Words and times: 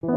Hallo 0.00 0.10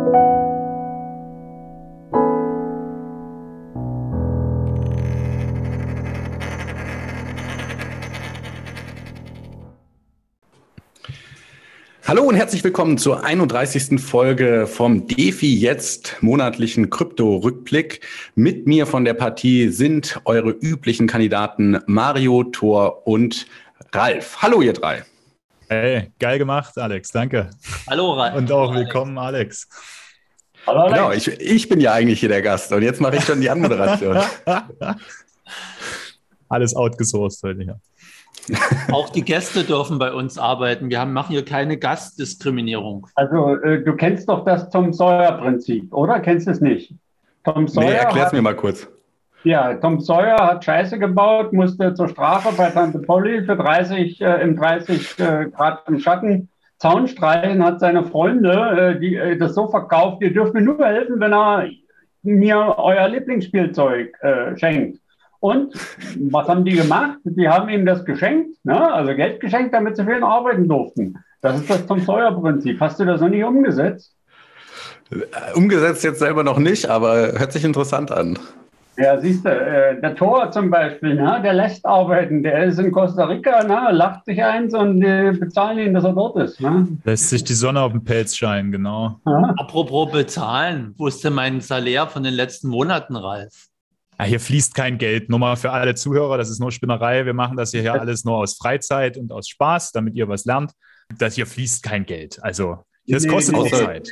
und 12.26 12.36
herzlich 12.36 12.64
willkommen 12.64 13.00
zur 13.00 13.24
31. 13.24 14.00
Folge 14.00 14.68
vom 14.68 15.08
DeFi 15.08 15.56
jetzt 15.56 16.18
monatlichen 16.22 16.92
Krypto-Rückblick. 16.92 18.02
Mit 18.36 18.68
mir 18.68 18.86
von 18.86 19.04
der 19.04 19.16
Partie 19.16 19.70
sind 19.70 20.22
eure 20.26 20.52
üblichen 20.52 21.08
Kandidaten 21.08 21.80
Mario, 21.88 22.44
Thor 22.44 23.08
und 23.08 23.48
Ralf. 23.92 24.44
Hallo 24.44 24.62
ihr 24.62 24.74
drei. 24.74 25.06
Hey, 25.72 26.12
geil 26.20 26.38
gemacht, 26.38 26.78
Alex. 26.78 27.14
Danke. 27.14 27.50
Hallo, 27.90 28.12
Ralf. 28.12 28.36
Und 28.36 28.52
auch 28.52 28.76
willkommen, 28.76 29.18
Alex. 29.18 29.70
Hallo, 30.68 30.82
Alex. 30.82 30.98
Genau, 30.98 31.12
ich, 31.14 31.28
ich 31.40 31.70
bin 31.70 31.80
ja 31.80 31.94
eigentlich 31.94 32.20
hier 32.20 32.28
der 32.28 32.42
Gast 32.42 32.74
und 32.74 32.82
jetzt 32.82 33.00
mache 33.00 33.16
ich 33.16 33.24
schon 33.24 33.40
die 33.40 33.50
Anmoderation. 33.50 34.20
Alles 36.50 36.76
outgesourced 36.76 37.42
heute 37.44 37.62
hier. 37.62 37.80
Auch 38.92 39.12
die 39.12 39.22
Gäste 39.22 39.64
dürfen 39.64 39.98
bei 39.98 40.12
uns 40.12 40.38
arbeiten. 40.38 40.90
Wir 40.90 41.00
haben, 41.00 41.14
machen 41.14 41.32
hier 41.32 41.46
keine 41.46 41.78
Gastdiskriminierung. 41.78 43.08
Also, 43.16 43.56
äh, 43.56 43.82
du 43.82 43.96
kennst 43.96 44.28
doch 44.28 44.44
das 44.44 44.70
Tom 44.72 44.92
Sawyer-Prinzip, 44.92 45.94
oder? 45.94 46.20
Kennst 46.20 46.48
du 46.48 46.52
es 46.52 46.60
nicht? 46.60 46.94
Tom 47.46 47.70
Sawyer. 47.70 47.86
Nee, 47.86 47.96
erklär's 47.96 48.34
mir 48.34 48.42
mal 48.42 48.58
kurz. 48.58 48.90
Ja, 49.44 49.74
Tom 49.74 50.00
Sawyer 50.00 50.38
hat 50.38 50.64
Scheiße 50.64 51.00
gebaut, 51.00 51.52
musste 51.52 51.94
zur 51.96 52.08
Strafe 52.10 52.54
bei 52.56 52.70
Tante 52.70 53.00
Polly 53.00 53.44
für 53.44 53.56
30 53.56 54.22
äh, 54.22 54.42
im 54.42 54.56
30 54.56 55.20
äh, 55.20 55.46
Grad 55.50 55.88
im 55.88 56.00
Schatten 56.00 56.50
Zaun 56.78 57.08
streichen, 57.08 57.64
hat 57.64 57.80
seine 57.80 58.04
Freunde 58.04 58.96
äh, 58.96 59.00
die, 59.00 59.16
äh, 59.16 59.38
das 59.38 59.56
so 59.56 59.68
verkauft, 59.68 60.22
ihr 60.22 60.34
dürft 60.34 60.54
mir 60.54 60.62
nur 60.62 60.84
helfen, 60.86 61.20
wenn 61.20 61.34
er 61.34 61.70
mir 62.24 62.76
euer 62.78 63.08
Lieblingsspielzeug 63.08 64.14
äh, 64.22 64.58
schenkt. 64.58 65.00
Und 65.40 65.74
was 66.30 66.48
haben 66.48 66.64
die 66.64 66.76
gemacht? 66.76 67.18
Die 67.24 67.50
haben 67.50 67.70
ihm 67.70 67.84
das 67.84 68.06
geschenkt, 68.06 68.64
ne? 68.64 68.94
also 68.94 69.16
Geld 69.16 69.40
geschenkt, 69.40 69.74
damit 69.74 69.98
sie 69.98 70.04
für 70.04 70.18
ihn 70.18 70.24
arbeiten 70.24 70.68
durften. 70.68 71.18
Das 71.42 71.60
ist 71.60 71.68
das 71.68 71.88
Tom 71.88 72.00
Sawyer-Prinzip. 72.00 72.80
Hast 72.80 73.00
du 73.00 73.06
das 73.06 73.22
noch 73.22 73.30
nicht 73.30 73.44
umgesetzt? 73.44 74.16
Äh, 75.10 75.56
umgesetzt 75.56 76.04
jetzt 76.04 76.20
selber 76.20 76.44
noch 76.44 76.60
nicht, 76.60 76.88
aber 76.88 77.40
hört 77.40 77.52
sich 77.52 77.64
interessant 77.64 78.12
an. 78.12 78.38
Ja, 78.98 79.20
siehst 79.20 79.46
du, 79.46 79.50
äh, 79.50 80.00
der 80.02 80.16
Tor 80.16 80.52
zum 80.52 80.70
Beispiel, 80.70 81.16
ne, 81.16 81.40
der 81.44 81.54
lässt 81.54 81.86
arbeiten. 81.86 82.44
Der 82.44 82.66
ist 82.66 82.78
in 82.78 82.92
Costa 82.92 83.26
Rica, 83.26 83.64
ne, 83.64 83.92
lacht 83.92 84.26
sich 84.26 84.44
eins 84.44 84.74
und 84.74 85.02
äh, 85.02 85.32
bezahlen 85.32 85.80
ihn, 85.80 85.94
dass 85.94 86.04
er 86.04 86.14
dort 86.14 86.38
ist. 86.38 86.60
Ne? 86.60 86.88
Lässt 87.04 87.30
sich 87.30 87.44
die 87.44 87.54
Sonne 87.54 87.82
auf 87.82 87.94
den 87.94 88.04
Pelz 88.04 88.36
scheinen, 88.36 88.72
genau. 88.72 89.20
Ja. 89.26 89.54
Apropos 89.58 90.12
bezahlen, 90.12 90.94
wo 90.98 91.08
ist 91.08 91.24
denn 91.24 91.34
mein 91.34 91.62
Salär 91.62 92.08
von 92.08 92.24
den 92.24 92.34
letzten 92.34 92.68
Monaten, 92.68 93.16
Ralf? 93.16 93.68
Ja, 94.20 94.26
hier 94.26 94.40
fließt 94.40 94.76
kein 94.76 94.98
Geld. 94.98 95.30
Nur 95.30 95.40
mal 95.40 95.56
für 95.56 95.72
alle 95.72 95.96
Zuhörer, 95.96 96.38
das 96.38 96.50
ist 96.50 96.60
nur 96.60 96.72
Spinnerei. 96.72 97.26
Wir 97.26 97.34
machen 97.34 97.58
das 97.58 97.72
hier, 97.72 97.82
hier 97.82 98.00
alles 98.00 98.26
nur 98.26 98.36
aus 98.36 98.58
Freizeit 98.58 99.18
und 99.18 99.32
aus 99.32 99.48
Spaß, 99.48 99.94
damit 99.94 100.16
ihr 100.16 100.28
was 100.28 100.46
lernt. 100.46 100.74
Das 101.18 101.36
hier 101.36 101.48
fließt 101.48 101.82
kein 101.82 102.06
Geld. 102.06 102.40
Also, 102.44 102.78
hier 103.06 103.18
ist 103.18 103.24
nee, 103.24 103.32
kostenlose 103.32 103.76
nee, 103.76 103.86
Zeit. 103.86 104.10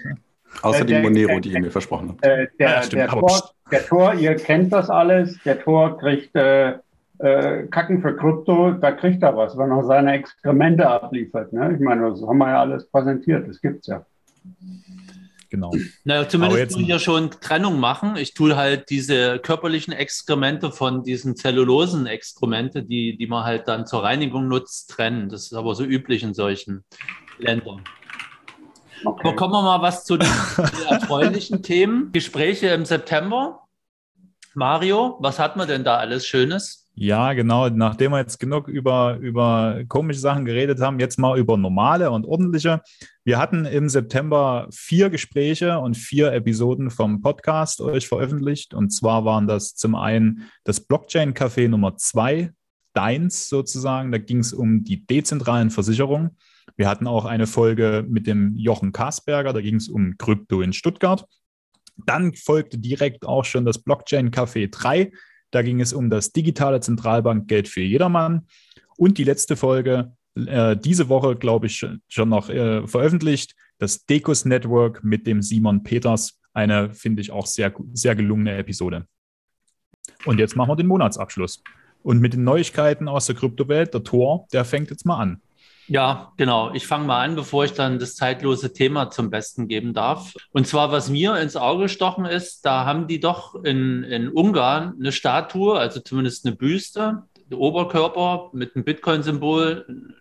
Außer 0.61 0.81
äh, 0.81 0.85
die 0.85 0.99
Monero, 0.99 1.39
die 1.39 1.53
ihr 1.53 1.61
mir 1.61 1.71
versprochen 1.71 2.09
habt. 2.09 2.25
Äh, 2.25 2.47
der, 2.59 2.69
ja, 2.69 2.83
stimmt, 2.83 3.01
der, 3.01 3.07
Tor, 3.07 3.51
der, 3.71 3.85
Tor, 3.85 4.13
ihr 4.13 4.35
kennt 4.35 4.73
das 4.73 4.89
alles. 4.89 5.37
Der 5.45 5.61
Tor 5.61 5.97
kriegt 5.97 6.35
äh, 6.35 6.73
äh, 7.19 7.67
Kacken 7.67 8.01
für 8.01 8.15
Krypto, 8.15 8.71
da 8.71 8.91
kriegt 8.91 9.21
er 9.23 9.35
was, 9.35 9.57
wenn 9.57 9.71
er 9.71 9.83
seine 9.83 10.13
Exkremente 10.13 10.87
abliefert. 10.87 11.53
Ne? 11.53 11.73
Ich 11.75 11.79
meine, 11.79 12.09
das 12.09 12.21
haben 12.21 12.37
wir 12.37 12.49
ja 12.49 12.61
alles 12.61 12.89
präsentiert, 12.89 13.47
das 13.47 13.61
gibt's 13.61 13.87
ja. 13.87 14.05
Genau. 15.49 15.71
Naja, 16.03 16.29
zumindest 16.29 16.73
tun 16.73 16.87
wir 16.87 16.99
schon 16.99 17.31
Trennung 17.31 17.79
machen. 17.79 18.15
Ich 18.17 18.35
tue 18.35 18.55
halt 18.55 18.91
diese 18.91 19.39
körperlichen 19.39 19.93
Exkremente 19.93 20.71
von 20.71 21.03
diesen 21.03 21.35
zellulosen 21.35 22.05
Exkremente, 22.05 22.83
die, 22.83 23.17
die 23.17 23.25
man 23.25 23.43
halt 23.45 23.67
dann 23.67 23.87
zur 23.87 24.03
Reinigung 24.03 24.47
nutzt, 24.47 24.91
trennen. 24.91 25.27
Das 25.27 25.45
ist 25.45 25.53
aber 25.53 25.73
so 25.73 25.83
üblich 25.83 26.21
in 26.21 26.35
solchen 26.35 26.83
Ländern. 27.39 27.81
Okay. 29.03 29.27
Aber 29.27 29.35
kommen 29.35 29.53
wir 29.53 29.61
mal 29.61 29.81
was 29.81 30.03
zu 30.05 30.17
den 30.17 30.29
erfreulichen 30.89 31.63
Themen. 31.63 32.11
Gespräche 32.11 32.67
im 32.67 32.85
September. 32.85 33.61
Mario, 34.55 35.17
was 35.19 35.39
hat 35.39 35.55
man 35.55 35.67
denn 35.67 35.83
da 35.83 35.97
alles 35.97 36.25
Schönes? 36.25 36.89
Ja, 37.01 37.31
genau. 37.31 37.69
Nachdem 37.69 38.11
wir 38.11 38.19
jetzt 38.19 38.39
genug 38.39 38.67
über, 38.67 39.15
über 39.21 39.83
komische 39.87 40.19
Sachen 40.19 40.43
geredet 40.43 40.81
haben, 40.81 40.99
jetzt 40.99 41.17
mal 41.17 41.39
über 41.39 41.55
normale 41.55 42.11
und 42.11 42.25
ordentliche. 42.25 42.81
Wir 43.23 43.37
hatten 43.37 43.63
im 43.63 43.87
September 43.87 44.67
vier 44.69 45.09
Gespräche 45.09 45.79
und 45.79 45.95
vier 45.95 46.33
Episoden 46.33 46.89
vom 46.89 47.21
Podcast 47.21 47.79
euch 47.79 48.09
veröffentlicht. 48.09 48.73
Und 48.73 48.89
zwar 48.89 49.23
waren 49.23 49.47
das 49.47 49.75
zum 49.75 49.95
einen 49.95 50.49
das 50.65 50.81
Blockchain 50.81 51.33
Café 51.33 51.69
Nummer 51.69 51.95
zwei, 51.95 52.51
deins 52.93 53.47
sozusagen. 53.47 54.11
Da 54.11 54.17
ging 54.17 54.39
es 54.39 54.51
um 54.51 54.83
die 54.83 55.05
dezentralen 55.05 55.69
Versicherungen. 55.69 56.37
Wir 56.75 56.87
hatten 56.87 57.07
auch 57.07 57.25
eine 57.25 57.47
Folge 57.47 58.05
mit 58.07 58.27
dem 58.27 58.55
Jochen 58.55 58.91
Kasperger, 58.91 59.53
da 59.53 59.61
ging 59.61 59.75
es 59.75 59.89
um 59.89 60.17
Krypto 60.17 60.61
in 60.61 60.73
Stuttgart. 60.73 61.25
Dann 62.05 62.33
folgte 62.33 62.77
direkt 62.77 63.25
auch 63.25 63.45
schon 63.45 63.65
das 63.65 63.79
Blockchain 63.79 64.31
Café 64.31 64.69
3. 64.69 65.11
Da 65.51 65.61
ging 65.61 65.81
es 65.81 65.93
um 65.93 66.09
das 66.09 66.31
digitale 66.31 66.79
Zentralbankgeld 66.79 67.67
für 67.67 67.81
jedermann. 67.81 68.47
Und 68.97 69.17
die 69.17 69.23
letzte 69.23 69.55
Folge, 69.55 70.13
äh, 70.35 70.77
diese 70.77 71.09
Woche, 71.09 71.35
glaube 71.35 71.67
ich, 71.67 71.85
schon 72.07 72.29
noch 72.29 72.49
äh, 72.49 72.87
veröffentlicht, 72.87 73.55
das 73.77 74.05
Decus 74.05 74.45
Network 74.45 75.03
mit 75.03 75.25
dem 75.27 75.41
Simon 75.41 75.83
Peters. 75.83 76.39
Eine, 76.53 76.93
finde 76.93 77.21
ich, 77.21 77.31
auch 77.31 77.45
sehr, 77.45 77.73
sehr 77.93 78.15
gelungene 78.15 78.57
Episode. 78.57 79.05
Und 80.25 80.39
jetzt 80.39 80.55
machen 80.55 80.71
wir 80.71 80.75
den 80.75 80.87
Monatsabschluss. 80.87 81.63
Und 82.01 82.19
mit 82.19 82.33
den 82.33 82.43
Neuigkeiten 82.43 83.07
aus 83.07 83.25
der 83.25 83.35
Kryptowelt, 83.35 83.93
der 83.93 84.03
Tor, 84.03 84.47
der 84.51 84.65
fängt 84.65 84.89
jetzt 84.89 85.05
mal 85.05 85.17
an. 85.17 85.41
Ja, 85.89 86.33
genau. 86.37 86.71
Ich 86.73 86.85
fange 86.85 87.07
mal 87.07 87.23
an, 87.23 87.35
bevor 87.35 87.65
ich 87.65 87.73
dann 87.73 87.97
das 87.97 88.15
zeitlose 88.15 88.73
Thema 88.73 89.09
zum 89.09 89.31
Besten 89.31 89.67
geben 89.67 89.95
darf. 89.95 90.35
Und 90.51 90.67
zwar, 90.67 90.91
was 90.91 91.09
mir 91.09 91.35
ins 91.37 91.55
Auge 91.55 91.83
gestochen 91.83 92.25
ist, 92.25 92.63
da 92.63 92.85
haben 92.85 93.07
die 93.07 93.19
doch 93.19 93.55
in, 93.63 94.03
in 94.03 94.29
Ungarn 94.29 94.93
eine 94.99 95.11
Statue, 95.11 95.79
also 95.79 95.99
zumindest 95.99 96.45
eine 96.45 96.55
Büste, 96.55 97.23
Oberkörper 97.51 98.51
mit 98.53 98.75
einem 98.75 98.85
Bitcoin-Symbol, 98.85 100.13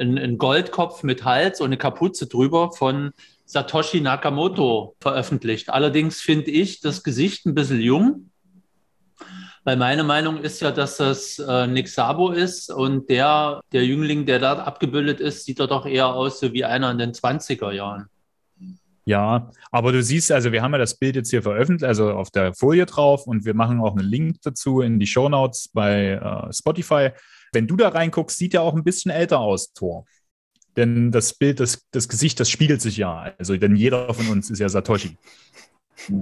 ein, 0.00 0.16
ein 0.16 0.38
Goldkopf 0.38 1.02
mit 1.02 1.26
Hals 1.26 1.60
und 1.60 1.66
eine 1.66 1.76
Kapuze 1.76 2.26
drüber 2.26 2.72
von 2.72 3.10
Satoshi 3.44 4.00
Nakamoto 4.00 4.96
veröffentlicht. 4.98 5.68
Allerdings 5.68 6.22
finde 6.22 6.50
ich 6.52 6.80
das 6.80 7.02
Gesicht 7.02 7.44
ein 7.44 7.54
bisschen 7.54 7.82
jung 7.82 8.30
weil 9.64 9.76
meine 9.76 10.04
Meinung 10.04 10.38
ist 10.38 10.60
ja, 10.60 10.70
dass 10.70 10.96
das 10.96 11.38
äh, 11.38 11.66
Nick 11.66 11.88
Sabo 11.88 12.30
ist 12.30 12.70
und 12.70 13.10
der, 13.10 13.60
der 13.72 13.84
Jüngling, 13.84 14.26
der 14.26 14.38
da 14.38 14.54
abgebildet 14.54 15.20
ist, 15.20 15.44
sieht 15.44 15.60
doch 15.60 15.86
eher 15.86 16.08
aus 16.08 16.40
so 16.40 16.52
wie 16.52 16.64
einer 16.64 16.90
in 16.90 16.98
den 16.98 17.12
20er 17.12 17.70
Jahren. 17.72 18.06
Ja, 19.04 19.50
aber 19.70 19.92
du 19.92 20.02
siehst, 20.02 20.30
also 20.30 20.52
wir 20.52 20.62
haben 20.62 20.72
ja 20.72 20.78
das 20.78 20.96
Bild 20.96 21.16
jetzt 21.16 21.30
hier 21.30 21.42
veröffentlicht, 21.42 21.84
also 21.84 22.12
auf 22.12 22.30
der 22.30 22.54
Folie 22.54 22.86
drauf 22.86 23.26
und 23.26 23.44
wir 23.44 23.54
machen 23.54 23.80
auch 23.80 23.96
einen 23.96 24.06
Link 24.06 24.36
dazu 24.42 24.80
in 24.80 25.00
die 25.00 25.06
Show 25.06 25.28
Notes 25.28 25.68
bei 25.72 26.12
äh, 26.12 26.52
Spotify. 26.52 27.10
Wenn 27.52 27.66
du 27.66 27.76
da 27.76 27.88
reinguckst, 27.88 28.36
sieht 28.36 28.54
er 28.54 28.62
auch 28.62 28.74
ein 28.74 28.84
bisschen 28.84 29.10
älter 29.10 29.40
aus, 29.40 29.72
Thor. 29.72 30.04
Denn 30.76 31.10
das 31.10 31.34
Bild, 31.34 31.60
das, 31.60 31.86
das 31.90 32.08
Gesicht, 32.08 32.38
das 32.38 32.48
spiegelt 32.48 32.80
sich 32.80 32.96
ja. 32.96 33.32
Also, 33.38 33.56
denn 33.56 33.74
jeder 33.74 34.14
von 34.14 34.28
uns 34.28 34.50
ist 34.50 34.60
ja 34.60 34.68
Satoshi. 34.68 35.16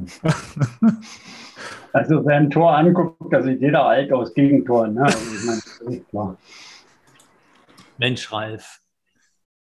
Also 1.93 2.25
wer 2.25 2.37
ein 2.37 2.51
Tor 2.51 2.77
anguckt, 2.77 3.33
da 3.33 3.43
sieht 3.43 3.61
jeder 3.61 3.87
alt 3.87 4.13
aus 4.13 4.35
Gegentor. 4.35 4.89
Ne? 4.89 5.05
Also, 5.05 6.37
Mensch, 7.99 8.33
Ralf. 8.33 8.81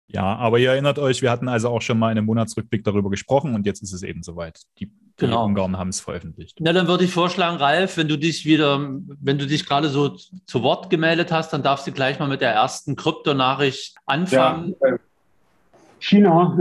Ja, 0.08 0.36
aber 0.36 0.59
ihr 0.59 0.72
erinnert 0.72 1.00
euch, 1.00 1.22
wir 1.22 1.31
hatten 1.31 1.48
also 1.48 1.70
auch 1.70 1.81
schon 1.81 1.98
mal 1.98 2.12
in 2.12 2.18
einem 2.18 2.28
Monatsrückblick 2.28 2.84
darüber 2.84 3.09
gesprochen 3.09 3.56
und 3.56 3.66
jetzt 3.66 3.81
ist 3.81 3.94
es 3.94 4.03
eben 4.03 4.22
soweit. 4.22 4.62
Die, 4.79 4.91
genau. 5.17 5.44
die 5.44 5.50
Ungarn 5.50 5.78
haben 5.78 5.90
es 5.90 6.00
veröffentlicht. 6.00 6.58
Na, 6.59 6.73
dann 6.73 6.88
würde 6.88 7.06
ich 7.06 7.12
vorschlagen, 7.12 7.58
Ralf, 7.58 7.97
wenn 7.97 8.08
du 8.08 8.17
dich 8.17 8.46
wieder, 8.46 8.79
wenn 8.79 9.38
du 9.38 9.47
dich 9.47 9.66
gerade 9.66 9.90
so 9.90 10.09
zu 10.09 10.62
Wort 10.62 10.90
gemeldet 10.90 11.32
hast, 11.32 11.53
dann 11.53 11.64
darfst 11.64 11.88
du 11.88 11.91
gleich 11.91 12.20
mal 12.20 12.28
mit 12.28 12.41
der 12.41 12.52
ersten 12.52 12.96
Kryptonachricht 12.96 13.96
anfangen. 14.06 14.76
Ja, 14.82 14.90
äh, 14.90 14.97
China, 16.05 16.57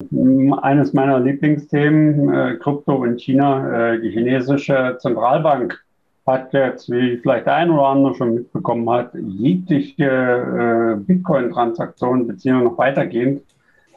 eines 0.63 0.93
meiner 0.93 1.19
Lieblingsthemen, 1.19 2.33
äh, 2.33 2.55
Krypto 2.55 3.03
in 3.03 3.17
China. 3.17 3.93
Äh, 3.93 4.01
die 4.01 4.09
chinesische 4.09 4.97
Zentralbank 4.99 5.79
hat 6.25 6.51
jetzt, 6.53 6.89
wie 6.89 7.17
vielleicht 7.17 7.47
ein 7.47 7.69
oder 7.69 7.85
andere 7.85 8.15
schon 8.15 8.33
mitbekommen 8.33 8.89
hat, 8.89 9.11
jegliche 9.13 10.05
äh, 10.05 10.95
Bitcoin-Transaktionen 10.99 12.25
beziehungsweise 12.25 12.71
noch 12.71 12.77
weitergehend 12.79 13.43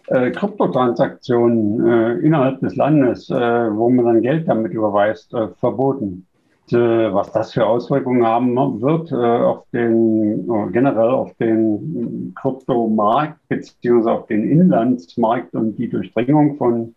äh, 0.09 0.31
Kryptotransaktionen 0.31 1.87
äh, 1.87 2.13
innerhalb 2.27 2.61
des 2.61 2.77
Landes, 2.77 3.29
äh, 3.31 3.35
wo 3.35 3.91
man 3.91 4.05
dann 4.05 4.23
Geld 4.23 4.49
damit 4.49 4.73
überweist, 4.73 5.35
verboten. 5.61 6.27
Äh, 6.73 7.13
was 7.13 7.33
das 7.33 7.53
für 7.53 7.67
Auswirkungen 7.67 8.27
haben 8.27 8.55
wird 8.81 9.13
äh, 9.13 9.15
auf 9.15 9.65
den, 9.73 10.49
äh, 10.51 10.71
generell 10.73 11.11
auf 11.11 11.35
den 11.35 12.33
Kryptomarkt 12.35 13.37
beziehungsweise 13.49 14.13
auf 14.13 14.27
den 14.27 14.49
Inlandsmarkt 14.49 15.55
und 15.55 15.77
die 15.77 15.89
Durchdringung 15.89 16.57
von 16.57 16.95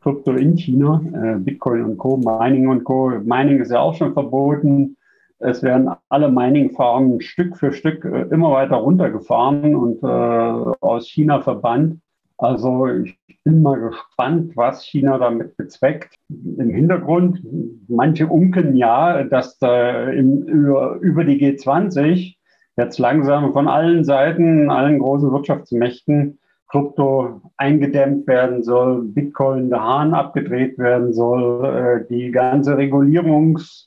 Krypto 0.00 0.32
in 0.32 0.56
China, 0.56 1.02
äh, 1.14 1.38
Bitcoin 1.38 1.84
und 1.84 1.98
Co., 1.98 2.16
Mining 2.16 2.68
und 2.68 2.84
Co. 2.84 3.10
Mining 3.10 3.60
ist 3.60 3.72
ja 3.72 3.80
auch 3.80 3.94
schon 3.94 4.12
verboten. 4.12 4.96
Es 5.38 5.62
werden 5.62 5.90
alle 6.08 6.30
Mining-Farmen 6.30 7.20
Stück 7.20 7.56
für 7.56 7.72
Stück 7.72 8.04
äh, 8.04 8.22
immer 8.30 8.52
weiter 8.52 8.76
runtergefahren 8.76 9.74
und 9.74 10.02
äh, 10.02 10.06
aus 10.06 11.08
China 11.08 11.40
verbannt. 11.40 12.00
Also 12.38 12.86
ich 12.86 13.18
bin 13.44 13.62
mal 13.62 13.80
gespannt, 13.80 14.56
was 14.56 14.84
China 14.84 15.18
damit 15.18 15.56
bezweckt. 15.56 16.16
Im 16.28 16.70
Hintergrund, 16.70 17.40
manche 17.88 18.26
unken 18.26 18.76
ja, 18.76 19.24
dass 19.24 19.58
da 19.58 20.10
im, 20.10 20.42
über, 20.42 20.96
über 21.00 21.24
die 21.24 21.40
G20 21.40 22.36
jetzt 22.76 22.98
langsam 22.98 23.52
von 23.52 23.68
allen 23.68 24.04
Seiten, 24.04 24.70
allen 24.70 24.98
großen 24.98 25.32
Wirtschaftsmächten 25.32 26.38
Krypto 26.68 27.40
eingedämmt 27.56 28.26
werden 28.26 28.62
soll, 28.62 29.04
Bitcoin 29.04 29.70
der 29.70 29.82
Hahn 29.82 30.14
abgedreht 30.14 30.76
werden 30.78 31.12
soll, 31.12 31.64
äh, 31.64 32.04
die 32.12 32.32
ganze 32.32 32.76
Regulierungsmaschinerie 32.76 33.85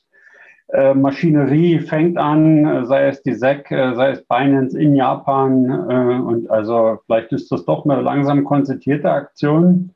äh, 0.72 1.80
fängt 1.80 2.18
an, 2.18 2.86
sei 2.86 3.08
es 3.08 3.22
die 3.22 3.34
SEC, 3.34 3.70
äh, 3.70 3.94
sei 3.94 4.10
es 4.10 4.24
Binance 4.26 4.78
in 4.78 4.94
Japan. 4.94 5.70
Und 5.70 6.50
also 6.50 6.98
vielleicht 7.06 7.32
ist 7.32 7.50
das 7.50 7.64
doch 7.64 7.84
eine 7.84 8.00
langsam 8.00 8.44
konzertierte 8.44 9.10
Aktion. 9.10 9.92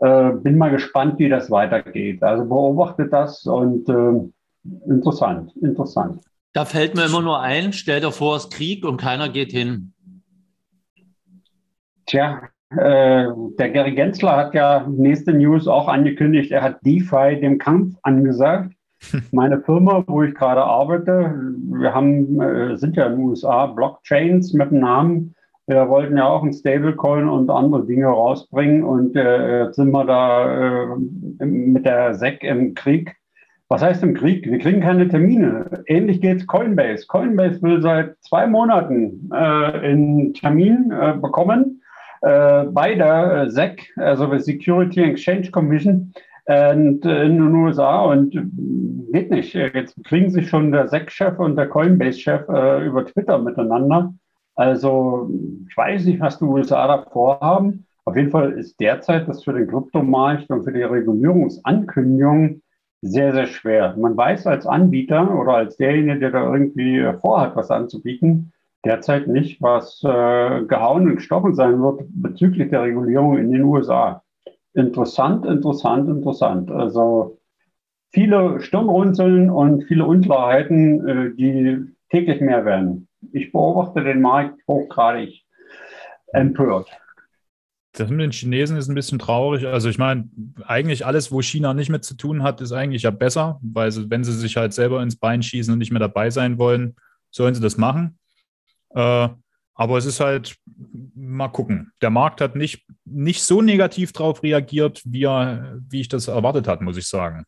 Bin 0.00 0.58
mal 0.58 0.72
gespannt, 0.72 1.20
wie 1.20 1.28
das 1.28 1.52
weitergeht. 1.52 2.22
Also 2.22 2.44
beobachtet 2.44 3.12
das 3.12 3.46
und 3.46 3.88
interessant, 4.86 5.54
interessant. 5.62 6.20
Da 6.52 6.64
fällt 6.64 6.94
mir 6.94 7.06
immer 7.06 7.22
nur 7.22 7.40
ein, 7.40 7.72
stell 7.72 8.00
dir 8.00 8.12
vor, 8.12 8.36
es 8.36 8.44
ist 8.44 8.52
Krieg 8.52 8.84
und 8.84 8.96
keiner 8.96 9.28
geht 9.28 9.52
hin. 9.52 9.92
Tja, 12.06 12.42
äh, 12.70 13.26
der 13.58 13.70
Gary 13.70 13.94
Gensler 13.94 14.36
hat 14.36 14.54
ja 14.54 14.86
nächste 14.88 15.32
News 15.32 15.66
auch 15.66 15.88
angekündigt, 15.88 16.50
er 16.52 16.62
hat 16.62 16.84
DeFi 16.84 17.40
dem 17.40 17.58
Kampf 17.58 17.96
angesagt. 18.02 18.72
Meine 19.32 19.60
Firma, 19.60 20.04
wo 20.06 20.22
ich 20.22 20.34
gerade 20.34 20.62
arbeite, 20.62 21.34
wir 21.72 21.94
haben, 21.94 22.40
äh, 22.40 22.76
sind 22.76 22.96
ja 22.96 23.06
in 23.06 23.16
den 23.16 23.24
USA 23.24 23.66
Blockchains 23.66 24.52
mit 24.52 24.70
dem 24.70 24.80
Namen. 24.80 25.34
Wir 25.66 25.88
wollten 25.88 26.16
ja 26.16 26.26
auch 26.26 26.42
ein 26.42 26.52
Stablecoin 26.52 27.28
und 27.28 27.48
andere 27.50 27.86
Dinge 27.86 28.06
rausbringen 28.06 28.84
und 28.84 29.16
äh, 29.16 29.64
jetzt 29.64 29.76
sind 29.76 29.92
wir 29.92 30.04
da 30.04 30.84
äh, 30.84 31.46
mit 31.46 31.86
der 31.86 32.14
SEC 32.14 32.42
im 32.44 32.74
Krieg 32.74 33.16
was 33.68 33.82
heißt 33.82 34.02
im 34.02 34.14
Krieg? 34.14 34.48
Wir 34.48 34.58
kriegen 34.58 34.80
keine 34.80 35.08
Termine. 35.08 35.82
Ähnlich 35.86 36.20
geht 36.20 36.38
es 36.38 36.46
Coinbase. 36.46 37.06
Coinbase 37.08 37.62
will 37.62 37.80
seit 37.80 38.14
zwei 38.20 38.46
Monaten 38.46 39.30
äh, 39.32 39.36
einen 39.36 40.34
Termin 40.34 40.92
äh, 40.92 41.14
bekommen 41.14 41.82
äh, 42.20 42.64
bei 42.64 42.94
der 42.94 43.50
SEC, 43.50 43.82
also 43.96 44.26
der 44.26 44.40
Security 44.40 45.02
Exchange 45.02 45.50
Commission 45.50 46.12
und, 46.46 47.06
äh, 47.06 47.24
in 47.24 47.38
den 47.38 47.54
USA 47.54 48.02
und 48.02 48.34
äh, 48.34 48.42
geht 49.12 49.30
nicht. 49.30 49.54
Jetzt 49.54 50.02
kriegen 50.04 50.30
sich 50.30 50.48
schon 50.48 50.72
der 50.72 50.88
SEC-Chef 50.88 51.38
und 51.38 51.56
der 51.56 51.68
Coinbase-Chef 51.68 52.48
über 52.48 53.06
Twitter 53.06 53.38
miteinander. 53.38 54.12
Also 54.56 55.30
ich 55.68 55.76
weiß 55.76 56.04
nicht, 56.06 56.20
was 56.20 56.38
die 56.38 56.44
USA 56.44 56.86
da 56.86 57.02
vorhaben. 57.10 57.86
Auf 58.04 58.16
jeden 58.16 58.30
Fall 58.30 58.52
ist 58.52 58.78
derzeit 58.80 59.28
das 59.28 59.44
für 59.44 59.52
den 59.52 59.68
Kryptomarkt 59.68 60.50
und 60.50 60.64
für 60.64 60.72
die 60.72 60.82
Regulierungsankündigung 60.82 62.60
sehr, 63.02 63.32
sehr 63.32 63.46
schwer. 63.46 63.94
Man 63.96 64.16
weiß 64.16 64.46
als 64.46 64.66
Anbieter 64.66 65.38
oder 65.38 65.54
als 65.54 65.76
derjenige, 65.76 66.20
der 66.20 66.30
da 66.30 66.52
irgendwie 66.52 67.06
vorhat, 67.20 67.54
was 67.54 67.70
anzubieten, 67.70 68.52
derzeit 68.84 69.28
nicht, 69.28 69.60
was 69.62 70.02
äh, 70.04 70.64
gehauen 70.64 71.08
und 71.08 71.16
gestochen 71.16 71.54
sein 71.54 71.80
wird 71.82 72.02
bezüglich 72.10 72.70
der 72.70 72.82
Regulierung 72.82 73.38
in 73.38 73.52
den 73.52 73.62
USA. 73.62 74.23
Interessant, 74.74 75.46
interessant, 75.46 76.08
interessant. 76.08 76.70
Also 76.70 77.38
viele 78.12 78.60
Stirnrunzeln 78.60 79.50
und 79.50 79.84
viele 79.84 80.04
Unklarheiten, 80.04 81.08
äh, 81.08 81.34
die 81.34 81.94
täglich 82.10 82.40
mehr 82.40 82.64
werden. 82.64 83.08
Ich 83.32 83.52
beobachte 83.52 84.02
den 84.02 84.20
Markt 84.20 84.60
hochgradig 84.68 85.42
empört. 86.32 86.88
Das 87.92 88.10
mit 88.10 88.20
den 88.20 88.32
Chinesen 88.32 88.76
ist 88.76 88.88
ein 88.88 88.96
bisschen 88.96 89.20
traurig. 89.20 89.66
Also 89.66 89.88
ich 89.88 89.98
meine, 89.98 90.28
eigentlich 90.66 91.06
alles, 91.06 91.30
wo 91.30 91.40
China 91.40 91.74
nicht 91.74 91.90
mit 91.90 92.04
zu 92.04 92.16
tun 92.16 92.42
hat, 92.42 92.60
ist 92.60 92.72
eigentlich 92.72 93.02
ja 93.02 93.12
besser, 93.12 93.60
weil 93.62 93.92
sie, 93.92 94.10
wenn 94.10 94.24
sie 94.24 94.32
sich 94.32 94.56
halt 94.56 94.72
selber 94.72 95.00
ins 95.00 95.16
Bein 95.16 95.42
schießen 95.42 95.72
und 95.72 95.78
nicht 95.78 95.92
mehr 95.92 96.00
dabei 96.00 96.30
sein 96.30 96.58
wollen, 96.58 96.96
sollen 97.30 97.54
sie 97.54 97.60
das 97.60 97.76
machen. 97.76 98.18
Äh, 98.90 99.28
aber 99.74 99.98
es 99.98 100.06
ist 100.06 100.20
halt, 100.20 100.56
mal 101.14 101.48
gucken. 101.48 101.92
Der 102.02 102.10
Markt 102.10 102.40
hat 102.40 102.56
nicht, 102.56 102.86
nicht 103.04 103.42
so 103.42 103.62
negativ 103.62 104.12
darauf 104.12 104.42
reagiert, 104.42 105.02
wie, 105.04 105.24
er, 105.24 105.78
wie 105.88 106.00
ich 106.00 106.08
das 106.08 106.28
erwartet 106.28 106.68
hatte, 106.68 106.84
muss 106.84 106.96
ich 106.96 107.08
sagen. 107.08 107.44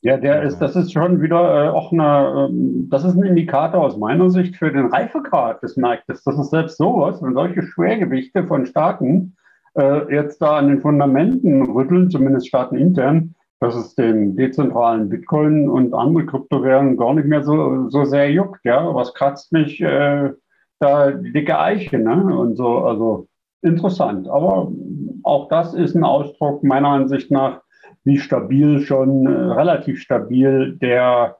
Ja, 0.00 0.16
der 0.16 0.42
ist, 0.44 0.58
das 0.60 0.76
ist 0.76 0.92
schon 0.92 1.20
wieder 1.20 1.66
äh, 1.66 1.68
auch 1.70 1.92
eine, 1.92 2.48
äh, 2.48 2.86
das 2.88 3.04
ist 3.04 3.16
ein 3.16 3.24
Indikator 3.24 3.82
aus 3.82 3.96
meiner 3.96 4.30
Sicht 4.30 4.54
für 4.54 4.70
den 4.70 4.86
Reifegrad 4.86 5.60
des 5.62 5.76
Marktes. 5.76 6.22
Das 6.22 6.38
ist 6.38 6.50
selbst 6.50 6.78
sowas, 6.78 7.20
wenn 7.20 7.34
solche 7.34 7.62
Schwergewichte 7.62 8.46
von 8.46 8.64
Staaten 8.64 9.36
äh, 9.74 10.14
jetzt 10.14 10.40
da 10.40 10.58
an 10.58 10.68
den 10.68 10.80
Fundamenten 10.80 11.62
rütteln, 11.62 12.10
zumindest 12.10 12.46
staatenintern, 12.46 13.34
dass 13.58 13.74
es 13.74 13.96
den 13.96 14.36
dezentralen 14.36 15.08
Bitcoin 15.08 15.68
und 15.68 15.92
andere 15.92 16.26
Kryptowährungen 16.26 16.96
gar 16.96 17.14
nicht 17.14 17.26
mehr 17.26 17.42
so, 17.42 17.88
so 17.88 18.04
sehr 18.04 18.30
juckt. 18.30 18.64
Ja, 18.64 18.94
was 18.94 19.14
kratzt 19.14 19.52
mich 19.52 19.80
äh, 19.80 20.30
da 20.80 21.10
die 21.10 21.32
dicke 21.32 21.58
Eiche, 21.58 21.98
ne? 21.98 22.36
Und 22.36 22.56
so, 22.56 22.78
also 22.78 23.28
interessant. 23.62 24.28
Aber 24.28 24.72
auch 25.22 25.48
das 25.48 25.74
ist 25.74 25.94
ein 25.94 26.04
Ausdruck 26.04 26.62
meiner 26.62 26.88
Ansicht 26.88 27.30
nach, 27.30 27.60
wie 28.04 28.18
stabil 28.18 28.80
schon 28.80 29.26
äh, 29.26 29.30
relativ 29.30 30.00
stabil 30.00 30.76
der 30.80 31.36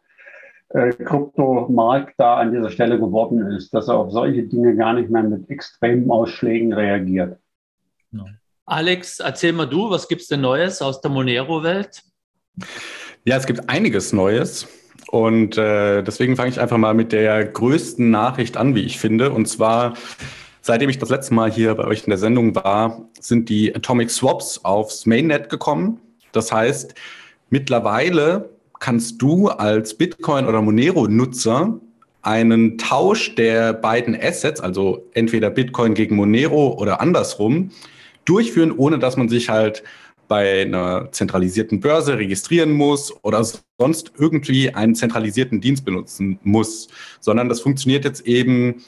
äh, 0.70 0.90
Kryptomarkt 0.90 2.14
da 2.18 2.36
an 2.36 2.52
dieser 2.52 2.70
Stelle 2.70 2.98
geworden 2.98 3.40
ist, 3.52 3.72
dass 3.72 3.88
er 3.88 3.96
auf 3.96 4.10
solche 4.10 4.42
Dinge 4.42 4.76
gar 4.76 4.92
nicht 4.92 5.10
mehr 5.10 5.22
mit 5.22 5.48
extremen 5.48 6.10
Ausschlägen 6.10 6.72
reagiert. 6.72 7.38
Alex, 8.66 9.20
erzähl 9.20 9.54
mal 9.54 9.66
du, 9.66 9.88
was 9.88 10.08
gibt 10.08 10.20
es 10.20 10.28
denn 10.28 10.42
Neues 10.42 10.82
aus 10.82 11.00
der 11.00 11.10
Monero-Welt? 11.10 12.02
Ja, 13.24 13.36
es 13.36 13.46
gibt 13.46 13.68
einiges 13.68 14.12
Neues. 14.12 14.68
Und 15.10 15.56
äh, 15.56 16.02
deswegen 16.02 16.36
fange 16.36 16.50
ich 16.50 16.60
einfach 16.60 16.76
mal 16.76 16.94
mit 16.94 17.12
der 17.12 17.44
größten 17.44 18.10
Nachricht 18.10 18.56
an, 18.56 18.74
wie 18.74 18.82
ich 18.82 18.98
finde. 18.98 19.30
Und 19.30 19.46
zwar, 19.46 19.94
seitdem 20.60 20.90
ich 20.90 20.98
das 20.98 21.08
letzte 21.08 21.34
Mal 21.34 21.50
hier 21.50 21.74
bei 21.74 21.84
euch 21.84 22.04
in 22.04 22.10
der 22.10 22.18
Sendung 22.18 22.54
war, 22.54 23.08
sind 23.18 23.48
die 23.48 23.74
Atomic 23.74 24.10
Swaps 24.10 24.64
aufs 24.64 25.06
Mainnet 25.06 25.48
gekommen. 25.48 26.00
Das 26.32 26.52
heißt, 26.52 26.94
mittlerweile 27.50 28.50
kannst 28.80 29.20
du 29.22 29.48
als 29.48 29.94
Bitcoin- 29.94 30.46
oder 30.46 30.62
Monero-Nutzer 30.62 31.80
einen 32.22 32.76
Tausch 32.78 33.34
der 33.34 33.72
beiden 33.72 34.14
Assets, 34.20 34.60
also 34.60 35.08
entweder 35.14 35.50
Bitcoin 35.50 35.94
gegen 35.94 36.16
Monero 36.16 36.76
oder 36.78 37.00
andersrum, 37.00 37.70
durchführen, 38.24 38.72
ohne 38.76 38.98
dass 38.98 39.16
man 39.16 39.28
sich 39.28 39.48
halt 39.48 39.82
bei 40.28 40.62
einer 40.62 41.10
zentralisierten 41.10 41.80
Börse 41.80 42.18
registrieren 42.18 42.72
muss 42.72 43.12
oder 43.24 43.44
sonst 43.78 44.12
irgendwie 44.18 44.74
einen 44.74 44.94
zentralisierten 44.94 45.60
Dienst 45.60 45.84
benutzen 45.84 46.38
muss, 46.42 46.88
sondern 47.20 47.48
das 47.48 47.60
funktioniert 47.60 48.04
jetzt 48.04 48.26
eben 48.26 48.84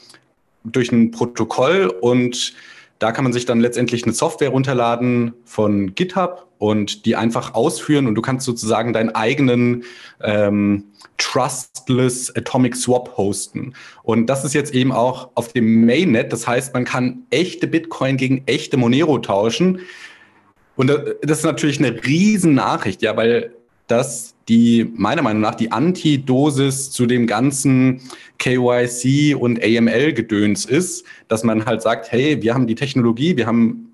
durch 0.63 0.91
ein 0.91 1.11
Protokoll 1.11 1.87
und 1.87 2.53
da 2.99 3.11
kann 3.11 3.23
man 3.23 3.33
sich 3.33 3.47
dann 3.47 3.59
letztendlich 3.59 4.03
eine 4.03 4.13
Software 4.13 4.49
runterladen 4.49 5.33
von 5.43 5.95
GitHub 5.95 6.47
und 6.59 7.07
die 7.07 7.15
einfach 7.15 7.55
ausführen 7.55 8.05
und 8.05 8.13
du 8.13 8.21
kannst 8.21 8.45
sozusagen 8.45 8.93
deinen 8.93 9.09
eigenen 9.09 9.83
ähm, 10.21 10.83
Trustless 11.17 12.31
Atomic 12.35 12.75
Swap 12.75 13.17
hosten. 13.17 13.73
Und 14.03 14.27
das 14.27 14.45
ist 14.45 14.53
jetzt 14.53 14.75
eben 14.75 14.91
auch 14.91 15.31
auf 15.33 15.51
dem 15.51 15.83
Mainnet. 15.83 16.31
Das 16.31 16.45
heißt, 16.47 16.75
man 16.75 16.85
kann 16.85 17.23
echte 17.31 17.65
Bitcoin 17.65 18.17
gegen 18.17 18.43
echte 18.45 18.77
Monero 18.77 19.17
tauschen. 19.17 19.79
Und 20.81 20.87
das 20.87 21.37
ist 21.37 21.43
natürlich 21.43 21.77
eine 21.77 22.03
riesen 22.03 22.55
Nachricht, 22.55 23.03
ja, 23.03 23.15
weil 23.15 23.53
das 23.85 24.33
die, 24.47 24.91
meiner 24.95 25.21
Meinung 25.21 25.43
nach, 25.43 25.53
die 25.53 25.71
Antidosis 25.71 26.89
zu 26.89 27.05
dem 27.05 27.27
ganzen 27.27 28.01
KYC 28.39 29.35
und 29.35 29.63
AML-Gedöns 29.63 30.65
ist, 30.65 31.05
dass 31.27 31.43
man 31.43 31.67
halt 31.67 31.83
sagt, 31.83 32.11
hey, 32.11 32.41
wir 32.41 32.55
haben 32.55 32.65
die 32.65 32.73
Technologie, 32.73 33.37
wir 33.37 33.45
haben 33.45 33.91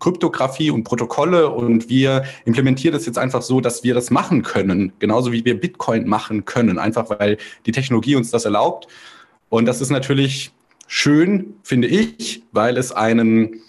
Kryptographie 0.00 0.72
und 0.72 0.82
Protokolle 0.82 1.50
und 1.50 1.88
wir 1.88 2.24
implementieren 2.46 2.94
das 2.94 3.06
jetzt 3.06 3.16
einfach 3.16 3.42
so, 3.42 3.60
dass 3.60 3.84
wir 3.84 3.94
das 3.94 4.10
machen 4.10 4.42
können, 4.42 4.92
genauso 4.98 5.30
wie 5.30 5.44
wir 5.44 5.60
Bitcoin 5.60 6.08
machen 6.08 6.44
können, 6.46 6.80
einfach 6.80 7.10
weil 7.10 7.38
die 7.64 7.70
Technologie 7.70 8.16
uns 8.16 8.32
das 8.32 8.44
erlaubt. 8.44 8.88
Und 9.50 9.66
das 9.66 9.80
ist 9.80 9.90
natürlich 9.90 10.50
schön, 10.88 11.54
finde 11.62 11.86
ich, 11.86 12.42
weil 12.50 12.76
es 12.76 12.90
einen 12.90 13.60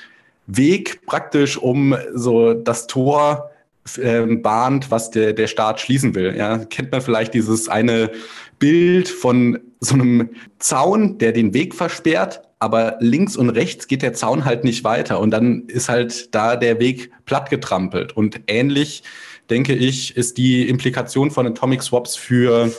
Weg 0.47 1.05
praktisch 1.05 1.57
um 1.57 1.95
so 2.13 2.53
das 2.53 2.87
Tor 2.87 3.51
äh, 3.97 4.21
bahnt, 4.21 4.91
was 4.91 5.11
der, 5.11 5.33
der 5.33 5.47
Staat 5.47 5.79
schließen 5.79 6.15
will. 6.15 6.35
Ja, 6.35 6.57
kennt 6.57 6.91
man 6.91 7.01
vielleicht 7.01 7.33
dieses 7.33 7.69
eine 7.69 8.11
Bild 8.59 9.09
von 9.09 9.59
so 9.79 9.95
einem 9.95 10.29
Zaun, 10.59 11.17
der 11.17 11.31
den 11.31 11.53
Weg 11.53 11.75
versperrt, 11.75 12.41
aber 12.59 12.97
links 12.99 13.35
und 13.35 13.49
rechts 13.49 13.87
geht 13.87 14.01
der 14.01 14.13
Zaun 14.13 14.45
halt 14.45 14.63
nicht 14.63 14.83
weiter 14.83 15.19
und 15.19 15.31
dann 15.31 15.67
ist 15.67 15.89
halt 15.89 16.33
da 16.33 16.55
der 16.55 16.79
Weg 16.79 17.11
plattgetrampelt. 17.25 18.15
Und 18.15 18.41
ähnlich, 18.47 19.03
denke 19.49 19.75
ich, 19.75 20.17
ist 20.17 20.37
die 20.37 20.67
Implikation 20.67 21.29
von 21.29 21.45
Atomic 21.45 21.83
Swaps 21.83 22.15
für 22.15 22.71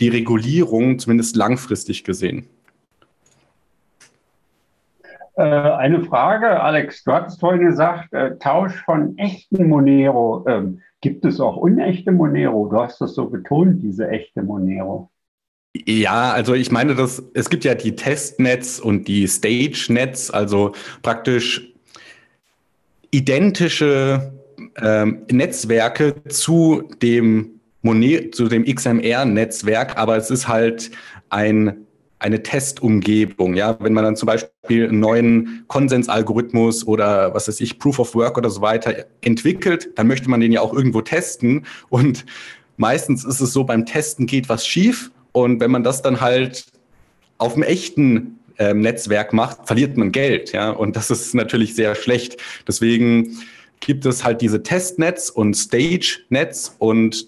die 0.00 0.08
Regulierung 0.08 0.98
zumindest 0.98 1.36
langfristig 1.36 2.04
gesehen. 2.04 2.48
Äh, 5.38 5.42
eine 5.42 6.04
Frage, 6.04 6.60
Alex. 6.60 7.04
Du 7.04 7.12
hattest 7.12 7.38
vorhin 7.38 7.64
gesagt, 7.64 8.12
äh, 8.12 8.36
Tausch 8.38 8.74
von 8.84 9.16
echten 9.18 9.68
Monero. 9.68 10.44
Ähm, 10.48 10.80
gibt 11.00 11.24
es 11.24 11.38
auch 11.38 11.56
unechte 11.56 12.10
Monero? 12.10 12.66
Du 12.66 12.76
hast 12.76 13.00
das 13.00 13.14
so 13.14 13.26
betont, 13.26 13.80
diese 13.80 14.08
echte 14.08 14.42
Monero. 14.42 15.12
Ja, 15.86 16.32
also 16.32 16.54
ich 16.54 16.72
meine, 16.72 16.96
dass 16.96 17.22
es 17.34 17.50
gibt 17.50 17.64
ja 17.64 17.76
die 17.76 17.94
Testnets 17.94 18.80
und 18.80 19.06
die 19.06 19.28
Stage-Nets, 19.28 20.32
also 20.32 20.72
praktisch 21.02 21.72
identische 23.12 24.32
ähm, 24.82 25.22
Netzwerke 25.30 26.16
zu 26.28 26.82
dem 27.00 27.60
zu 28.32 28.48
dem 28.48 28.64
XMR-Netzwerk, 28.64 29.96
aber 29.96 30.16
es 30.16 30.30
ist 30.30 30.48
halt 30.48 30.90
ein 31.30 31.86
eine 32.18 32.42
Testumgebung. 32.42 33.54
Ja, 33.54 33.76
wenn 33.80 33.92
man 33.92 34.04
dann 34.04 34.16
zum 34.16 34.26
Beispiel 34.26 34.88
einen 34.88 35.00
neuen 35.00 35.64
Konsensalgorithmus 35.68 36.86
oder 36.86 37.32
was 37.34 37.48
weiß 37.48 37.60
ich, 37.60 37.78
Proof 37.78 37.98
of 37.98 38.14
Work 38.14 38.38
oder 38.38 38.50
so 38.50 38.60
weiter 38.60 39.06
entwickelt, 39.20 39.90
dann 39.96 40.06
möchte 40.06 40.28
man 40.28 40.40
den 40.40 40.52
ja 40.52 40.60
auch 40.60 40.74
irgendwo 40.74 41.00
testen. 41.00 41.64
Und 41.88 42.24
meistens 42.76 43.24
ist 43.24 43.40
es 43.40 43.52
so, 43.52 43.64
beim 43.64 43.86
Testen 43.86 44.26
geht 44.26 44.48
was 44.48 44.66
schief. 44.66 45.10
Und 45.32 45.60
wenn 45.60 45.70
man 45.70 45.84
das 45.84 46.02
dann 46.02 46.20
halt 46.20 46.66
auf 47.38 47.54
dem 47.54 47.62
echten 47.62 48.40
äh, 48.58 48.74
Netzwerk 48.74 49.32
macht, 49.32 49.66
verliert 49.66 49.96
man 49.96 50.10
Geld. 50.10 50.52
Ja, 50.52 50.70
und 50.70 50.96
das 50.96 51.10
ist 51.10 51.34
natürlich 51.34 51.74
sehr 51.76 51.94
schlecht. 51.94 52.36
Deswegen 52.66 53.38
gibt 53.80 54.06
es 54.06 54.24
halt 54.24 54.40
diese 54.40 54.62
Testnets 54.62 55.30
und 55.30 55.54
Stage-Nets 55.54 56.74
und 56.78 57.26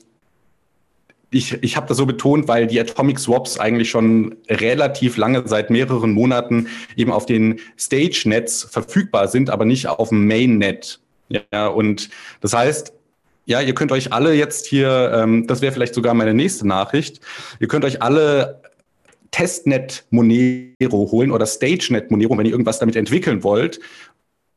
ich, 1.30 1.62
ich 1.62 1.76
habe 1.76 1.86
das 1.86 1.96
so 1.96 2.06
betont, 2.06 2.48
weil 2.48 2.66
die 2.66 2.80
Atomic 2.80 3.18
Swaps 3.18 3.58
eigentlich 3.58 3.90
schon 3.90 4.36
relativ 4.48 5.16
lange, 5.16 5.42
seit 5.46 5.70
mehreren 5.70 6.12
Monaten 6.12 6.66
eben 6.96 7.12
auf 7.12 7.26
den 7.26 7.60
Stage-Nets 7.78 8.64
verfügbar 8.64 9.28
sind, 9.28 9.50
aber 9.50 9.64
nicht 9.64 9.86
auf 9.86 10.08
dem 10.08 10.26
Main-Net. 10.26 10.98
Ja, 11.28 11.68
und 11.68 12.10
das 12.40 12.52
heißt, 12.52 12.92
ja, 13.46 13.60
ihr 13.60 13.74
könnt 13.74 13.92
euch 13.92 14.12
alle 14.12 14.34
jetzt 14.34 14.66
hier, 14.66 15.12
ähm, 15.14 15.46
das 15.46 15.62
wäre 15.62 15.72
vielleicht 15.72 15.94
sogar 15.94 16.14
meine 16.14 16.34
nächste 16.34 16.66
Nachricht, 16.66 17.20
ihr 17.60 17.68
könnt 17.68 17.84
euch 17.84 18.02
alle 18.02 18.62
Testnet 19.30 20.06
Monero 20.10 21.12
holen 21.12 21.30
oder 21.30 21.46
StageNet 21.46 22.10
Monero, 22.10 22.36
wenn 22.36 22.46
ihr 22.46 22.52
irgendwas 22.52 22.80
damit 22.80 22.96
entwickeln 22.96 23.44
wollt. 23.44 23.78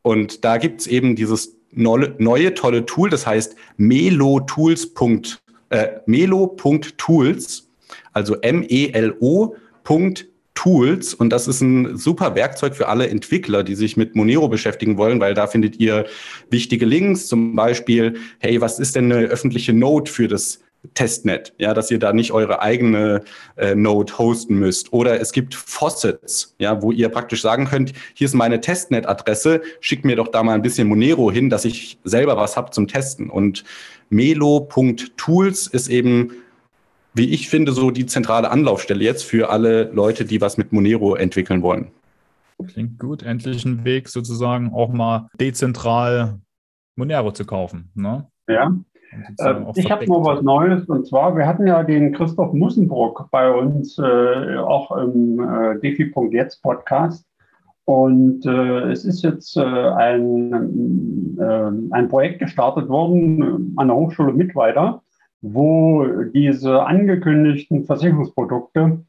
Und 0.01 0.43
da 0.43 0.57
gibt's 0.57 0.87
eben 0.87 1.15
dieses 1.15 1.55
neue, 1.71 2.15
neue 2.17 2.55
tolle 2.55 2.87
Tool, 2.87 3.11
das 3.11 3.27
heißt 3.27 3.55
melotools.com 3.77 5.42
äh, 5.73 5.99
melo.tools, 6.05 7.67
also 8.13 8.35
M-E-L-O.tools. 8.41 9.53
Und 11.15 11.29
das 11.31 11.47
ist 11.47 11.61
ein 11.61 11.97
super 11.97 12.35
Werkzeug 12.35 12.75
für 12.75 12.87
alle 12.87 13.07
Entwickler, 13.07 13.63
die 13.63 13.73
sich 13.75 13.97
mit 13.97 14.15
Monero 14.15 14.47
beschäftigen 14.47 14.97
wollen, 14.97 15.19
weil 15.19 15.33
da 15.33 15.47
findet 15.47 15.79
ihr 15.79 16.05
wichtige 16.49 16.85
Links, 16.85 17.27
zum 17.27 17.55
Beispiel, 17.55 18.17
hey, 18.39 18.61
was 18.61 18.79
ist 18.79 18.95
denn 18.95 19.11
eine 19.11 19.25
öffentliche 19.25 19.73
Node 19.73 20.11
für 20.11 20.27
das 20.27 20.62
Testnet, 20.93 21.53
ja, 21.57 21.73
dass 21.73 21.89
ihr 21.89 21.99
da 21.99 22.13
nicht 22.13 22.31
eure 22.31 22.61
eigene 22.61 23.23
äh, 23.55 23.73
Node 23.73 24.17
hosten 24.17 24.59
müsst. 24.59 24.91
Oder 24.91 25.19
es 25.19 25.31
gibt 25.31 25.55
Faucets, 25.55 26.55
ja, 26.59 26.81
wo 26.81 26.91
ihr 26.91 27.09
praktisch 27.09 27.41
sagen 27.41 27.65
könnt, 27.65 27.93
hier 28.13 28.25
ist 28.25 28.33
meine 28.33 28.59
Testnet-Adresse, 28.59 29.61
schickt 29.79 30.05
mir 30.05 30.15
doch 30.15 30.27
da 30.27 30.43
mal 30.43 30.53
ein 30.53 30.61
bisschen 30.61 30.87
Monero 30.87 31.31
hin, 31.31 31.49
dass 31.49 31.65
ich 31.65 31.97
selber 32.03 32.37
was 32.37 32.57
habe 32.57 32.71
zum 32.71 32.87
Testen. 32.87 33.29
Und 33.29 33.63
melo.tools 34.09 35.67
ist 35.67 35.87
eben, 35.87 36.31
wie 37.13 37.29
ich 37.29 37.49
finde, 37.49 37.71
so 37.71 37.89
die 37.89 38.05
zentrale 38.05 38.51
Anlaufstelle 38.51 39.03
jetzt 39.03 39.23
für 39.23 39.49
alle 39.49 39.89
Leute, 39.93 40.25
die 40.25 40.41
was 40.41 40.57
mit 40.57 40.73
Monero 40.73 41.15
entwickeln 41.15 41.61
wollen. 41.61 41.91
Klingt 42.67 42.99
gut. 42.99 43.23
Endlich 43.23 43.65
ein 43.65 43.83
Weg 43.83 44.09
sozusagen 44.09 44.73
auch 44.73 44.91
mal 44.91 45.27
dezentral 45.39 46.39
Monero 46.95 47.31
zu 47.31 47.45
kaufen. 47.45 47.91
Ne? 47.95 48.27
Ja. 48.47 48.71
Äh, 49.39 49.55
ich 49.75 49.91
habe 49.91 50.05
noch 50.05 50.25
was 50.25 50.41
Neues 50.41 50.85
und 50.85 51.07
zwar, 51.07 51.35
wir 51.35 51.47
hatten 51.47 51.67
ja 51.67 51.83
den 51.83 52.13
Christoph 52.13 52.53
Mussenbruck 52.53 53.27
bei 53.31 53.51
uns 53.51 53.97
äh, 53.97 54.57
auch 54.57 54.91
im 54.97 55.39
äh, 55.39 55.79
Defi.jetzt 55.79 56.61
Podcast 56.61 57.25
und 57.85 58.45
äh, 58.45 58.91
es 58.91 59.03
ist 59.03 59.23
jetzt 59.23 59.57
äh, 59.57 59.61
ein, 59.61 61.37
äh, 61.39 61.93
ein 61.93 62.07
Projekt 62.07 62.39
gestartet 62.39 62.87
worden 62.87 63.73
an 63.75 63.87
der 63.87 63.97
Hochschule 63.97 64.33
Mittweida, 64.33 65.01
wo 65.41 66.05
diese 66.33 66.83
angekündigten 66.83 67.83
Versicherungsprodukte 67.83 69.03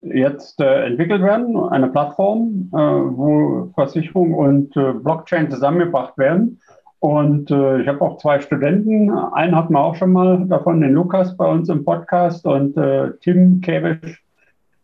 jetzt 0.00 0.60
äh, 0.60 0.86
entwickelt 0.86 1.22
werden. 1.22 1.56
Eine 1.56 1.88
Plattform, 1.88 2.70
äh, 2.72 2.76
wo 2.76 3.70
Versicherung 3.74 4.34
und 4.34 4.76
äh, 4.76 4.92
Blockchain 4.92 5.50
zusammengebracht 5.50 6.16
werden. 6.16 6.60
Und 7.04 7.50
ich 7.50 7.86
habe 7.86 8.00
auch 8.00 8.16
zwei 8.16 8.40
Studenten. 8.40 9.10
Einen 9.10 9.54
hatten 9.54 9.74
wir 9.74 9.80
auch 9.80 9.94
schon 9.94 10.12
mal 10.12 10.46
davon, 10.46 10.80
den 10.80 10.94
Lukas 10.94 11.36
bei 11.36 11.44
uns 11.44 11.68
im 11.68 11.84
Podcast 11.84 12.46
und 12.46 12.78
Tim 13.20 13.60
Kevisch 13.60 14.24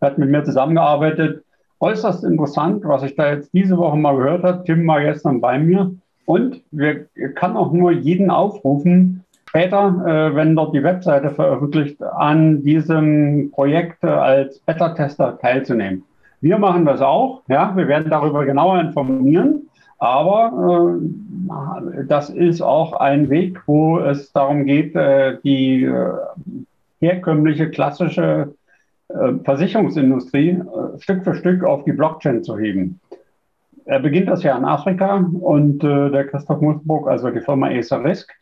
hat 0.03 0.19
mit 0.19 0.29
mir 0.29 0.45
zusammengearbeitet 0.45 1.43
äußerst 1.81 2.25
interessant, 2.25 2.85
was 2.85 3.03
ich 3.03 3.17
da 3.17 3.31
jetzt 3.33 3.53
diese 3.53 3.77
Woche 3.77 3.97
mal 3.97 4.17
gehört 4.17 4.45
habe. 4.45 4.65
Tim 4.65 4.87
war 4.87 5.01
gestern 5.01 5.41
bei 5.41 5.59
mir. 5.59 5.93
Und 6.27 6.63
wir 6.71 7.07
kann 7.35 7.57
auch 7.57 7.73
nur 7.73 7.91
jeden 7.91 8.31
aufrufen, 8.31 9.25
später, 9.49 10.05
äh, 10.07 10.37
wenn 10.37 10.55
dort 10.55 10.75
die 10.75 10.85
Webseite 10.85 11.31
veröffentlicht, 11.31 12.01
an 12.03 12.63
diesem 12.63 13.51
Projekt 13.51 14.05
äh, 14.05 14.09
als 14.09 14.61
Beta-Tester 14.61 15.39
teilzunehmen. 15.39 16.05
Wir 16.41 16.59
machen 16.59 16.85
das 16.85 17.01
auch, 17.01 17.43
ja, 17.49 17.77
wir 17.77 17.89
werden 17.89 18.11
darüber 18.11 18.45
genauer 18.45 18.81
informieren, 18.81 19.69
aber 20.01 20.99
äh, 20.99 22.05
das 22.07 22.31
ist 22.31 22.63
auch 22.63 22.95
ein 22.95 23.29
Weg, 23.29 23.61
wo 23.67 23.99
es 24.01 24.33
darum 24.33 24.65
geht, 24.65 24.97
äh, 24.97 25.37
die 25.45 25.85
äh, 25.85 26.13
herkömmliche 27.01 27.71
klassische 27.71 28.55
äh, 29.09 29.33
Versicherungsindustrie 29.45 30.51
äh, 30.51 30.99
Stück 31.01 31.23
für 31.23 31.35
Stück 31.35 31.65
auf 31.65 31.85
die 31.85 31.93
Blockchain 31.93 32.43
zu 32.43 32.59
heben. 32.59 32.99
Er 33.85 34.01
beginnt 34.01 34.29
das 34.29 34.43
ja 34.43 34.57
in 34.57 34.65
Afrika 34.65 35.17
und 35.17 35.85
äh, 35.85 36.11
der 36.11 36.27
Christoph 36.27 36.63
Musburg, 36.63 37.07
also 37.07 37.31
die 37.31 37.41
Firma 37.41 37.69
Acer 37.69 38.03
Risk, 38.03 38.33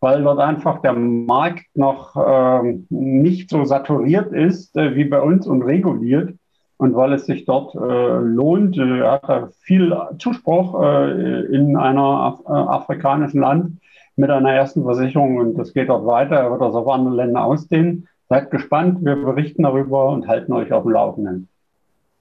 weil 0.00 0.22
dort 0.22 0.38
einfach 0.38 0.80
der 0.82 0.92
Markt 0.92 1.66
noch 1.74 2.14
äh, 2.14 2.78
nicht 2.90 3.50
so 3.50 3.64
saturiert 3.64 4.32
ist 4.32 4.76
wie 4.76 5.04
bei 5.04 5.20
uns 5.20 5.48
und 5.48 5.62
reguliert 5.62 6.34
und 6.78 6.94
weil 6.94 7.12
es 7.12 7.26
sich 7.26 7.44
dort 7.44 7.74
äh, 7.74 8.18
lohnt, 8.18 8.78
äh, 8.78 9.02
hat 9.02 9.28
er 9.28 9.48
viel 9.60 9.94
Zuspruch 10.18 10.80
äh, 10.82 11.44
in 11.54 11.76
einer 11.76 12.00
Af 12.00 12.40
äh, 12.46 12.52
afrikanischen 12.52 13.40
Land 13.40 13.80
mit 14.16 14.30
einer 14.30 14.52
ersten 14.52 14.84
Versicherung 14.84 15.36
und 15.36 15.58
das 15.58 15.74
geht 15.74 15.88
dort 15.88 16.06
weiter. 16.06 16.36
Er 16.36 16.50
wird 16.50 16.60
das 16.60 16.74
auf 16.74 16.88
andere 16.88 17.14
Länder 17.14 17.44
ausdehnen. 17.44 18.08
Seid 18.28 18.50
gespannt, 18.50 19.04
wir 19.04 19.16
berichten 19.16 19.64
darüber 19.64 20.10
und 20.10 20.28
halten 20.28 20.52
euch 20.52 20.72
auf 20.72 20.84
dem 20.84 20.92
Laufenden. 20.92 21.48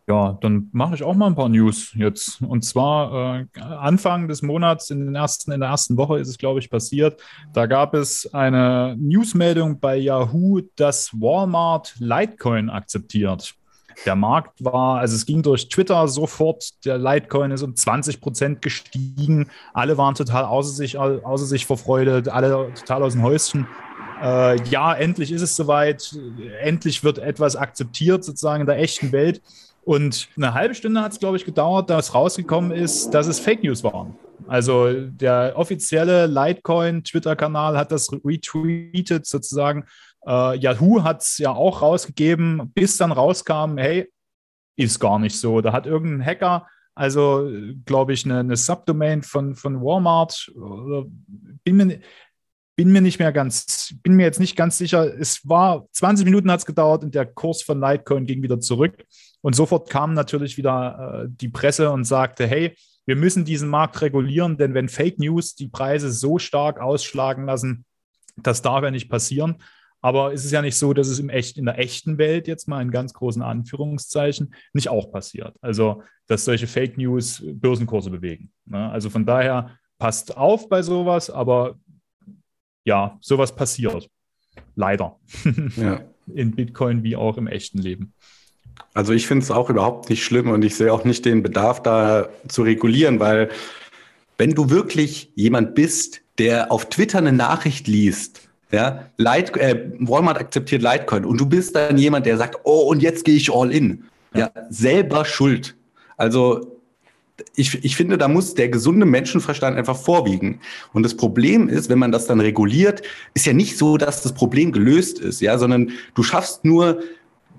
Ja, 0.09 0.37
dann 0.39 0.69
mache 0.71 0.95
ich 0.95 1.03
auch 1.03 1.15
mal 1.15 1.27
ein 1.27 1.35
paar 1.35 1.49
News 1.49 1.93
jetzt. 1.93 2.41
Und 2.41 2.63
zwar 2.63 3.41
äh, 3.41 3.45
Anfang 3.59 4.29
des 4.29 4.41
Monats, 4.41 4.89
in, 4.89 5.05
den 5.05 5.15
ersten, 5.15 5.51
in 5.51 5.59
der 5.59 5.69
ersten 5.69 5.97
Woche 5.97 6.17
ist 6.17 6.29
es, 6.29 6.37
glaube 6.37 6.59
ich, 6.59 6.69
passiert. 6.69 7.21
Da 7.53 7.65
gab 7.65 7.93
es 7.93 8.33
eine 8.33 8.95
Newsmeldung 8.97 9.79
bei 9.79 9.97
Yahoo, 9.97 10.61
dass 10.77 11.11
Walmart 11.13 11.95
Litecoin 11.99 12.69
akzeptiert. 12.69 13.53
Der 14.05 14.15
Markt 14.15 14.63
war, 14.63 14.99
also 14.99 15.15
es 15.15 15.25
ging 15.25 15.41
durch 15.41 15.69
Twitter 15.69 16.07
sofort, 16.07 16.85
der 16.85 16.97
Litecoin 16.97 17.51
ist 17.51 17.63
um 17.63 17.75
20 17.75 18.21
Prozent 18.21 18.61
gestiegen. 18.61 19.49
Alle 19.73 19.97
waren 19.97 20.15
total 20.15 20.45
außer 20.45 20.71
sich, 20.71 20.97
außer 20.97 21.45
sich 21.45 21.65
vor 21.65 21.77
Freude, 21.77 22.23
alle 22.31 22.71
total 22.75 23.03
aus 23.03 23.13
dem 23.13 23.23
Häuschen 23.23 23.67
äh, 24.21 24.61
ja, 24.69 24.93
endlich 24.93 25.31
ist 25.31 25.41
es 25.41 25.55
soweit, 25.55 26.17
endlich 26.61 27.03
wird 27.03 27.19
etwas 27.19 27.55
akzeptiert 27.55 28.23
sozusagen 28.23 28.61
in 28.61 28.67
der 28.67 28.79
echten 28.79 29.11
Welt. 29.11 29.41
Und 29.83 30.27
eine 30.35 30.53
halbe 30.53 30.75
Stunde 30.75 31.01
hat 31.01 31.13
es, 31.13 31.19
glaube 31.19 31.37
ich, 31.37 31.45
gedauert, 31.45 31.89
dass 31.89 32.13
rausgekommen 32.13 32.71
ist, 32.71 33.11
dass 33.11 33.27
es 33.27 33.39
Fake 33.39 33.63
News 33.63 33.83
waren. 33.83 34.15
Also 34.47 34.91
der 34.93 35.53
offizielle 35.55 36.27
Litecoin-Twitter-Kanal 36.27 37.77
hat 37.77 37.91
das 37.91 38.11
retweetet 38.11 39.25
sozusagen. 39.25 39.85
Äh, 40.27 40.57
Yahoo 40.57 41.03
hat 41.03 41.21
es 41.21 41.37
ja 41.37 41.51
auch 41.51 41.81
rausgegeben, 41.81 42.71
bis 42.73 42.97
dann 42.97 43.11
rauskam, 43.11 43.77
hey, 43.77 44.11
ist 44.75 44.99
gar 44.99 45.19
nicht 45.19 45.39
so. 45.39 45.61
Da 45.61 45.73
hat 45.73 45.85
irgendein 45.85 46.25
Hacker, 46.25 46.67
also 46.93 47.49
glaube 47.85 48.13
ich, 48.13 48.25
eine, 48.25 48.39
eine 48.39 48.57
Subdomain 48.57 49.23
von, 49.23 49.55
von 49.55 49.81
Walmart, 49.81 50.51
bin 51.63 51.77
mir 51.77 51.99
bin 52.77 52.91
mir 52.91 53.01
nicht 53.01 53.17
mehr 53.17 53.33
ganz, 53.33 53.95
bin 54.03 54.13
mir 54.13 54.23
jetzt 54.23 54.39
nicht 54.39 54.55
ganz 54.55 54.77
sicher. 54.77 55.19
Es 55.19 55.41
war 55.49 55.87
20 55.93 56.25
Minuten 56.25 56.51
hat 56.51 56.59
es 56.59 56.65
gedauert 56.65 57.03
und 57.03 57.15
der 57.15 57.25
Kurs 57.25 57.63
von 57.63 57.81
Litecoin 57.81 58.27
ging 58.27 58.43
wieder 58.43 58.59
zurück. 58.59 59.03
Und 59.41 59.55
sofort 59.55 59.89
kam 59.89 60.13
natürlich 60.13 60.57
wieder 60.57 61.23
äh, 61.23 61.27
die 61.27 61.49
Presse 61.49 61.89
und 61.89 62.03
sagte, 62.03 62.45
hey, 62.45 62.75
wir 63.07 63.15
müssen 63.15 63.45
diesen 63.45 63.67
Markt 63.67 63.99
regulieren, 64.01 64.57
denn 64.57 64.75
wenn 64.75 64.89
Fake 64.89 65.17
News 65.17 65.55
die 65.55 65.69
Preise 65.69 66.11
so 66.11 66.37
stark 66.37 66.79
ausschlagen 66.79 67.45
lassen, 67.45 67.83
das 68.35 68.61
darf 68.61 68.83
ja 68.83 68.91
nicht 68.91 69.09
passieren. 69.09 69.57
Aber 70.07 70.31
es 70.31 70.45
ist 70.45 70.53
ja 70.53 70.61
nicht 70.61 70.77
so, 70.77 70.93
dass 70.93 71.09
es 71.09 71.19
im 71.19 71.27
echt, 71.27 71.57
in 71.57 71.65
der 71.65 71.79
echten 71.79 72.17
Welt 72.17 72.47
jetzt 72.47 72.69
mal 72.69 72.81
in 72.81 72.91
ganz 72.91 73.11
großen 73.11 73.41
Anführungszeichen 73.41 74.53
nicht 74.71 74.87
auch 74.87 75.11
passiert. 75.11 75.57
Also, 75.59 76.01
dass 76.27 76.45
solche 76.45 76.65
Fake 76.65 76.97
News 76.97 77.43
Börsenkurse 77.45 78.09
bewegen. 78.09 78.49
Ne? 78.63 78.89
Also 78.89 79.09
von 79.09 79.25
daher 79.25 79.77
passt 79.99 80.37
auf 80.37 80.69
bei 80.69 80.81
sowas, 80.81 81.29
aber 81.29 81.77
ja, 82.85 83.17
sowas 83.19 83.53
passiert. 83.53 84.09
Leider. 84.77 85.19
Ja. 85.75 85.99
In 86.33 86.55
Bitcoin 86.55 87.03
wie 87.03 87.17
auch 87.17 87.35
im 87.37 87.47
echten 87.47 87.79
Leben. 87.79 88.13
Also 88.93 89.11
ich 89.11 89.27
finde 89.27 89.43
es 89.43 89.51
auch 89.51 89.69
überhaupt 89.69 90.09
nicht 90.09 90.23
schlimm 90.23 90.51
und 90.51 90.63
ich 90.63 90.77
sehe 90.77 90.93
auch 90.93 91.03
nicht 91.03 91.25
den 91.25 91.43
Bedarf 91.43 91.83
da 91.83 92.29
zu 92.47 92.61
regulieren, 92.61 93.19
weil 93.19 93.49
wenn 94.37 94.51
du 94.51 94.69
wirklich 94.69 95.33
jemand 95.35 95.75
bist, 95.75 96.21
der 96.37 96.71
auf 96.71 96.87
Twitter 96.87 97.17
eine 97.17 97.33
Nachricht 97.33 97.87
liest, 97.87 98.46
ja, 98.71 99.05
Light, 99.17 99.55
äh, 99.57 99.91
Walmart 99.99 100.39
akzeptiert 100.39 100.81
Litecoin 100.81 101.25
und 101.25 101.39
du 101.39 101.45
bist 101.45 101.75
dann 101.75 101.97
jemand, 101.97 102.25
der 102.25 102.37
sagt, 102.37 102.59
oh, 102.63 102.89
und 102.89 103.01
jetzt 103.01 103.23
gehe 103.23 103.35
ich 103.35 103.53
all 103.53 103.71
in. 103.71 104.03
Ja, 104.35 104.51
selber 104.69 105.25
schuld. 105.25 105.75
Also 106.17 106.77
ich, 107.55 107.83
ich 107.83 107.95
finde, 107.95 108.17
da 108.17 108.27
muss 108.27 108.55
der 108.55 108.69
gesunde 108.69 109.05
Menschenverstand 109.05 109.77
einfach 109.77 109.95
vorwiegen. 109.95 110.59
Und 110.93 111.03
das 111.03 111.15
Problem 111.15 111.69
ist, 111.69 111.89
wenn 111.89 111.99
man 111.99 112.11
das 112.11 112.25
dann 112.25 112.39
reguliert, 112.39 113.03
ist 113.33 113.45
ja 113.45 113.53
nicht 113.53 113.77
so, 113.77 113.97
dass 113.97 114.23
das 114.23 114.33
Problem 114.33 114.71
gelöst 114.71 115.19
ist, 115.19 115.41
ja, 115.41 115.57
sondern 115.57 115.91
du 116.15 116.23
schaffst 116.23 116.65
nur, 116.65 116.99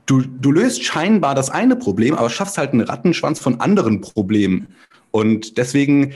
du, 0.06 0.20
du 0.20 0.52
löst 0.52 0.84
scheinbar 0.84 1.34
das 1.34 1.50
eine 1.50 1.76
Problem, 1.76 2.14
aber 2.14 2.28
schaffst 2.30 2.58
halt 2.58 2.72
einen 2.72 2.82
Rattenschwanz 2.82 3.38
von 3.38 3.60
anderen 3.60 4.00
Problemen. 4.00 4.68
Und 5.10 5.56
deswegen, 5.58 6.12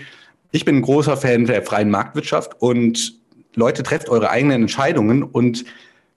ich 0.51 0.65
bin 0.65 0.77
ein 0.77 0.83
großer 0.83 1.17
Fan 1.17 1.47
der 1.47 1.63
freien 1.63 1.91
Marktwirtschaft 1.91 2.61
und 2.61 3.22
Leute, 3.55 3.83
trefft 3.83 4.09
eure 4.09 4.31
eigenen 4.31 4.63
Entscheidungen 4.63 5.23
und 5.23 5.65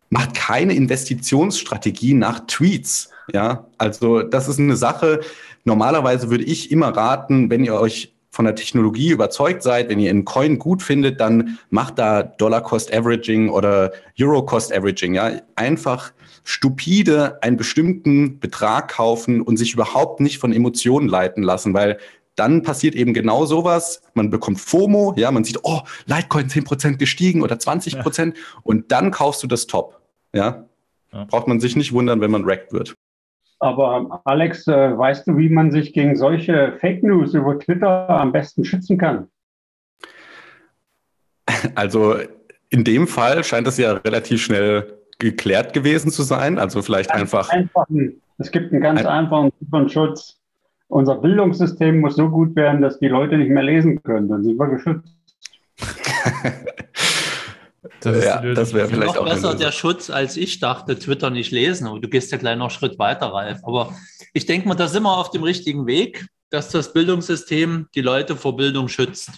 macht 0.09 0.35
keine 0.35 0.73
Investitionsstrategie 0.73 2.13
nach 2.13 2.41
Tweets. 2.47 3.09
Ja, 3.33 3.65
also 3.77 4.21
das 4.21 4.47
ist 4.47 4.59
eine 4.59 4.75
Sache. 4.75 5.21
Normalerweise 5.63 6.29
würde 6.29 6.43
ich 6.43 6.71
immer 6.71 6.89
raten, 6.89 7.49
wenn 7.49 7.65
ihr 7.65 7.73
euch 7.73 8.13
von 8.35 8.45
der 8.45 8.55
Technologie 8.55 9.11
überzeugt 9.11 9.63
seid, 9.63 9.89
wenn 9.89 9.99
ihr 9.99 10.09
einen 10.09 10.25
Coin 10.25 10.59
gut 10.59 10.83
findet, 10.83 11.21
dann 11.21 11.57
macht 11.69 11.97
da 11.97 12.21
Dollar 12.21 12.61
Cost 12.61 12.93
Averaging 12.93 13.49
oder 13.49 13.93
Euro 14.19 14.45
Cost 14.45 14.73
Averaging. 14.73 15.15
Ja, 15.15 15.31
einfach 15.55 16.11
stupide 16.43 17.41
einen 17.41 17.55
bestimmten 17.55 18.39
Betrag 18.39 18.89
kaufen 18.89 19.41
und 19.41 19.57
sich 19.57 19.73
überhaupt 19.73 20.19
nicht 20.19 20.37
von 20.37 20.51
Emotionen 20.51 21.07
leiten 21.07 21.43
lassen, 21.43 21.73
weil 21.73 21.97
dann 22.35 22.61
passiert 22.63 22.95
eben 22.95 23.13
genau 23.13 23.45
sowas. 23.45 24.01
Man 24.13 24.29
bekommt 24.29 24.59
FOMO, 24.59 25.13
ja, 25.17 25.31
man 25.31 25.43
sieht, 25.43 25.59
oh, 25.63 25.81
Litecoin 26.05 26.47
10% 26.47 26.97
gestiegen 26.97 27.41
oder 27.41 27.55
20% 27.55 28.25
ja. 28.25 28.33
und 28.63 28.91
dann 28.91 29.11
kaufst 29.11 29.43
du 29.43 29.47
das 29.47 29.67
Top. 29.67 30.01
Ja? 30.33 30.65
ja? 31.11 31.25
Braucht 31.25 31.47
man 31.47 31.59
sich 31.59 31.75
nicht 31.75 31.93
wundern, 31.93 32.21
wenn 32.21 32.31
man 32.31 32.45
wrecked 32.45 32.73
wird. 32.73 32.95
Aber 33.59 34.21
Alex, 34.25 34.67
äh, 34.67 34.97
weißt 34.97 35.27
du, 35.27 35.37
wie 35.37 35.49
man 35.49 35.71
sich 35.71 35.93
gegen 35.93 36.15
solche 36.17 36.73
Fake 36.79 37.03
News 37.03 37.33
über 37.33 37.57
Twitter 37.57 38.09
am 38.09 38.31
besten 38.31 38.65
schützen 38.65 38.97
kann? 38.97 39.29
Also 41.73 42.17
in 42.69 42.83
dem 42.83 43.07
Fall 43.07 43.43
scheint 43.43 43.67
es 43.67 43.77
ja 43.77 43.93
relativ 43.93 44.41
schnell 44.43 44.99
geklärt 45.17 45.73
gewesen 45.73 46.11
zu 46.11 46.23
sein. 46.23 46.59
Also 46.59 46.81
vielleicht 46.81 47.09
ganz 47.09 47.21
einfach. 47.21 47.49
Einfachen. 47.49 48.21
Es 48.37 48.51
gibt 48.51 48.71
einen 48.71 48.81
ganz 48.81 48.99
ein 48.99 49.07
einfachen 49.07 49.89
Schutz 49.89 50.39
unser 50.87 51.15
Bildungssystem 51.15 51.99
muss 51.99 52.15
so 52.15 52.29
gut 52.29 52.55
werden, 52.55 52.81
dass 52.81 52.99
die 52.99 53.07
Leute 53.07 53.37
nicht 53.37 53.49
mehr 53.49 53.63
lesen 53.63 54.01
können. 54.03 54.27
Dann 54.29 54.43
sind 54.43 54.57
wir 54.57 54.67
geschützt. 54.67 55.15
das 58.01 58.23
ja, 58.23 58.41
das 58.53 58.73
wäre 58.73 58.87
vielleicht 58.87 59.15
noch 59.15 59.21
auch 59.23 59.25
besser 59.25 59.55
der 59.55 59.71
Schutz, 59.71 60.09
als 60.09 60.37
ich 60.37 60.59
dachte, 60.59 60.97
Twitter 60.97 61.29
nicht 61.29 61.51
lesen. 61.51 61.87
Und 61.87 62.03
du 62.03 62.09
gehst 62.09 62.31
ja 62.31 62.37
gleich 62.37 62.57
noch 62.57 62.65
einen 62.65 62.71
Schritt 62.71 62.99
weiter, 62.99 63.27
Ralf. 63.27 63.59
Aber 63.63 63.91
ich 64.33 64.45
denke 64.45 64.67
mal, 64.67 64.75
da 64.75 64.87
sind 64.87 65.03
wir 65.03 65.17
auf 65.17 65.31
dem 65.31 65.43
richtigen 65.43 65.85
Weg, 65.87 66.27
dass 66.49 66.69
das 66.69 66.93
Bildungssystem 66.93 67.87
die 67.95 68.01
Leute 68.01 68.35
vor 68.35 68.55
Bildung 68.55 68.87
schützt. 68.87 69.31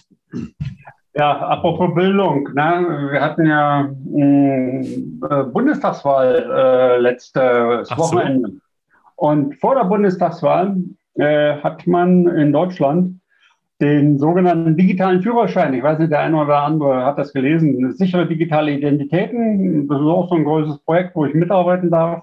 Ja, 1.14 1.36
apropos 1.38 1.94
Bildung, 1.94 2.44
ne? 2.54 3.08
wir 3.10 3.20
hatten 3.20 3.46
ja 3.46 3.90
äh, 4.14 5.44
Bundestagswahl 5.44 6.48
äh, 6.48 7.00
letztes 7.00 7.90
Ach 7.90 7.98
Wochenende. 7.98 8.50
So. 8.50 8.58
Und 9.16 9.56
vor 9.56 9.74
der 9.74 9.84
Bundestagswahl 9.84 10.76
äh, 11.18 11.56
hat 11.56 11.86
man 11.86 12.26
in 12.28 12.52
Deutschland 12.52 13.20
den 13.80 14.18
sogenannten 14.18 14.76
digitalen 14.76 15.22
Führerschein. 15.22 15.74
Ich 15.74 15.82
weiß 15.82 15.98
nicht, 15.98 16.10
der 16.10 16.20
eine 16.20 16.36
oder 16.36 16.62
andere 16.62 17.04
hat 17.04 17.18
das 17.18 17.32
gelesen. 17.32 17.92
Sichere 17.92 18.26
digitale 18.26 18.72
Identitäten. 18.72 19.86
Das 19.86 20.00
ist 20.00 20.06
auch 20.06 20.28
so 20.28 20.34
ein 20.34 20.44
großes 20.44 20.78
Projekt, 20.80 21.14
wo 21.14 21.26
ich 21.26 21.34
mitarbeiten 21.34 21.90
darf. 21.90 22.22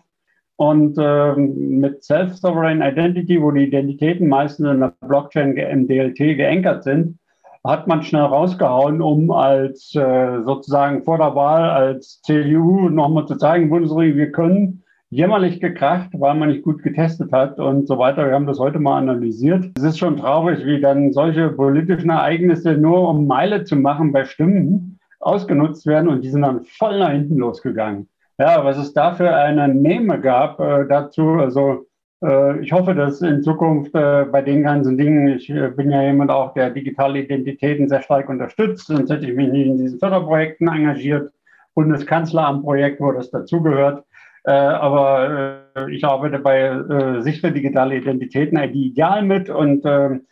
Und 0.58 0.98
äh, 0.98 1.36
mit 1.36 2.04
Self-Sovereign 2.04 2.82
Identity, 2.82 3.42
wo 3.42 3.52
die 3.52 3.66
Identitäten 3.66 4.28
meistens 4.28 4.68
in 4.68 4.80
der 4.80 4.94
Blockchain 5.02 5.56
im 5.58 5.88
DLT 5.88 6.18
geankert 6.38 6.84
sind, 6.84 7.18
hat 7.66 7.88
man 7.88 8.04
schnell 8.04 8.22
rausgehauen, 8.22 9.02
um 9.02 9.32
als 9.32 9.94
äh, 9.96 10.44
sozusagen 10.44 11.04
vor 11.04 11.18
der 11.18 11.36
Wahl 11.36 11.70
als 11.70 12.22
CDU 12.22 12.90
nochmal 12.90 13.26
zu 13.26 13.36
zeigen, 13.38 13.70
Bundesregierung, 13.70 14.18
wir 14.18 14.32
können 14.32 14.84
jämmerlich 15.16 15.62
gekracht, 15.62 16.10
weil 16.14 16.36
man 16.36 16.50
nicht 16.50 16.64
gut 16.64 16.84
getestet 16.84 17.32
hat 17.32 17.58
und 17.58 17.88
so 17.88 17.98
weiter. 17.98 18.28
Wir 18.28 18.34
haben 18.34 18.48
das 18.48 18.60
heute 18.60 18.80
mal 18.80 18.98
analysiert. 18.98 19.72
Es 19.78 19.84
ist 19.84 19.98
schon 19.98 20.18
traurig, 20.18 20.66
wie 20.66 20.82
dann 20.82 21.14
solche 21.14 21.50
politischen 21.50 22.10
Ereignisse 22.10 22.74
nur 22.74 23.08
um 23.08 23.26
Meile 23.26 23.64
zu 23.64 23.78
machen 23.78 24.12
bei 24.12 24.26
Stimmen 24.26 25.00
ausgenutzt 25.22 25.86
werden 25.86 26.10
und 26.10 26.22
die 26.24 26.30
sind 26.30 26.42
dann 26.42 26.66
voll 26.66 27.00
nach 27.00 27.12
hinten 27.12 27.38
losgegangen. 27.38 28.10
Ja, 28.38 28.66
was 28.66 28.78
es 28.78 28.92
da 28.92 29.14
für 29.14 29.34
eine 29.34 29.70
Meme 29.74 30.20
gab 30.20 30.60
äh, 30.60 30.86
dazu, 30.86 31.30
also 31.40 31.86
äh, 32.22 32.60
ich 32.60 32.74
hoffe, 32.74 32.94
dass 32.94 33.22
in 33.22 33.42
Zukunft 33.42 33.96
äh, 33.96 34.26
bei 34.30 34.42
den 34.42 34.64
ganzen 34.64 34.98
Dingen, 34.98 35.30
ich 35.30 35.50
äh, 35.50 35.70
bin 35.70 35.92
ja 35.92 36.02
jemand 36.02 36.30
auch, 36.30 36.54
der 36.54 36.72
digitale 36.72 37.20
Identitäten 37.20 37.88
sehr 37.88 38.02
stark 38.02 38.28
unterstützt, 38.28 38.88
sonst 38.88 39.10
hätte 39.10 39.26
ich 39.26 39.36
mich 39.36 39.50
nicht 39.50 39.68
in 39.68 39.78
diesen 39.78 39.98
Förderprojekten 39.98 40.68
engagiert. 40.68 41.32
Bundeskanzleramt-Projekt, 41.74 43.00
wo 43.00 43.12
das 43.12 43.32
dazugehört. 43.32 44.04
Äh, 44.46 44.52
aber 44.52 45.66
äh, 45.76 45.92
ich 45.92 46.06
arbeite 46.06 46.40
bei 46.40 46.62
äh, 46.62 47.22
sichere 47.22 47.52
digitale 47.52 47.98
Identitäten 47.98 48.58
ID 48.58 48.76
ideal 48.76 49.24
mit 49.24 49.50
und 49.50 49.84
ähm, 49.86 50.28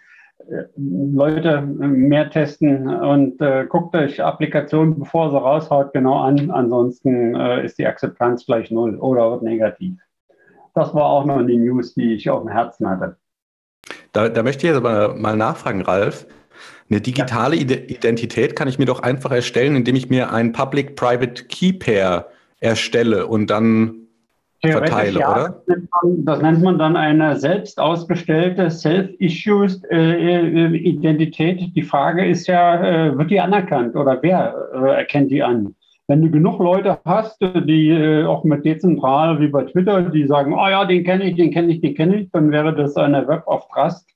Leute 0.75 1.61
mehr 1.61 2.29
testen 2.29 2.87
und 2.87 3.41
äh, 3.41 3.65
guckt 3.67 3.95
euch 3.95 4.21
Applikationen, 4.21 4.99
bevor 4.99 5.31
sie 5.31 5.37
raushaut, 5.37 5.93
genau 5.93 6.19
an. 6.19 6.51
Ansonsten 6.51 7.35
äh, 7.35 7.65
ist 7.65 7.77
die 7.79 7.87
Akzeptanz 7.87 8.45
gleich 8.45 8.69
null 8.69 8.97
oder 8.97 9.31
wird 9.31 9.43
negativ. 9.43 9.97
Das 10.73 10.93
war 10.93 11.05
auch 11.05 11.25
noch 11.25 11.41
die 11.43 11.57
News, 11.57 11.93
die 11.93 12.13
ich 12.13 12.29
auf 12.29 12.41
dem 12.41 12.49
Herzen 12.49 12.89
hatte. 12.89 13.15
Da, 14.11 14.29
da 14.29 14.43
möchte 14.43 14.67
ich 14.67 14.73
jetzt 14.73 14.83
aber 14.83 15.15
mal 15.15 15.37
nachfragen, 15.37 15.81
Ralf. 15.81 16.27
Eine 16.89 16.99
digitale 17.01 17.55
Identität 17.55 18.55
kann 18.55 18.67
ich 18.67 18.77
mir 18.77 18.85
doch 18.85 19.01
einfach 19.01 19.31
erstellen, 19.31 19.75
indem 19.75 19.95
ich 19.95 20.09
mir 20.09 20.31
ein 20.31 20.51
Public-Private 20.51 21.45
Key 21.45 21.73
Pair 21.73 22.27
erstelle 22.59 23.27
und 23.27 23.49
dann 23.49 24.02
verteile, 24.71 25.19
ja, 25.19 25.31
oder? 25.31 25.63
Das 25.67 25.67
nennt, 25.67 25.89
man, 25.91 26.25
das 26.25 26.41
nennt, 26.41 26.61
man, 26.63 26.79
dann 26.79 26.95
eine 26.95 27.35
selbst 27.35 27.79
ausgestellte 27.79 28.69
Self-Issued 28.69 29.81
äh, 29.91 30.67
Identität. 30.67 31.75
Die 31.75 31.81
Frage 31.81 32.25
ist 32.25 32.47
ja, 32.47 32.83
äh, 32.83 33.17
wird 33.17 33.31
die 33.31 33.39
anerkannt 33.39 33.95
oder 33.95 34.19
wer 34.21 34.55
äh, 34.73 34.97
erkennt 34.97 35.31
die 35.31 35.43
an? 35.43 35.75
Wenn 36.07 36.21
du 36.21 36.29
genug 36.29 36.59
Leute 36.59 36.99
hast, 37.05 37.41
die 37.41 37.89
äh, 37.89 38.25
auch 38.25 38.43
mit 38.43 38.65
dezentral 38.65 39.39
wie 39.39 39.47
bei 39.47 39.63
Twitter, 39.63 40.01
die 40.01 40.27
sagen, 40.27 40.53
oh 40.53 40.67
ja, 40.67 40.85
den 40.85 41.03
kenne 41.03 41.29
ich, 41.29 41.35
den 41.35 41.51
kenne 41.51 41.73
ich, 41.73 41.81
den 41.81 41.95
kenne 41.95 42.15
ich, 42.17 42.31
dann 42.31 42.51
wäre 42.51 42.75
das 42.75 42.95
eine 42.97 43.27
Web 43.27 43.47
of 43.47 43.67
Trust, 43.73 44.09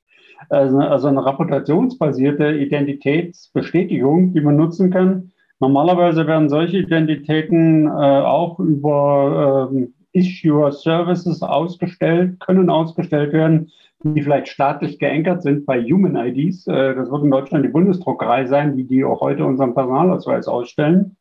also, 0.49 0.77
also 0.79 1.07
eine 1.07 1.25
reputationsbasierte 1.25 2.51
Identitätsbestätigung, 2.51 4.33
die 4.33 4.41
man 4.41 4.57
nutzen 4.57 4.91
kann. 4.91 5.31
Normalerweise 5.59 6.27
werden 6.27 6.49
solche 6.49 6.77
Identitäten 6.77 7.87
äh, 7.87 7.89
auch 7.89 8.59
über 8.59 9.69
ähm, 9.71 9.93
Issuer 10.17 10.71
Services 10.71 11.41
ausgestellt, 11.41 12.39
können 12.39 12.69
ausgestellt 12.69 13.33
werden, 13.33 13.71
die 14.03 14.21
vielleicht 14.21 14.47
staatlich 14.49 14.99
geankert 14.99 15.41
sind 15.41 15.65
bei 15.65 15.81
Human 15.81 16.15
IDs. 16.15 16.67
Äh, 16.67 16.95
das 16.95 17.09
wird 17.11 17.23
in 17.23 17.31
Deutschland 17.31 17.65
die 17.65 17.69
Bundesdruckerei 17.69 18.45
sein, 18.45 18.75
die 18.75 18.85
die 18.85 19.03
auch 19.03 19.21
heute 19.21 19.45
unseren 19.45 19.73
Personalausweis 19.73 20.47
ausstellen. 20.47 21.17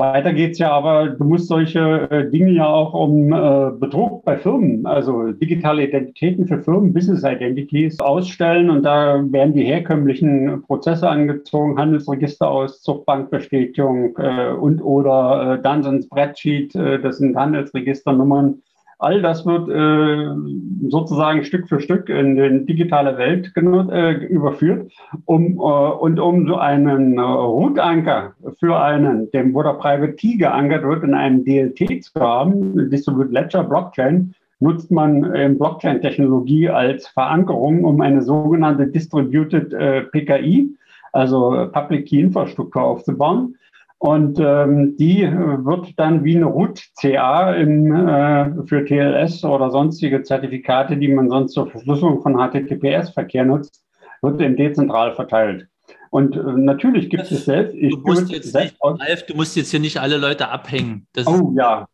Weiter 0.00 0.32
geht 0.32 0.52
es 0.52 0.58
ja 0.58 0.70
aber, 0.70 1.08
du 1.08 1.24
musst 1.24 1.48
solche 1.48 2.08
äh, 2.12 2.30
Dinge 2.30 2.52
ja 2.52 2.68
auch 2.68 2.94
um 2.94 3.32
äh, 3.32 3.72
Betrug 3.80 4.24
bei 4.24 4.36
Firmen, 4.36 4.86
also 4.86 5.32
digitale 5.32 5.88
Identitäten 5.88 6.46
für 6.46 6.62
Firmen, 6.62 6.94
Business 6.94 7.24
Identities 7.24 7.98
ausstellen 7.98 8.70
und 8.70 8.84
da 8.84 9.20
werden 9.32 9.54
die 9.54 9.64
herkömmlichen 9.64 10.62
Prozesse 10.62 11.08
angezogen, 11.08 11.80
Handelsregisterauszug, 11.80 13.06
Bankbestätigung 13.06 14.16
äh, 14.18 14.52
und 14.52 14.80
oder 14.82 15.54
äh, 15.54 15.62
dann 15.62 15.82
so 15.82 15.88
ein 15.88 16.02
Spreadsheet, 16.02 16.76
äh, 16.76 17.00
das 17.00 17.18
sind 17.18 17.34
Handelsregisternummern 17.34 18.62
All 19.00 19.22
das 19.22 19.46
wird 19.46 19.68
äh, 19.68 20.88
sozusagen 20.88 21.44
Stück 21.44 21.68
für 21.68 21.80
Stück 21.80 22.08
in 22.08 22.34
die 22.34 22.66
digitale 22.66 23.16
Welt 23.16 23.52
äh, 23.56 24.12
überführt, 24.26 24.90
um, 25.24 25.56
äh, 25.56 25.60
und 25.60 26.18
um 26.18 26.48
so 26.48 26.56
einen 26.56 27.16
äh, 27.16 27.20
Routanker 27.20 28.32
für 28.58 28.80
einen, 28.80 29.30
dem, 29.30 29.54
wo 29.54 29.62
der 29.62 29.74
Private 29.74 30.14
Key 30.14 30.36
geankert 30.36 30.82
wird, 30.82 31.04
in 31.04 31.14
einem 31.14 31.44
DLT 31.44 32.02
zu 32.02 32.20
haben, 32.20 32.90
Distributed 32.90 33.32
Ledger 33.32 33.62
Blockchain, 33.62 34.34
nutzt 34.58 34.90
man 34.90 35.20
Blockchain-Technologie 35.56 36.68
als 36.68 37.06
Verankerung, 37.06 37.84
um 37.84 38.00
eine 38.00 38.22
sogenannte 38.22 38.88
Distributed 38.88 39.72
äh, 39.72 40.02
PKI, 40.02 40.76
also 41.12 41.68
Public 41.72 42.06
Key 42.06 42.18
Infrastruktur 42.18 42.82
aufzubauen. 42.82 43.54
Und 43.98 44.38
ähm, 44.38 44.96
die 44.96 45.22
wird 45.22 45.98
dann 45.98 46.22
wie 46.22 46.36
eine 46.36 46.46
Root-CA 46.46 47.52
im, 47.54 47.92
äh, 47.92 48.66
für 48.66 48.84
TLS 48.84 49.44
oder 49.44 49.70
sonstige 49.70 50.22
Zertifikate, 50.22 50.96
die 50.96 51.08
man 51.08 51.28
sonst 51.28 51.52
zur 51.52 51.68
Verschlüsselung 51.68 52.22
von 52.22 52.34
HTTPS-Verkehr 52.36 53.44
nutzt, 53.44 53.82
wird 54.22 54.40
eben 54.40 54.56
dezentral 54.56 55.14
verteilt. 55.14 55.66
Und 56.10 56.36
äh, 56.36 56.40
natürlich 56.40 57.10
gibt 57.10 57.30
es 57.30 57.44
selbst. 57.44 57.74
Ich 57.74 57.94
du, 57.94 58.00
musst 58.00 58.30
jetzt 58.30 58.52
selbst 58.52 58.76
nicht, 58.82 59.00
Ralf, 59.00 59.26
du 59.26 59.34
musst 59.34 59.56
jetzt 59.56 59.70
hier 59.70 59.80
nicht 59.80 59.98
alle 59.98 60.16
Leute 60.16 60.48
abhängen. 60.48 61.06
Das 61.12 61.26
oh 61.26 61.52
ja, 61.56 61.86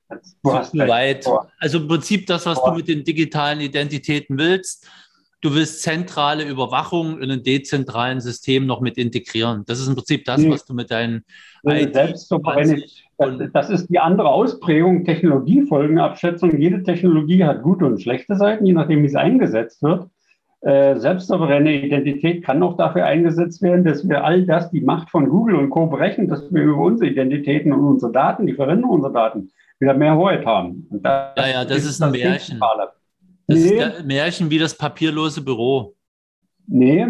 du 0.43 0.53
hast 0.53 0.73
zu 0.73 0.79
weit. 0.79 1.27
Also 1.59 1.79
im 1.79 1.89
Prinzip 1.89 2.27
das, 2.27 2.47
was 2.47 2.59
oh. 2.63 2.71
du 2.71 2.77
mit 2.77 2.89
den 2.89 3.03
digitalen 3.03 3.61
Identitäten 3.61 4.39
willst. 4.39 4.87
Du 5.45 5.55
willst 5.55 5.83
zentrale 5.83 6.49
Überwachung 6.49 7.19
in 7.19 7.31
einem 7.31 7.43
dezentralen 7.43 8.19
System 8.23 8.65
noch 8.65 8.81
mit 8.81 8.97
integrieren. 8.97 9.63
Das 9.67 9.79
ist 9.79 9.89
im 9.89 9.95
Prinzip 9.95 10.25
das, 10.25 10.49
was 10.49 10.65
du 10.65 10.73
mit 10.73 10.91
deinen 10.91 11.23
Selbstsouveränität. 11.63 13.05
Das, 13.19 13.51
das 13.53 13.69
ist 13.69 13.89
die 13.89 13.99
andere 13.99 14.31
Ausprägung 14.31 15.05
Technologiefolgenabschätzung. 15.05 16.59
Jede 16.59 16.83
Technologie 16.83 17.45
hat 17.45 17.61
gute 17.61 17.85
und 17.85 18.01
schlechte 18.01 18.37
Seiten, 18.37 18.65
je 18.65 18.73
nachdem, 18.73 19.03
wie 19.03 19.09
sie 19.11 19.21
eingesetzt 19.21 19.83
wird. 19.83 20.09
Äh, 20.63 20.97
selbstsouveräne 20.97 21.75
Identität 21.75 22.43
kann 22.43 22.63
auch 22.63 22.79
dafür 22.79 23.05
eingesetzt 23.05 23.61
werden, 23.61 23.85
dass 23.85 24.09
wir 24.09 24.25
all 24.25 24.47
das, 24.47 24.71
die 24.71 24.81
Macht 24.81 25.11
von 25.11 25.29
Google 25.29 25.57
und 25.57 25.69
Co. 25.69 25.89
berechnen, 25.89 26.27
dass 26.27 26.51
wir 26.55 26.63
über 26.63 26.79
unsere 26.79 27.11
Identitäten 27.11 27.71
und 27.71 27.85
unsere 27.85 28.13
Daten, 28.13 28.47
die 28.47 28.55
Verwendung 28.55 28.89
unserer 28.89 29.13
Daten, 29.13 29.51
wieder 29.79 29.93
mehr 29.93 30.17
Hoheit 30.17 30.47
haben. 30.47 30.89
ja, 31.05 31.35
ja, 31.37 31.65
das 31.67 31.81
ist, 31.81 31.91
ist 31.91 32.03
ein 32.03 32.13
Märchen. 32.13 32.61
Das 33.47 33.59
nee. 33.59 33.77
ist 33.77 33.97
ein 33.97 34.07
Märchen 34.07 34.51
wie 34.51 34.59
das 34.59 34.77
papierlose 34.77 35.43
Büro. 35.43 35.95
Nee, 36.67 37.07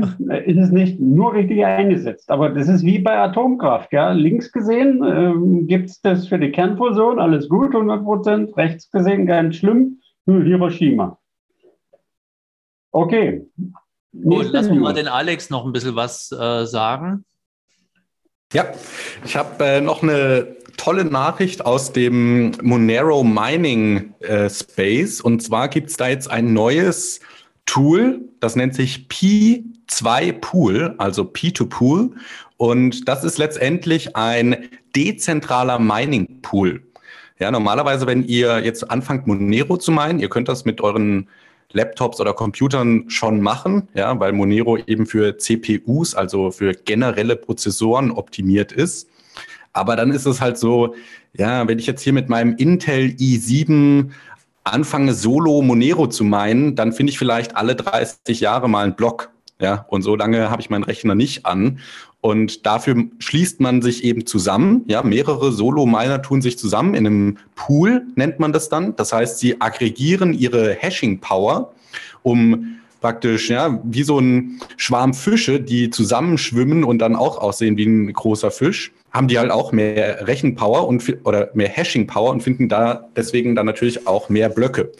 ist 0.46 0.58
es 0.58 0.70
nicht 0.70 0.98
nur 0.98 1.32
richtig 1.32 1.64
eingesetzt. 1.64 2.28
Aber 2.30 2.50
das 2.50 2.68
ist 2.68 2.82
wie 2.82 2.98
bei 2.98 3.16
Atomkraft. 3.16 3.92
Ja? 3.92 4.10
Links 4.10 4.50
gesehen 4.50 5.02
ähm, 5.04 5.68
gibt 5.68 5.90
es 5.90 6.00
das 6.00 6.26
für 6.26 6.38
die 6.38 6.50
Kernfusion, 6.50 7.20
alles 7.20 7.48
gut, 7.48 7.72
100 7.72 8.02
Prozent. 8.02 8.56
Rechts 8.56 8.90
gesehen 8.90 9.26
ganz 9.26 9.56
schlimm, 9.56 10.00
Hiroshima. 10.26 11.18
Okay. 12.90 13.46
Gut, 14.12 14.52
lassen 14.52 14.74
wir 14.74 14.80
mal 14.80 14.92
den 14.92 15.08
Alex 15.08 15.50
noch 15.50 15.64
ein 15.64 15.72
bisschen 15.72 15.96
was 15.96 16.32
äh, 16.32 16.66
sagen. 16.66 17.24
Ja, 18.52 18.66
ich 19.24 19.36
habe 19.36 19.64
äh, 19.64 19.80
noch 19.80 20.02
eine 20.02 20.56
tolle 20.76 21.04
Nachricht 21.04 21.64
aus 21.64 21.92
dem 21.92 22.52
Monero 22.62 23.24
Mining 23.24 24.14
äh, 24.20 24.48
Space. 24.50 25.20
Und 25.20 25.42
zwar 25.42 25.68
gibt 25.68 25.90
es 25.90 25.96
da 25.96 26.08
jetzt 26.08 26.30
ein 26.30 26.52
neues 26.52 27.20
Tool, 27.66 28.20
das 28.40 28.56
nennt 28.56 28.74
sich 28.74 29.06
P2 29.08 30.32
Pool, 30.32 30.94
also 30.98 31.22
P2Pool. 31.22 32.10
Und 32.56 33.08
das 33.08 33.24
ist 33.24 33.38
letztendlich 33.38 34.16
ein 34.16 34.68
dezentraler 34.94 35.78
Mining 35.78 36.40
Pool. 36.42 36.82
Ja, 37.38 37.50
normalerweise, 37.50 38.06
wenn 38.06 38.24
ihr 38.24 38.64
jetzt 38.64 38.90
anfangt, 38.90 39.26
Monero 39.26 39.76
zu 39.76 39.90
meinen, 39.90 40.20
ihr 40.20 40.28
könnt 40.28 40.48
das 40.48 40.64
mit 40.64 40.80
euren 40.80 41.28
Laptops 41.72 42.20
oder 42.20 42.32
Computern 42.32 43.10
schon 43.10 43.40
machen, 43.40 43.88
ja, 43.94 44.18
weil 44.20 44.32
Monero 44.32 44.78
eben 44.78 45.06
für 45.06 45.36
CPUs, 45.36 46.14
also 46.14 46.52
für 46.52 46.72
generelle 46.72 47.36
Prozessoren 47.36 48.12
optimiert 48.12 48.70
ist. 48.70 49.08
Aber 49.74 49.96
dann 49.96 50.12
ist 50.12 50.24
es 50.24 50.40
halt 50.40 50.56
so, 50.56 50.94
ja, 51.36 51.66
wenn 51.68 51.78
ich 51.78 51.86
jetzt 51.86 52.00
hier 52.00 52.12
mit 52.12 52.28
meinem 52.28 52.56
Intel 52.56 53.08
i7 53.18 54.10
anfange, 54.62 55.12
solo 55.12 55.60
Monero 55.60 56.06
zu 56.06 56.24
meinen, 56.24 56.76
dann 56.76 56.92
finde 56.92 57.10
ich 57.10 57.18
vielleicht 57.18 57.56
alle 57.56 57.74
30 57.74 58.40
Jahre 58.40 58.70
mal 58.70 58.84
einen 58.84 58.94
Block. 58.94 59.30
Ja, 59.60 59.84
und 59.88 60.02
so 60.02 60.16
lange 60.16 60.50
habe 60.50 60.62
ich 60.62 60.70
meinen 60.70 60.84
Rechner 60.84 61.14
nicht 61.14 61.44
an. 61.44 61.80
Und 62.20 62.64
dafür 62.64 63.04
schließt 63.18 63.60
man 63.60 63.82
sich 63.82 64.04
eben 64.04 64.26
zusammen. 64.26 64.84
Ja, 64.86 65.02
mehrere 65.02 65.52
Solo-Miner 65.52 66.22
tun 66.22 66.40
sich 66.40 66.56
zusammen 66.56 66.94
in 66.94 67.06
einem 67.06 67.38
Pool, 67.54 68.06
nennt 68.14 68.40
man 68.40 68.52
das 68.52 68.68
dann. 68.68 68.96
Das 68.96 69.12
heißt, 69.12 69.38
sie 69.38 69.60
aggregieren 69.60 70.32
ihre 70.32 70.72
Hashing-Power, 70.72 71.72
um 72.22 72.78
praktisch, 73.00 73.50
ja, 73.50 73.78
wie 73.84 74.04
so 74.04 74.18
ein 74.18 74.60
Schwarm 74.76 75.12
Fische, 75.14 75.60
die 75.60 75.90
zusammenschwimmen 75.90 76.84
und 76.84 77.00
dann 77.00 77.16
auch 77.16 77.38
aussehen 77.38 77.76
wie 77.76 77.84
ein 77.84 78.12
großer 78.12 78.50
Fisch 78.50 78.92
haben 79.14 79.28
die 79.28 79.38
halt 79.38 79.52
auch 79.52 79.70
mehr 79.70 80.26
Rechenpower 80.26 80.88
und 80.88 81.16
oder 81.22 81.50
mehr 81.54 81.68
Hashing 81.68 82.08
Power 82.08 82.32
und 82.32 82.42
finden 82.42 82.68
da 82.68 83.08
deswegen 83.16 83.54
dann 83.54 83.64
natürlich 83.64 84.08
auch 84.08 84.28
mehr 84.28 84.48
Blöcke. 84.48 84.90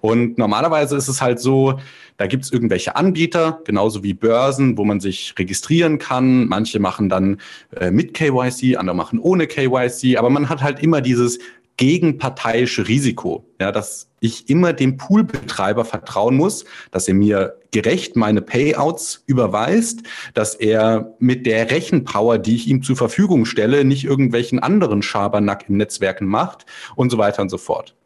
Und 0.00 0.38
normalerweise 0.38 0.96
ist 0.96 1.08
es 1.08 1.20
halt 1.20 1.40
so, 1.40 1.80
da 2.16 2.28
gibt 2.28 2.44
es 2.44 2.52
irgendwelche 2.52 2.94
Anbieter, 2.94 3.60
genauso 3.64 4.04
wie 4.04 4.14
Börsen, 4.14 4.78
wo 4.78 4.84
man 4.84 5.00
sich 5.00 5.34
registrieren 5.36 5.98
kann. 5.98 6.46
Manche 6.46 6.78
machen 6.78 7.08
dann 7.08 7.38
äh, 7.74 7.90
mit 7.90 8.14
KYC, 8.14 8.76
andere 8.76 8.94
machen 8.94 9.18
ohne 9.18 9.48
KYC, 9.48 10.18
aber 10.18 10.30
man 10.30 10.48
hat 10.48 10.62
halt 10.62 10.80
immer 10.80 11.00
dieses 11.00 11.40
gegenparteiische 11.76 12.86
Risiko, 12.86 13.44
ja, 13.60 13.72
dass 13.72 14.08
ich 14.20 14.48
immer 14.48 14.72
dem 14.72 14.96
Poolbetreiber 14.96 15.84
vertrauen 15.84 16.36
muss, 16.36 16.64
dass 16.90 17.08
er 17.08 17.14
mir 17.14 17.58
gerecht 17.72 18.16
meine 18.16 18.40
Payouts 18.40 19.24
überweist, 19.26 20.02
dass 20.34 20.54
er 20.54 21.14
mit 21.18 21.46
der 21.46 21.70
Rechenpower, 21.70 22.38
die 22.38 22.54
ich 22.54 22.68
ihm 22.68 22.82
zur 22.82 22.96
Verfügung 22.96 23.44
stelle, 23.44 23.84
nicht 23.84 24.04
irgendwelchen 24.04 24.60
anderen 24.60 25.02
Schabernack 25.02 25.68
in 25.68 25.76
Netzwerken 25.76 26.26
macht 26.26 26.64
und 26.94 27.10
so 27.10 27.18
weiter 27.18 27.42
und 27.42 27.48
so 27.48 27.58
fort. 27.58 27.96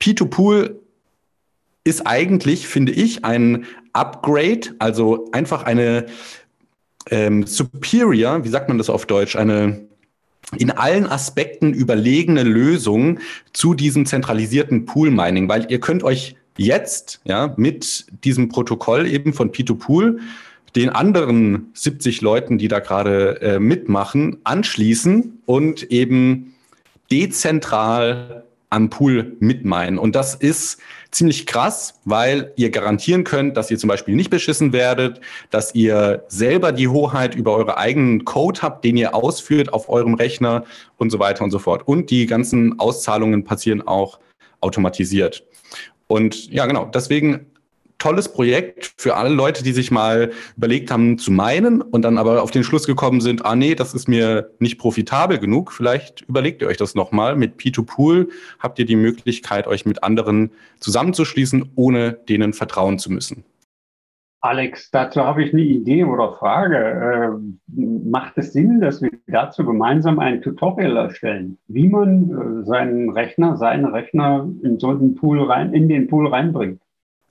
P2Pool 0.00 0.76
ist 1.84 2.06
eigentlich, 2.06 2.66
finde 2.66 2.92
ich, 2.92 3.24
ein 3.24 3.66
Upgrade, 3.92 4.74
also 4.78 5.28
einfach 5.32 5.62
eine 5.62 6.06
ähm, 7.10 7.46
superior, 7.46 8.44
wie 8.44 8.48
sagt 8.48 8.68
man 8.68 8.78
das 8.78 8.90
auf 8.90 9.06
Deutsch, 9.06 9.36
eine 9.36 9.86
in 10.56 10.70
allen 10.70 11.06
Aspekten 11.06 11.74
überlegene 11.74 12.42
Lösung 12.42 13.18
zu 13.52 13.74
diesem 13.74 14.06
zentralisierten 14.06 14.86
Pool-Mining, 14.86 15.48
weil 15.48 15.66
ihr 15.70 15.80
könnt 15.80 16.04
euch 16.04 16.36
jetzt 16.56 17.20
ja 17.24 17.54
mit 17.56 18.06
diesem 18.24 18.48
Protokoll 18.48 19.06
eben 19.06 19.32
von 19.32 19.50
P2Pool 19.50 20.18
den 20.76 20.90
anderen 20.90 21.70
70 21.74 22.20
Leuten, 22.20 22.58
die 22.58 22.68
da 22.68 22.80
gerade 22.80 23.40
äh, 23.40 23.58
mitmachen, 23.58 24.38
anschließen 24.44 25.40
und 25.46 25.84
eben 25.90 26.54
dezentral 27.10 28.44
am 28.68 28.90
Pool 28.90 29.36
mitmeinen. 29.40 29.98
Und 29.98 30.14
das 30.14 30.34
ist 30.34 30.78
ziemlich 31.10 31.46
krass, 31.46 32.00
weil 32.04 32.52
ihr 32.56 32.70
garantieren 32.70 33.24
könnt, 33.24 33.56
dass 33.56 33.70
ihr 33.70 33.78
zum 33.78 33.88
Beispiel 33.88 34.14
nicht 34.14 34.30
beschissen 34.30 34.72
werdet, 34.72 35.20
dass 35.50 35.74
ihr 35.74 36.24
selber 36.28 36.72
die 36.72 36.88
Hoheit 36.88 37.34
über 37.34 37.54
eure 37.56 37.78
eigenen 37.78 38.24
Code 38.24 38.62
habt, 38.62 38.84
den 38.84 38.96
ihr 38.96 39.14
ausführt 39.14 39.72
auf 39.72 39.88
eurem 39.88 40.14
Rechner 40.14 40.64
und 40.98 41.10
so 41.10 41.18
weiter 41.18 41.44
und 41.44 41.50
so 41.50 41.58
fort. 41.58 41.86
Und 41.86 42.10
die 42.10 42.26
ganzen 42.26 42.78
Auszahlungen 42.78 43.44
passieren 43.44 43.86
auch 43.86 44.18
automatisiert. 44.60 45.44
Und 46.06 46.50
ja, 46.50 46.66
genau, 46.66 46.86
deswegen 46.86 47.46
tolles 47.98 48.32
Projekt 48.32 48.92
für 48.96 49.16
alle 49.16 49.34
Leute, 49.34 49.62
die 49.62 49.72
sich 49.72 49.90
mal 49.90 50.30
überlegt 50.56 50.90
haben 50.90 51.18
zu 51.18 51.30
meinen 51.30 51.80
und 51.80 52.02
dann 52.02 52.18
aber 52.18 52.42
auf 52.42 52.50
den 52.50 52.64
Schluss 52.64 52.86
gekommen 52.86 53.20
sind, 53.20 53.44
ah 53.44 53.56
nee, 53.56 53.74
das 53.74 53.94
ist 53.94 54.08
mir 54.08 54.50
nicht 54.58 54.78
profitabel 54.78 55.38
genug. 55.38 55.72
Vielleicht 55.72 56.22
überlegt 56.22 56.62
ihr 56.62 56.68
euch 56.68 56.76
das 56.76 56.94
nochmal. 56.94 57.36
Mit 57.36 57.56
P2Pool 57.56 58.28
habt 58.58 58.78
ihr 58.78 58.86
die 58.86 58.96
Möglichkeit, 58.96 59.66
euch 59.66 59.86
mit 59.86 60.02
anderen 60.02 60.50
zusammenzuschließen, 60.80 61.72
ohne 61.74 62.12
denen 62.12 62.52
vertrauen 62.52 62.98
zu 62.98 63.10
müssen. 63.10 63.44
Alex, 64.46 64.90
dazu 64.92 65.22
habe 65.22 65.42
ich 65.42 65.52
eine 65.52 65.62
Idee 65.62 66.04
oder 66.04 66.34
Frage. 66.34 66.76
Äh, 66.76 67.78
macht 68.08 68.38
es 68.38 68.52
Sinn, 68.52 68.80
dass 68.80 69.02
wir 69.02 69.10
dazu 69.26 69.64
gemeinsam 69.64 70.20
ein 70.20 70.40
Tutorial 70.40 70.96
erstellen, 70.96 71.58
wie 71.66 71.88
man 71.88 72.30
äh, 72.30 72.64
seinen 72.64 73.10
Rechner, 73.10 73.56
seinen 73.56 73.86
Rechner 73.86 74.48
in 74.62 74.78
so 74.78 74.90
einen 74.90 75.16
Pool 75.16 75.42
rein, 75.42 75.74
in 75.74 75.88
den 75.88 76.06
Pool 76.06 76.28
reinbringt? 76.28 76.80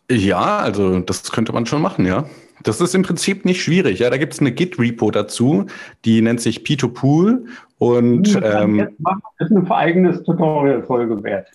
Ja, 0.09 0.57
also 0.57 0.99
das 0.99 1.31
könnte 1.31 1.53
man 1.53 1.65
schon 1.65 1.81
machen, 1.81 2.05
ja. 2.05 2.25
Das 2.63 2.81
ist 2.81 2.95
im 2.95 3.03
Prinzip 3.03 3.45
nicht 3.45 3.61
schwierig. 3.61 3.99
Ja, 3.99 4.09
da 4.09 4.17
gibt 4.17 4.33
es 4.33 4.39
eine 4.39 4.51
Git-Repo 4.51 5.11
dazu, 5.11 5.65
die 6.03 6.21
nennt 6.21 6.41
sich 6.41 6.59
P2Pool 6.59 7.45
und 7.77 8.39
ähm, 8.41 8.87
das 9.37 9.49
ist 9.49 9.55
eine 9.55 9.71
eigenes 9.71 10.23
Tutorial-Folge 10.23 11.23
wert. 11.23 11.47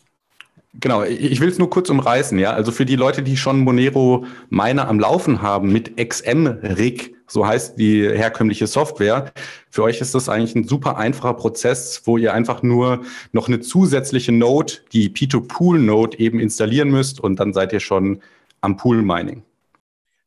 Genau, 0.74 1.02
ich 1.02 1.40
will 1.40 1.48
es 1.48 1.58
nur 1.58 1.68
kurz 1.68 1.90
umreißen, 1.90 2.38
ja. 2.38 2.52
Also 2.52 2.70
für 2.70 2.84
die 2.84 2.94
Leute, 2.94 3.22
die 3.22 3.36
schon 3.36 3.60
Monero 3.60 4.24
Miner 4.50 4.86
am 4.86 5.00
Laufen 5.00 5.42
haben 5.42 5.72
mit 5.72 5.96
XM-Rig, 5.96 7.16
so 7.26 7.44
heißt 7.44 7.76
die 7.76 8.08
herkömmliche 8.08 8.68
Software, 8.68 9.32
für 9.68 9.82
euch 9.82 10.00
ist 10.00 10.14
das 10.14 10.28
eigentlich 10.28 10.54
ein 10.54 10.64
super 10.64 10.96
einfacher 10.96 11.34
Prozess, 11.34 12.02
wo 12.04 12.18
ihr 12.18 12.32
einfach 12.34 12.62
nur 12.62 13.00
noch 13.32 13.48
eine 13.48 13.58
zusätzliche 13.58 14.30
Node, 14.30 14.74
die 14.92 15.10
P2Pool-Node 15.10 16.18
eben 16.20 16.38
installieren 16.38 16.90
müsst 16.90 17.18
und 17.18 17.40
dann 17.40 17.52
seid 17.52 17.72
ihr 17.72 17.80
schon 17.80 18.20
am 18.60 18.76
Pool-Mining. 18.76 19.42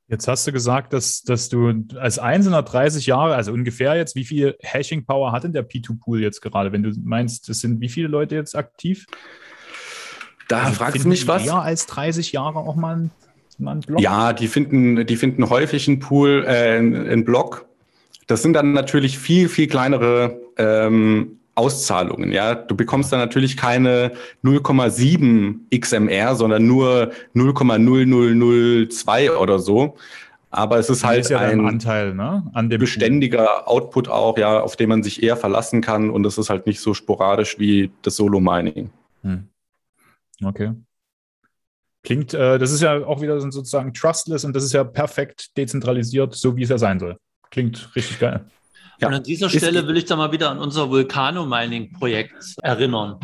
Jetzt 0.07 0.27
hast 0.27 0.45
du 0.45 0.51
gesagt, 0.51 0.93
dass, 0.93 1.23
dass 1.23 1.49
du 1.49 1.85
als 1.95 2.19
Einzelner 2.19 2.61
30 2.61 3.05
Jahre, 3.05 3.35
also 3.35 3.51
ungefähr 3.51 3.95
jetzt, 3.95 4.15
wie 4.15 4.25
viel 4.25 4.55
Hashing-Power 4.59 5.31
hat 5.31 5.43
denn 5.43 5.53
der 5.53 5.67
P2Pool 5.67 6.19
jetzt 6.19 6.41
gerade? 6.41 6.71
Wenn 6.71 6.83
du 6.83 6.91
meinst, 7.03 7.49
das 7.49 7.61
sind 7.61 7.79
wie 7.81 7.89
viele 7.89 8.09
Leute 8.09 8.35
jetzt 8.35 8.55
aktiv? 8.55 9.07
Da 10.49 10.63
also 10.63 10.75
fragst 10.75 11.03
du 11.03 11.09
mich 11.09 11.27
was. 11.27 11.45
Mehr 11.45 11.61
als 11.61 11.87
30 11.87 12.31
Jahre 12.33 12.59
auch 12.59 12.75
mal 12.75 13.09
einen 13.59 13.79
Block? 13.79 14.01
Ja, 14.01 14.33
die 14.33 14.47
finden, 14.47 15.05
die 15.05 15.15
finden 15.15 15.49
häufig 15.49 15.87
einen 15.87 15.99
Pool, 15.99 16.43
äh, 16.45 16.77
einen 16.77 17.23
Block. 17.23 17.65
Das 18.27 18.41
sind 18.41 18.53
dann 18.53 18.73
natürlich 18.73 19.17
viel, 19.17 19.49
viel 19.49 19.67
kleinere 19.67 20.39
ähm, 20.57 21.39
Auszahlungen. 21.55 22.31
Ja, 22.31 22.55
du 22.55 22.75
bekommst 22.75 23.11
dann 23.11 23.19
natürlich 23.19 23.57
keine 23.57 24.13
0,7 24.43 25.77
XMR, 25.77 26.35
sondern 26.35 26.65
nur 26.65 27.11
0,0002 27.35 29.35
oder 29.35 29.59
so. 29.59 29.95
Aber 30.49 30.77
es 30.77 30.89
ist 30.89 31.03
halt 31.03 31.21
ist 31.21 31.29
ja 31.29 31.39
ein 31.39 31.65
Anteil, 31.65 32.13
ne? 32.13 32.43
An 32.53 32.69
dem 32.69 32.79
beständiger. 32.79 33.67
Output 33.67 34.07
auch, 34.07 34.37
ja, 34.37 34.59
auf 34.59 34.75
den 34.75 34.87
man 34.87 35.01
sich 35.01 35.23
eher 35.23 35.35
verlassen 35.35 35.81
kann 35.81 36.11
und 36.11 36.25
es 36.27 36.37
ist 36.37 36.51
halt 36.51 36.67
nicht 36.67 36.79
so 36.79 36.93
sporadisch 36.93 37.57
wie 37.57 37.91
das 38.03 38.17
Solo 38.17 38.39
Mining. 38.39 38.91
Hm. 39.23 39.47
Okay. 40.43 40.73
Klingt, 42.03 42.35
äh, 42.35 42.59
das 42.59 42.71
ist 42.71 42.81
ja 42.81 43.03
auch 43.05 43.21
wieder 43.21 43.39
sozusagen 43.39 43.93
trustless 43.93 44.45
und 44.45 44.55
das 44.55 44.63
ist 44.63 44.73
ja 44.73 44.83
perfekt 44.83 45.57
dezentralisiert, 45.57 46.35
so 46.35 46.55
wie 46.55 46.63
es 46.63 46.69
ja 46.69 46.77
sein 46.77 46.99
soll. 46.99 47.17
Klingt 47.49 47.95
richtig 47.95 48.19
geil. 48.19 48.45
Ja. 49.03 49.09
Und 49.09 49.15
an 49.15 49.23
dieser 49.23 49.49
Stelle 49.49 49.85
will 49.85 49.97
ich 49.97 50.05
da 50.05 50.15
mal 50.15 50.31
wieder 50.31 50.49
an 50.49 50.59
unser 50.59 50.89
Vulcano-Mining-Projekt 50.89 52.55
erinnern. 52.61 53.19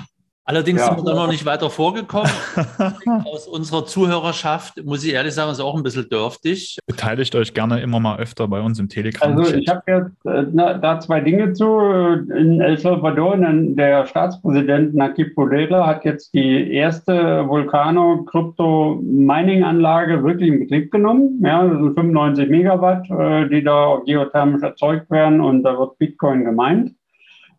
Allerdings 0.49 0.81
ja. 0.81 0.87
sind 0.87 1.05
wir 1.05 1.13
da 1.13 1.13
noch 1.13 1.29
nicht 1.29 1.45
weiter 1.45 1.69
vorgekommen. 1.69 2.31
Aus 3.25 3.47
unserer 3.47 3.85
Zuhörerschaft, 3.85 4.83
muss 4.83 5.05
ich 5.05 5.13
ehrlich 5.13 5.35
sagen, 5.35 5.51
ist 5.51 5.59
auch 5.59 5.75
ein 5.75 5.83
bisschen 5.83 6.09
dürftig. 6.09 6.79
Beteiligt 6.87 7.35
euch 7.35 7.53
gerne 7.53 7.81
immer 7.81 7.99
mal 7.99 8.17
öfter 8.17 8.47
bei 8.47 8.59
uns 8.59 8.79
im 8.79 8.89
Telegram. 8.89 9.37
Also 9.37 9.53
ich 9.53 9.69
habe 9.69 9.83
jetzt 9.85 10.25
äh, 10.25 10.47
na, 10.51 10.73
da 10.73 10.99
zwei 10.99 11.21
Dinge 11.21 11.53
zu. 11.53 11.67
In 11.69 12.61
El 12.61 12.79
Salvador, 12.79 13.37
der 13.37 14.07
Staatspräsident 14.07 14.95
Nayib 14.95 15.35
Bukele 15.35 15.85
hat 15.85 16.03
jetzt 16.03 16.33
die 16.33 16.73
erste 16.73 17.47
Vulcano-Krypto-Mining-Anlage 17.47 20.23
wirklich 20.23 20.49
in 20.49 20.61
Betrieb 20.61 20.91
genommen. 20.91 21.39
Ja, 21.43 21.63
das 21.63 21.77
sind 21.77 21.93
95 21.93 22.49
Megawatt, 22.49 23.07
äh, 23.11 23.47
die 23.49 23.63
da 23.63 24.01
geothermisch 24.03 24.63
erzeugt 24.63 25.11
werden 25.11 25.41
und 25.41 25.61
da 25.61 25.77
wird 25.77 25.99
Bitcoin 25.99 26.43
gemeint. 26.43 26.95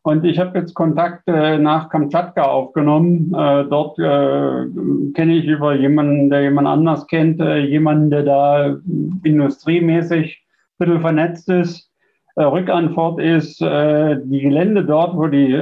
Und 0.03 0.25
ich 0.25 0.39
habe 0.39 0.59
jetzt 0.59 0.75
Kontakt 0.75 1.29
äh, 1.29 1.59
nach 1.59 1.91
Kamtschatka 1.91 2.43
aufgenommen. 2.43 3.35
Äh, 3.35 3.67
dort 3.69 3.99
äh, 3.99 5.13
kenne 5.13 5.35
ich 5.35 5.45
über 5.45 5.75
jemanden, 5.75 6.31
der 6.31 6.43
jemand 6.43 6.69
anders 6.69 7.07
kennt, 7.07 7.39
äh, 7.41 7.59
jemanden, 7.59 8.09
der 8.09 8.23
da 8.23 8.77
industriemäßig 9.25 10.43
ein 10.43 10.87
bisschen 10.87 11.01
vernetzt 11.03 11.49
ist. 11.51 11.91
Äh, 12.37 12.45
Rückantwort 12.45 13.21
ist, 13.21 13.61
äh, 13.61 14.19
die 14.25 14.41
Gelände 14.41 14.87
dort, 14.87 15.17
wo 15.17 15.27
die 15.27 15.53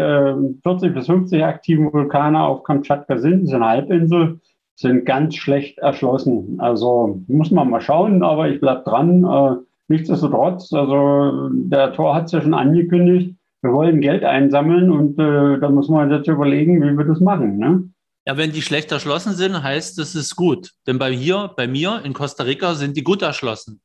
40 0.62 0.94
bis 0.94 1.06
50 1.06 1.44
aktiven 1.44 1.92
Vulkane 1.92 2.40
auf 2.40 2.62
Kamtschatka 2.62 3.18
sind, 3.18 3.42
ist 3.42 3.54
eine 3.54 3.66
Halbinsel, 3.66 4.38
sind 4.76 5.04
ganz 5.04 5.34
schlecht 5.34 5.78
erschlossen. 5.78 6.60
Also 6.60 7.22
muss 7.26 7.50
man 7.50 7.70
mal 7.70 7.80
schauen, 7.80 8.22
aber 8.22 8.48
ich 8.48 8.60
bleibe 8.60 8.84
dran. 8.84 9.64
nichtsdestotrotz, 9.88 10.72
also 10.72 11.48
der 11.52 11.92
Tor 11.94 12.14
hat 12.14 12.26
es 12.26 12.32
ja 12.32 12.40
schon 12.40 12.54
angekündigt, 12.54 13.34
wir 13.62 13.72
wollen 13.72 14.00
Geld 14.00 14.24
einsammeln 14.24 14.90
und 14.90 15.18
äh, 15.18 15.58
da 15.58 15.68
muss 15.68 15.88
man 15.88 16.10
jetzt 16.10 16.28
überlegen, 16.28 16.82
wie 16.82 16.96
wir 16.96 17.04
das 17.04 17.20
machen. 17.20 17.58
Ne? 17.58 17.90
Ja, 18.26 18.36
wenn 18.36 18.52
die 18.52 18.62
schlecht 18.62 18.92
erschlossen 18.92 19.34
sind, 19.34 19.62
heißt 19.62 19.98
das 19.98 20.14
ist 20.14 20.36
gut. 20.36 20.72
Denn 20.86 20.98
bei 20.98 21.10
hier, 21.10 21.52
bei 21.56 21.66
mir 21.66 22.02
in 22.04 22.12
Costa 22.12 22.44
Rica 22.44 22.74
sind 22.74 22.96
die 22.96 23.02
gut 23.02 23.22
erschlossen. 23.22 23.80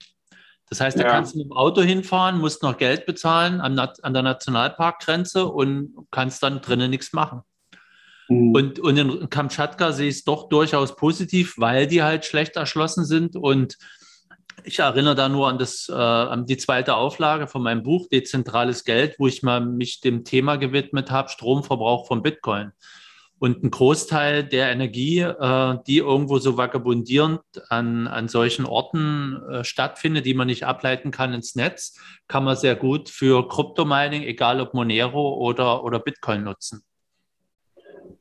Das 0.70 0.82
heißt, 0.82 0.98
da 0.98 1.04
ja. 1.04 1.10
kannst 1.10 1.34
du 1.34 1.40
mit 1.40 1.48
dem 1.48 1.54
Auto 1.54 1.82
hinfahren, 1.82 2.40
musst 2.40 2.64
noch 2.64 2.78
Geld 2.78 3.06
bezahlen 3.06 3.62
an, 3.62 3.78
an 3.78 4.14
der 4.14 4.24
Nationalparkgrenze 4.24 5.46
und 5.46 5.94
kannst 6.12 6.42
dann 6.44 6.62
drinnen 6.62 6.90
nichts 6.90 7.14
machen. 7.14 7.42
Mhm. 8.28 8.56
Und, 8.56 8.80
und 8.80 8.98
in 8.98 9.30
Kamtschatka 9.30 9.92
sehe 9.92 10.10
ich 10.10 10.16
es 10.18 10.24
doch 10.24 10.50
durchaus 10.50 10.96
positiv, 10.96 11.56
weil 11.58 11.88
die 11.88 12.04
halt 12.04 12.26
schlecht 12.26 12.56
erschlossen 12.56 13.06
sind 13.06 13.36
und 13.36 13.78
ich 14.66 14.80
erinnere 14.80 15.16
da 15.16 15.30
nur 15.30 15.48
an, 15.48 15.58
das, 15.58 15.90
äh, 15.90 15.94
an 15.94 16.46
die 16.46 16.58
zweite 16.58 16.96
Auflage 16.96 17.48
von 17.48 17.64
meinem 17.64 17.84
Buch 17.84 18.08
Dezentrales 18.10 18.84
Geld, 18.84 19.16
wo 19.20 19.28
ich 19.28 19.44
mal 19.44 19.62
mich 19.62 20.02
dem 20.02 20.24
Thema 20.24 20.58
gewidmet 20.58 21.12
habe, 21.12 21.30
Stromverbrauch 21.30 22.08
von 22.08 22.22
Bitcoin. 22.22 22.72
Und 23.40 23.62
ein 23.62 23.72
Großteil 23.72 24.46
der 24.46 24.72
Energie, 24.72 25.20
äh, 25.20 25.78
die 25.86 25.98
irgendwo 25.98 26.38
so 26.38 26.58
vagabundierend 26.58 27.42
an, 27.70 28.08
an 28.08 28.30
solchen 28.30 28.66
Orten 28.66 29.42
äh, 29.50 29.64
stattfindet, 29.64 30.26
die 30.26 30.34
man 30.34 30.48
nicht 30.48 30.64
ableiten 30.64 31.12
kann 31.12 31.34
ins 31.34 31.56
Netz, 31.56 32.00
kann 32.28 32.46
man 32.46 32.56
sehr 32.56 32.76
gut 32.76 33.10
für 33.10 33.48
Kryptomining, 33.48 34.24
egal 34.24 34.62
ob 34.62 34.74
Monero 34.74 35.36
oder, 35.36 35.84
oder 35.84 36.00
Bitcoin 36.00 36.44
nutzen. 36.44 36.84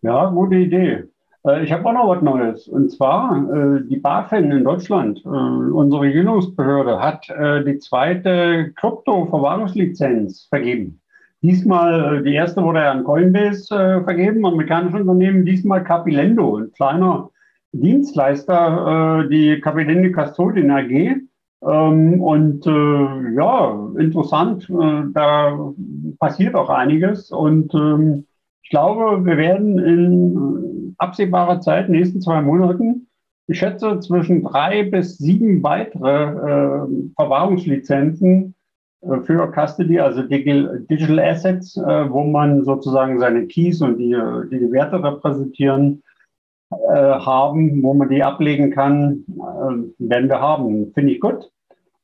Ja, 0.01 0.27
gute 0.31 0.57
Idee. 0.57 1.05
Äh, 1.47 1.65
ich 1.65 1.73
habe 1.73 1.87
auch 1.87 1.93
noch 1.93 2.09
was 2.09 2.23
Neues. 2.23 2.69
Und 2.69 2.91
zwar 2.91 3.49
äh, 3.53 3.81
die 3.89 3.97
BaFin 3.97 4.51
in 4.51 4.65
Deutschland, 4.65 5.23
äh, 5.25 5.29
unsere 5.29 6.03
Regierungsbehörde, 6.03 7.01
hat 7.01 7.29
die 7.67 7.79
zweite 7.79 8.73
Krypto-Verwahrungslizenz 8.77 10.47
vergeben. 10.49 11.01
Diesmal, 11.41 12.23
die 12.23 12.35
erste 12.35 12.63
wurde 12.63 12.81
ja 12.81 12.93
an 12.93 13.03
Coinbase 13.03 14.03
vergeben, 14.05 14.47
amerikanische 14.47 14.99
Unternehmen, 14.99 15.45
diesmal 15.45 15.83
Capilendo, 15.83 16.59
ein 16.59 16.73
kleiner 16.73 17.31
Dienstleister, 17.73 19.27
die 19.29 19.61
Capilendo 19.61 20.13
Custodian 20.13 20.71
AG. 20.71 21.17
Ähm, 21.65 22.23
und 22.23 22.65
ja, 22.65 23.89
interessant, 23.99 24.69
da 25.15 25.73
passiert 26.21 26.55
auch 26.55 26.71
einiges. 26.71 27.33
Und 27.33 27.75
ähm, 27.75 28.27
ich 28.63 28.71
glaube, 28.71 29.25
wir 29.25 29.37
werden 29.37 29.79
in 29.79 30.62
absehbarer 31.03 31.61
Zeit, 31.61 31.89
nächsten 31.89 32.21
zwei 32.21 32.41
Monaten, 32.41 33.09
ich 33.49 33.59
schätze 33.59 33.99
zwischen 34.01 34.43
drei 34.45 34.85
bis 34.85 35.19
sieben 35.19 35.63
weitere 35.63 36.23
äh, 36.23 36.87
Verwahrungslizenzen 37.17 38.55
äh, 39.03 39.21
für 39.23 39.51
Custody, 39.53 39.99
also 39.99 40.23
Digital, 40.23 40.87
Digital 40.89 41.19
Assets, 41.19 41.77
äh, 41.77 42.11
wo 42.11 42.25
man 42.25 42.65
sozusagen 42.65 43.19
seine 43.19 43.47
Keys 43.47 43.83
und 43.83 43.99
die, 43.99 44.17
die, 44.51 44.59
die 44.59 44.73
Werte 44.73 45.03
repräsentieren, 45.03 46.03
äh, 46.71 46.95
haben, 46.95 47.83
wo 47.83 47.93
man 47.93 48.09
die 48.09 48.23
ablegen 48.23 48.71
kann, 48.71 49.25
äh, 49.29 50.09
werden 50.09 50.31
wir 50.31 50.41
haben. 50.41 50.93
Finde 50.95 51.13
ich 51.13 51.21
gut. 51.21 51.51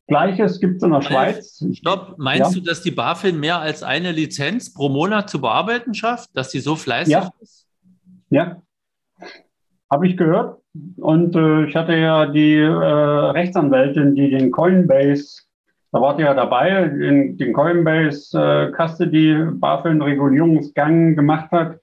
Gleiches 0.08 0.61
gibt 0.61 0.76
es 0.76 0.82
in 0.82 0.90
der 0.90 1.02
Schweiz. 1.02 1.64
Stopp, 1.72 2.14
meinst 2.18 2.54
ja. 2.54 2.61
du, 2.61 2.66
dass 2.66 2.82
die 2.82 2.90
BaFin 2.90 3.38
mehr 3.40 3.61
als 3.61 3.82
eine 3.82 4.11
Lizenz 4.12 4.72
pro 4.72 4.88
Monat 4.88 5.30
zu 5.30 5.40
bearbeiten 5.40 5.94
schafft, 5.94 6.30
dass 6.34 6.50
sie 6.50 6.61
so 6.61 6.76
fleißig 6.76 7.12
ja. 7.12 7.30
ist? 7.40 7.66
Ja, 8.30 8.62
habe 9.90 10.07
ich 10.07 10.16
gehört. 10.16 10.59
Und 10.96 11.35
äh, 11.35 11.64
ich 11.64 11.74
hatte 11.74 11.96
ja 11.96 12.27
die 12.27 12.57
äh, 12.57 12.66
Rechtsanwältin, 12.66 14.14
die 14.14 14.31
den 14.31 14.51
Coinbase, 14.51 15.42
da 15.92 16.01
wart 16.01 16.18
ihr 16.18 16.27
ja 16.27 16.35
dabei, 16.35 16.88
den, 16.88 17.38
den 17.38 17.53
Coinbase 17.53 18.38
äh, 18.38 18.70
gemacht 21.16 21.51
hat. 21.51 21.79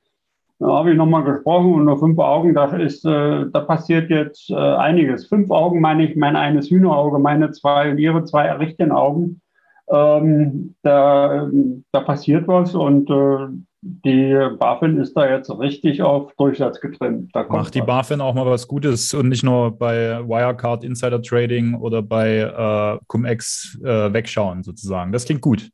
Da 0.59 0.67
habe 0.67 0.91
ich 0.91 0.97
nochmal 0.97 1.23
gesprochen 1.23 1.73
und 1.73 1.85
nur 1.85 1.99
fünf 1.99 2.17
Augen, 2.19 2.53
da 2.53 2.65
ist, 2.77 3.03
äh, 3.05 3.45
da 3.51 3.59
passiert 3.61 4.09
jetzt 4.09 4.49
äh, 4.49 4.55
einiges. 4.55 5.27
Fünf 5.27 5.51
Augen 5.51 5.81
meine 5.81 6.05
ich, 6.05 6.15
mein 6.15 6.37
eines 6.37 6.69
Hühnerauge, 6.69 7.19
meine 7.19 7.51
zwei 7.51 7.91
und 7.91 7.97
ihre 7.97 8.23
zwei 8.23 8.49
richtigen 8.53 8.91
Augen. 8.91 9.41
Ähm, 9.89 10.75
da, 10.81 11.49
da 11.91 11.99
passiert 11.99 12.47
was 12.47 12.73
und 12.73 13.09
äh, 13.09 13.47
die 13.87 14.35
BaFin 14.57 14.97
ist 14.97 15.13
da 15.13 15.29
jetzt 15.29 15.51
richtig 15.51 16.01
auf 16.01 16.33
Durchsatz 16.37 16.81
getrimmt. 16.81 17.31
Macht 17.49 17.75
die 17.75 17.81
BaFin 17.81 18.19
auch 18.19 18.33
mal 18.33 18.47
was 18.47 18.67
Gutes 18.67 19.13
und 19.13 19.29
nicht 19.29 19.43
nur 19.43 19.77
bei 19.77 20.27
Wirecard 20.27 20.83
Insider 20.83 21.21
Trading 21.21 21.75
oder 21.75 22.01
bei 22.01 22.39
äh, 22.39 22.99
Cum-Ex 23.07 23.77
äh, 23.83 24.11
wegschauen 24.11 24.63
sozusagen. 24.63 25.11
Das 25.11 25.25
klingt 25.25 25.41
gut. 25.41 25.69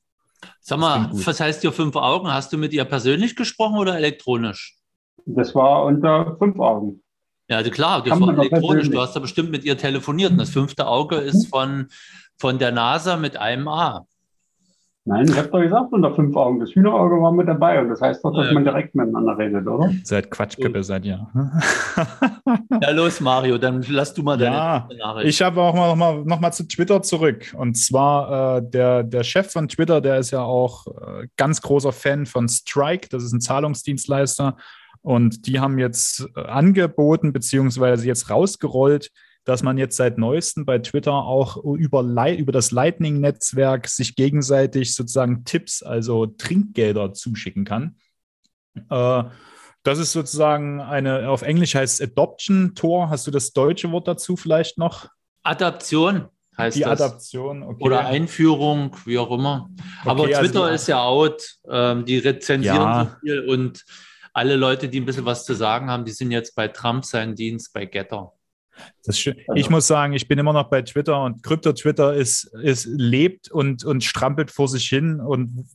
Sag 0.59 0.79
mal, 0.79 1.09
was 1.13 1.39
heißt 1.39 1.61
hier 1.61 1.71
fünf 1.71 1.95
Augen? 1.95 2.27
Hast 2.27 2.51
du 2.51 2.57
mit 2.57 2.73
ihr 2.73 2.83
persönlich 2.83 3.37
gesprochen 3.37 3.77
oder 3.77 3.95
elektronisch? 3.95 4.75
Das 5.25 5.55
war 5.55 5.85
unter 5.85 6.35
fünf 6.37 6.59
Augen. 6.59 7.01
Ja, 7.47 7.57
also 7.57 7.71
klar, 7.71 8.03
das 8.03 8.09
Kann 8.09 8.21
war 8.21 8.37
elektronisch. 8.37 8.89
Du 8.89 8.99
hast 8.99 9.15
da 9.15 9.21
bestimmt 9.21 9.51
mit 9.51 9.63
ihr 9.63 9.77
telefoniert. 9.77 10.31
Und 10.31 10.37
das 10.37 10.49
fünfte 10.49 10.85
Auge 10.85 11.15
ist 11.15 11.47
von 11.47 11.87
von 12.41 12.57
der 12.57 12.71
NASA 12.71 13.15
mit 13.15 13.37
einem 13.37 13.67
A. 13.67 14.05
Nein, 15.11 15.25
ich 15.27 15.37
habe 15.37 15.49
doch 15.49 15.59
gesagt, 15.61 15.91
unter 15.91 16.15
fünf 16.15 16.35
Augen. 16.35 16.59
Das 16.59 16.69
Hühnerauge 16.71 17.21
war 17.21 17.31
mit 17.33 17.47
dabei 17.47 17.81
und 17.81 17.89
das 17.89 17.99
heißt 18.01 18.23
doch, 18.23 18.33
dass 18.33 18.47
Ja. 18.47 18.53
man 18.53 18.63
direkt 18.63 18.95
miteinander 18.95 19.37
redet, 19.37 19.67
oder? 19.67 19.91
Seit 20.03 20.31
Quatschkippe 20.31 20.83
seid 20.83 21.05
ihr. 21.05 21.27
Ja, 22.81 22.91
los, 22.91 23.19
Mario, 23.19 23.57
dann 23.57 23.83
lass 23.89 24.13
du 24.13 24.23
mal 24.23 24.37
deine 24.37 24.55
Ja, 24.55 24.87
Nachricht. 24.97 25.29
Ich 25.29 25.41
habe 25.41 25.61
auch 25.61 25.73
mal 25.73 25.87
noch, 25.89 25.95
mal 25.95 26.23
noch 26.25 26.39
mal 26.39 26.51
zu 26.51 26.67
Twitter 26.67 27.01
zurück. 27.01 27.53
Und 27.57 27.75
zwar 27.75 28.57
äh, 28.57 28.61
der, 28.69 29.03
der 29.03 29.23
Chef 29.23 29.51
von 29.51 29.67
Twitter, 29.67 30.01
der 30.01 30.17
ist 30.17 30.31
ja 30.31 30.41
auch 30.43 30.87
äh, 30.87 31.27
ganz 31.37 31.61
großer 31.61 31.91
Fan 31.91 32.25
von 32.25 32.47
Strike. 32.47 33.09
Das 33.09 33.23
ist 33.23 33.33
ein 33.33 33.41
Zahlungsdienstleister. 33.41 34.55
Und 35.01 35.47
die 35.47 35.59
haben 35.59 35.77
jetzt 35.79 36.27
äh, 36.35 36.41
angeboten, 36.41 37.33
beziehungsweise 37.33 38.05
jetzt 38.07 38.29
rausgerollt, 38.29 39.11
dass 39.43 39.63
man 39.63 39.77
jetzt 39.77 39.97
seit 39.97 40.17
neuestem 40.17 40.65
bei 40.65 40.77
Twitter 40.79 41.13
auch 41.13 41.57
über, 41.57 42.01
über 42.31 42.51
das 42.51 42.71
Lightning-Netzwerk 42.71 43.87
sich 43.87 44.15
gegenseitig 44.15 44.93
sozusagen 44.95 45.45
Tipps, 45.45 45.81
also 45.81 46.25
Trinkgelder 46.27 47.13
zuschicken 47.13 47.65
kann. 47.65 47.95
Äh, 48.89 49.23
das 49.83 49.97
ist 49.97 50.11
sozusagen 50.11 50.79
eine, 50.79 51.29
auf 51.29 51.41
Englisch 51.41 51.73
heißt 51.73 52.01
es 52.01 52.11
Adoption 52.11 52.75
Tor. 52.75 53.09
Hast 53.09 53.25
du 53.25 53.31
das 53.31 53.51
deutsche 53.51 53.91
Wort 53.91 54.07
dazu 54.07 54.35
vielleicht 54.37 54.77
noch? 54.77 55.07
Adaption 55.43 56.27
heißt 56.57 56.77
Die 56.77 56.81
das. 56.81 57.01
Adaption, 57.01 57.63
okay. 57.63 57.83
Oder 57.83 58.05
Einführung, 58.05 58.95
wie 59.05 59.17
auch 59.17 59.31
immer. 59.31 59.69
Aber 60.05 60.23
Okay, 60.23 60.35
also 60.35 60.51
Twitter 60.51 60.69
die- 60.69 60.75
ist 60.75 60.87
ja 60.87 61.01
out. 61.03 61.57
Ähm, 61.67 62.05
die 62.05 62.19
rezensieren 62.19 62.75
Ja. 62.77 63.05
so 63.05 63.19
viel 63.21 63.39
und 63.49 63.83
alle 64.33 64.55
Leute, 64.55 64.87
die 64.87 64.99
ein 64.99 65.05
bisschen 65.05 65.25
was 65.25 65.45
zu 65.45 65.55
sagen 65.55 65.89
haben, 65.89 66.05
die 66.05 66.11
sind 66.11 66.29
jetzt 66.31 66.55
bei 66.55 66.67
Trump 66.67 67.03
seinen 67.03 67.35
Dienst 67.35 67.73
bei 67.73 67.85
Getter. 67.85 68.33
Schön. 69.09 69.35
Ich 69.55 69.69
muss 69.69 69.87
sagen, 69.87 70.13
ich 70.13 70.27
bin 70.27 70.39
immer 70.39 70.53
noch 70.53 70.69
bei 70.69 70.81
Twitter 70.81 71.23
und 71.23 71.43
Krypto-Twitter 71.43 72.13
ist, 72.13 72.45
ist, 72.61 72.85
lebt 72.85 73.51
und, 73.51 73.83
und 73.83 74.03
strampelt 74.03 74.51
vor 74.51 74.67
sich 74.67 74.87
hin. 74.87 75.19
Und 75.19 75.65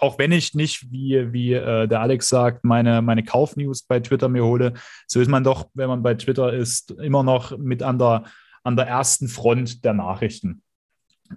auch 0.00 0.18
wenn 0.18 0.32
ich 0.32 0.54
nicht, 0.54 0.90
wie, 0.90 1.32
wie 1.32 1.54
äh, 1.54 1.88
der 1.88 2.00
Alex 2.00 2.28
sagt, 2.28 2.64
meine, 2.64 3.02
meine 3.02 3.24
Kaufnews 3.24 3.82
bei 3.82 4.00
Twitter 4.00 4.28
mir 4.28 4.44
hole, 4.44 4.74
so 5.06 5.20
ist 5.20 5.28
man 5.28 5.44
doch, 5.44 5.68
wenn 5.74 5.88
man 5.88 6.02
bei 6.02 6.14
Twitter 6.14 6.52
ist, 6.52 6.92
immer 6.92 7.22
noch 7.22 7.56
mit 7.58 7.82
an 7.82 7.98
der, 7.98 8.24
an 8.62 8.76
der 8.76 8.86
ersten 8.86 9.28
Front 9.28 9.84
der 9.84 9.94
Nachrichten. 9.94 10.62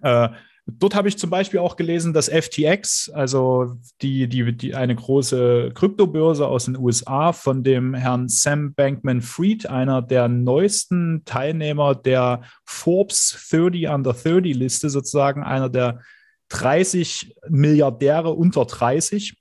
Äh, 0.02 0.30
Dort 0.78 0.96
habe 0.96 1.08
ich 1.08 1.18
zum 1.18 1.30
Beispiel 1.30 1.60
auch 1.60 1.76
gelesen, 1.76 2.14
dass 2.14 2.30
FTX, 2.30 3.10
also 3.14 3.78
die, 4.02 4.28
die, 4.28 4.56
die 4.56 4.76
eine 4.76 4.96
große 4.96 5.72
Kryptobörse 5.74 6.48
aus 6.48 6.66
den 6.66 6.78
USA 6.78 7.34
von 7.34 7.64
dem 7.64 7.94
Herrn 7.94 8.28
Sam 8.28 8.74
Bankman 8.74 9.22
Fried, 9.22 9.68
einer 9.68 10.02
der 10.02 10.28
neuesten 10.28 11.24
Teilnehmer 11.26 11.96
der 11.96 12.42
Forbes 12.66 13.48
30 13.50 13.90
under 13.90 14.14
30 14.14 14.56
Liste, 14.56 14.90
sozusagen 14.90 15.44
einer 15.44 15.70
der 15.70 16.02
30 16.50 17.36
Milliardäre 17.48 18.32
unter 18.32 18.66
30. 18.66 19.38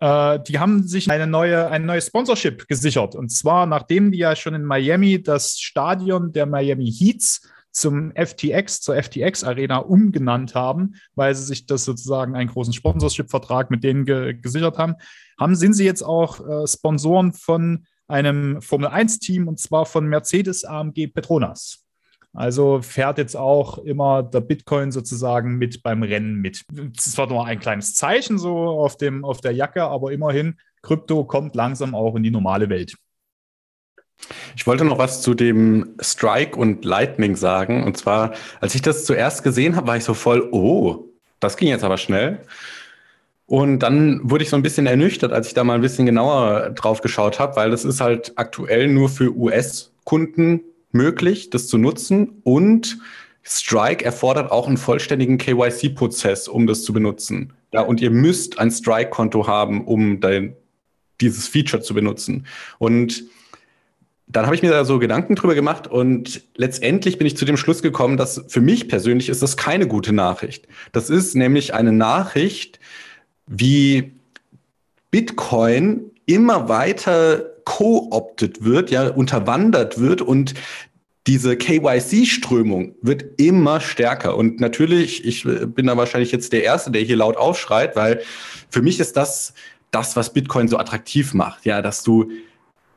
Äh, 0.00 0.40
die 0.46 0.58
haben 0.58 0.86
sich 0.86 1.10
eine 1.10 1.26
neue, 1.26 1.68
ein 1.68 1.86
neues 1.86 2.08
Sponsorship 2.08 2.66
gesichert. 2.68 3.14
Und 3.14 3.30
zwar, 3.30 3.66
nachdem 3.66 4.12
die 4.12 4.18
ja 4.18 4.34
schon 4.34 4.54
in 4.54 4.64
Miami 4.64 5.22
das 5.22 5.58
Stadion 5.58 6.32
der 6.32 6.46
Miami 6.46 6.90
Heats 6.90 7.48
zum 7.72 8.12
FTX, 8.14 8.80
zur 8.80 9.02
FTX 9.02 9.44
Arena 9.44 9.78
umgenannt 9.78 10.54
haben, 10.54 10.94
weil 11.14 11.34
sie 11.34 11.44
sich 11.44 11.66
das 11.66 11.84
sozusagen 11.84 12.36
einen 12.36 12.50
großen 12.50 12.72
Sponsorship-Vertrag 12.72 13.70
mit 13.70 13.82
denen 13.82 14.04
ge 14.04 14.34
gesichert 14.34 14.78
haben, 14.78 14.94
haben, 15.40 15.56
sind 15.56 15.72
sie 15.74 15.84
jetzt 15.84 16.02
auch 16.02 16.46
äh, 16.46 16.66
Sponsoren 16.66 17.32
von 17.32 17.86
einem 18.08 18.60
Formel-1-Team 18.60 19.48
und 19.48 19.58
zwar 19.58 19.86
von 19.86 20.06
Mercedes 20.06 20.64
AMG 20.64 21.08
Petronas. 21.08 21.82
Also 22.34 22.80
fährt 22.80 23.18
jetzt 23.18 23.36
auch 23.36 23.78
immer 23.78 24.22
der 24.22 24.40
Bitcoin 24.40 24.90
sozusagen 24.90 25.58
mit 25.58 25.82
beim 25.82 26.02
Rennen 26.02 26.36
mit. 26.36 26.64
Das 26.70 27.06
ist 27.06 27.12
zwar 27.12 27.26
nur 27.26 27.44
ein 27.44 27.58
kleines 27.58 27.94
Zeichen 27.94 28.38
so 28.38 28.56
auf, 28.56 28.96
dem, 28.96 29.24
auf 29.24 29.42
der 29.42 29.52
Jacke, 29.52 29.82
aber 29.84 30.12
immerhin, 30.12 30.56
Krypto 30.80 31.24
kommt 31.24 31.54
langsam 31.54 31.94
auch 31.94 32.16
in 32.16 32.22
die 32.22 32.30
normale 32.30 32.68
Welt. 32.70 32.96
Ich 34.56 34.66
wollte 34.66 34.84
noch 34.84 34.98
was 34.98 35.22
zu 35.22 35.34
dem 35.34 35.94
Strike 36.00 36.56
und 36.58 36.84
Lightning 36.84 37.36
sagen. 37.36 37.84
Und 37.84 37.96
zwar, 37.96 38.32
als 38.60 38.74
ich 38.74 38.82
das 38.82 39.04
zuerst 39.04 39.42
gesehen 39.42 39.76
habe, 39.76 39.86
war 39.86 39.96
ich 39.96 40.04
so 40.04 40.14
voll, 40.14 40.48
oh, 40.52 41.06
das 41.40 41.56
ging 41.56 41.68
jetzt 41.68 41.84
aber 41.84 41.98
schnell. 41.98 42.40
Und 43.46 43.80
dann 43.80 44.20
wurde 44.22 44.44
ich 44.44 44.50
so 44.50 44.56
ein 44.56 44.62
bisschen 44.62 44.86
ernüchtert, 44.86 45.32
als 45.32 45.48
ich 45.48 45.54
da 45.54 45.64
mal 45.64 45.74
ein 45.74 45.80
bisschen 45.80 46.06
genauer 46.06 46.70
drauf 46.70 47.00
geschaut 47.00 47.38
habe, 47.38 47.56
weil 47.56 47.70
das 47.70 47.84
ist 47.84 48.00
halt 48.00 48.32
aktuell 48.36 48.88
nur 48.88 49.08
für 49.08 49.36
US-Kunden 49.36 50.60
möglich, 50.92 51.50
das 51.50 51.66
zu 51.66 51.78
nutzen. 51.78 52.40
Und 52.44 52.98
Strike 53.42 54.04
erfordert 54.04 54.50
auch 54.50 54.68
einen 54.68 54.76
vollständigen 54.76 55.38
KYC-Prozess, 55.38 56.48
um 56.48 56.66
das 56.66 56.84
zu 56.84 56.92
benutzen. 56.92 57.52
Ja, 57.72 57.82
und 57.82 58.00
ihr 58.00 58.10
müsst 58.10 58.58
ein 58.58 58.70
Strike-Konto 58.70 59.46
haben, 59.46 59.84
um 59.84 60.20
dein, 60.20 60.54
dieses 61.20 61.48
Feature 61.48 61.82
zu 61.82 61.94
benutzen. 61.94 62.46
Und 62.78 63.24
dann 64.26 64.46
habe 64.46 64.54
ich 64.54 64.62
mir 64.62 64.70
da 64.70 64.84
so 64.84 64.98
Gedanken 64.98 65.34
drüber 65.34 65.54
gemacht 65.54 65.86
und 65.86 66.42
letztendlich 66.56 67.18
bin 67.18 67.26
ich 67.26 67.36
zu 67.36 67.44
dem 67.44 67.56
Schluss 67.56 67.82
gekommen, 67.82 68.16
dass 68.16 68.44
für 68.48 68.60
mich 68.60 68.88
persönlich 68.88 69.28
ist 69.28 69.42
das 69.42 69.56
keine 69.56 69.86
gute 69.86 70.12
Nachricht. 70.12 70.68
Das 70.92 71.10
ist 71.10 71.34
nämlich 71.34 71.74
eine 71.74 71.92
Nachricht, 71.92 72.80
wie 73.46 74.12
Bitcoin 75.10 76.10
immer 76.26 76.68
weiter 76.68 77.44
co-optet 77.64 78.64
wird, 78.64 78.90
ja, 78.90 79.08
unterwandert 79.08 80.00
wird 80.00 80.22
und 80.22 80.54
diese 81.26 81.56
KYC-Strömung 81.56 82.96
wird 83.00 83.40
immer 83.40 83.80
stärker. 83.80 84.36
Und 84.36 84.60
natürlich, 84.60 85.24
ich 85.24 85.44
bin 85.44 85.86
da 85.86 85.96
wahrscheinlich 85.96 86.32
jetzt 86.32 86.52
der 86.52 86.64
Erste, 86.64 86.90
der 86.90 87.02
hier 87.02 87.16
laut 87.16 87.36
aufschreit, 87.36 87.94
weil 87.94 88.22
für 88.70 88.82
mich 88.82 88.98
ist 88.98 89.16
das 89.16 89.54
das, 89.92 90.16
was 90.16 90.32
Bitcoin 90.32 90.66
so 90.66 90.78
attraktiv 90.78 91.34
macht. 91.34 91.64
Ja, 91.64 91.80
dass 91.82 92.02
du 92.02 92.30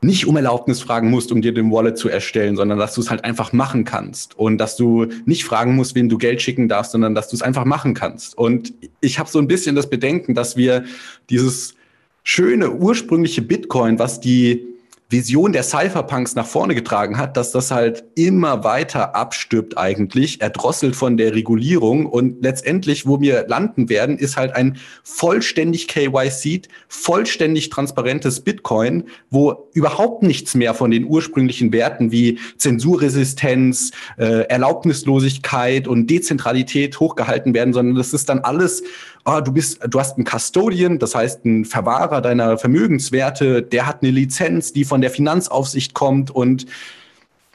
nicht 0.05 0.27
um 0.27 0.35
Erlaubnis 0.35 0.81
fragen 0.81 1.09
musst, 1.09 1.31
um 1.31 1.41
dir 1.41 1.53
den 1.53 1.71
Wallet 1.71 1.97
zu 1.97 2.09
erstellen, 2.09 2.55
sondern 2.55 2.77
dass 2.77 2.93
du 2.93 3.01
es 3.01 3.09
halt 3.09 3.23
einfach 3.23 3.53
machen 3.53 3.83
kannst 3.83 4.37
und 4.37 4.57
dass 4.57 4.77
du 4.77 5.07
nicht 5.25 5.43
fragen 5.43 5.75
musst, 5.75 5.95
wen 5.95 6.09
du 6.09 6.17
Geld 6.17 6.41
schicken 6.41 6.69
darfst, 6.69 6.91
sondern 6.91 7.15
dass 7.15 7.29
du 7.29 7.35
es 7.35 7.41
einfach 7.41 7.65
machen 7.65 7.93
kannst. 7.93 8.37
Und 8.37 8.73
ich 9.01 9.19
habe 9.19 9.29
so 9.29 9.39
ein 9.39 9.47
bisschen 9.47 9.75
das 9.75 9.89
Bedenken, 9.89 10.35
dass 10.35 10.57
wir 10.57 10.85
dieses 11.29 11.75
schöne 12.23 12.71
ursprüngliche 12.71 13.41
Bitcoin, 13.41 13.99
was 13.99 14.19
die 14.19 14.74
Vision 15.09 15.53
der 15.53 15.61
Cypherpunks 15.61 16.33
nach 16.33 16.47
vorne 16.47 16.73
getragen 16.73 17.17
hat, 17.19 17.37
dass 17.37 17.51
das 17.51 17.69
halt 17.69 18.05
immer 18.15 18.63
weiter 18.63 19.15
abstirbt 19.15 19.77
eigentlich, 19.77 20.41
erdrosselt 20.41 20.95
von 20.95 21.15
der 21.15 21.35
Regulierung 21.35 22.07
und 22.07 22.41
letztendlich, 22.41 23.05
wo 23.05 23.21
wir 23.21 23.45
landen 23.47 23.87
werden, 23.87 24.17
ist 24.17 24.35
halt 24.35 24.55
ein 24.55 24.77
vollständig 25.03 25.87
KYC, 25.87 26.63
vollständig 26.87 27.69
transparentes 27.69 28.39
Bitcoin, 28.39 29.03
wo 29.29 29.69
überhaupt 29.73 30.23
nichts 30.23 30.55
mehr 30.55 30.73
von 30.73 30.89
den 30.89 31.05
ursprünglichen 31.05 31.71
Werten 31.71 32.11
wie 32.11 32.39
Zensurresistenz, 32.57 33.91
äh, 34.17 34.47
Erlaubnislosigkeit 34.47 35.87
und 35.87 36.09
Dezentralität 36.09 36.99
hochgehalten 36.99 37.53
werden, 37.53 37.73
sondern 37.73 37.95
das 37.95 38.11
ist 38.13 38.27
dann 38.27 38.39
alles 38.39 38.81
oh, 39.25 39.41
du 39.41 39.51
bist, 39.51 39.79
du 39.87 39.99
hast 39.99 40.17
einen 40.17 40.25
Custodian, 40.25 40.99
das 40.99 41.15
heißt 41.15 41.45
ein 41.45 41.65
Verwahrer 41.65 42.21
deiner 42.21 42.57
Vermögenswerte, 42.57 43.61
der 43.61 43.87
hat 43.87 44.01
eine 44.01 44.11
Lizenz, 44.11 44.71
die 44.71 44.85
von 44.85 45.01
der 45.01 45.09
Finanzaufsicht 45.09 45.93
kommt 45.93 46.31
und 46.31 46.65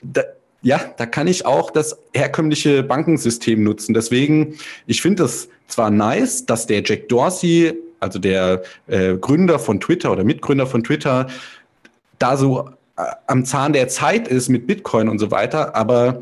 da, 0.02 0.22
ja, 0.62 0.80
da 0.96 1.06
kann 1.06 1.26
ich 1.26 1.46
auch 1.46 1.70
das 1.70 1.96
herkömmliche 2.12 2.82
Bankensystem 2.82 3.62
nutzen. 3.62 3.94
Deswegen, 3.94 4.56
ich 4.86 5.00
finde 5.00 5.24
es 5.24 5.48
zwar 5.68 5.90
nice, 5.90 6.44
dass 6.44 6.66
der 6.66 6.82
Jack 6.84 7.08
Dorsey, 7.08 7.74
also 8.00 8.18
der 8.18 8.62
äh, 8.86 9.14
Gründer 9.14 9.58
von 9.58 9.80
Twitter 9.80 10.12
oder 10.12 10.24
Mitgründer 10.24 10.66
von 10.66 10.84
Twitter, 10.84 11.28
da 12.18 12.36
so 12.36 12.68
äh, 12.96 13.02
am 13.26 13.44
Zahn 13.44 13.72
der 13.72 13.88
Zeit 13.88 14.28
ist 14.28 14.48
mit 14.48 14.66
Bitcoin 14.66 15.08
und 15.08 15.18
so 15.18 15.30
weiter, 15.30 15.74
aber 15.74 16.20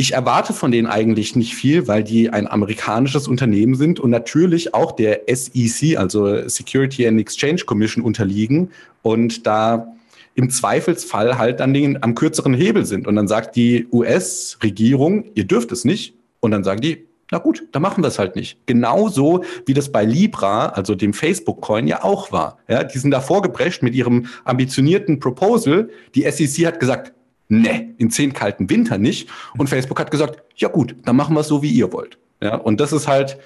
ich 0.00 0.14
erwarte 0.14 0.52
von 0.52 0.70
denen 0.70 0.86
eigentlich 0.86 1.34
nicht 1.34 1.56
viel, 1.56 1.88
weil 1.88 2.04
die 2.04 2.30
ein 2.30 2.46
amerikanisches 2.46 3.26
Unternehmen 3.26 3.74
sind 3.74 3.98
und 3.98 4.10
natürlich 4.10 4.72
auch 4.72 4.92
der 4.92 5.22
SEC, 5.26 5.98
also 5.98 6.48
Security 6.48 7.04
and 7.08 7.20
Exchange 7.20 7.64
Commission, 7.66 8.04
unterliegen 8.04 8.70
und 9.02 9.44
da 9.44 9.92
im 10.36 10.50
Zweifelsfall 10.50 11.36
halt 11.36 11.58
dann 11.58 11.74
den, 11.74 12.00
am 12.00 12.14
kürzeren 12.14 12.54
Hebel 12.54 12.86
sind. 12.86 13.08
Und 13.08 13.16
dann 13.16 13.26
sagt 13.26 13.56
die 13.56 13.88
US-Regierung, 13.90 15.24
ihr 15.34 15.44
dürft 15.44 15.72
es 15.72 15.84
nicht. 15.84 16.14
Und 16.38 16.52
dann 16.52 16.62
sagen 16.62 16.80
die, 16.80 17.08
na 17.32 17.38
gut, 17.38 17.66
dann 17.72 17.82
machen 17.82 18.04
wir 18.04 18.08
es 18.08 18.20
halt 18.20 18.36
nicht. 18.36 18.56
Genauso 18.66 19.42
wie 19.66 19.74
das 19.74 19.90
bei 19.90 20.04
Libra, 20.04 20.66
also 20.66 20.94
dem 20.94 21.12
Facebook-Coin, 21.12 21.88
ja 21.88 22.04
auch 22.04 22.30
war. 22.30 22.58
Ja, 22.68 22.84
die 22.84 22.98
sind 22.98 23.10
da 23.10 23.20
vorgeprescht 23.20 23.82
mit 23.82 23.96
ihrem 23.96 24.26
ambitionierten 24.44 25.18
Proposal. 25.18 25.90
Die 26.14 26.22
SEC 26.30 26.66
hat 26.66 26.78
gesagt, 26.78 27.12
ne, 27.48 27.94
in 27.98 28.10
zehn 28.10 28.32
kalten 28.32 28.70
Winter 28.70 28.98
nicht. 28.98 29.28
Und 29.56 29.68
Facebook 29.68 29.98
hat 29.98 30.10
gesagt, 30.10 30.42
ja 30.56 30.68
gut, 30.68 30.94
dann 31.04 31.16
machen 31.16 31.34
wir 31.34 31.40
es 31.40 31.48
so, 31.48 31.62
wie 31.62 31.70
ihr 31.70 31.92
wollt. 31.92 32.18
Ja, 32.42 32.56
und 32.56 32.80
das 32.80 32.92
ist 32.92 33.08
halt, 33.08 33.38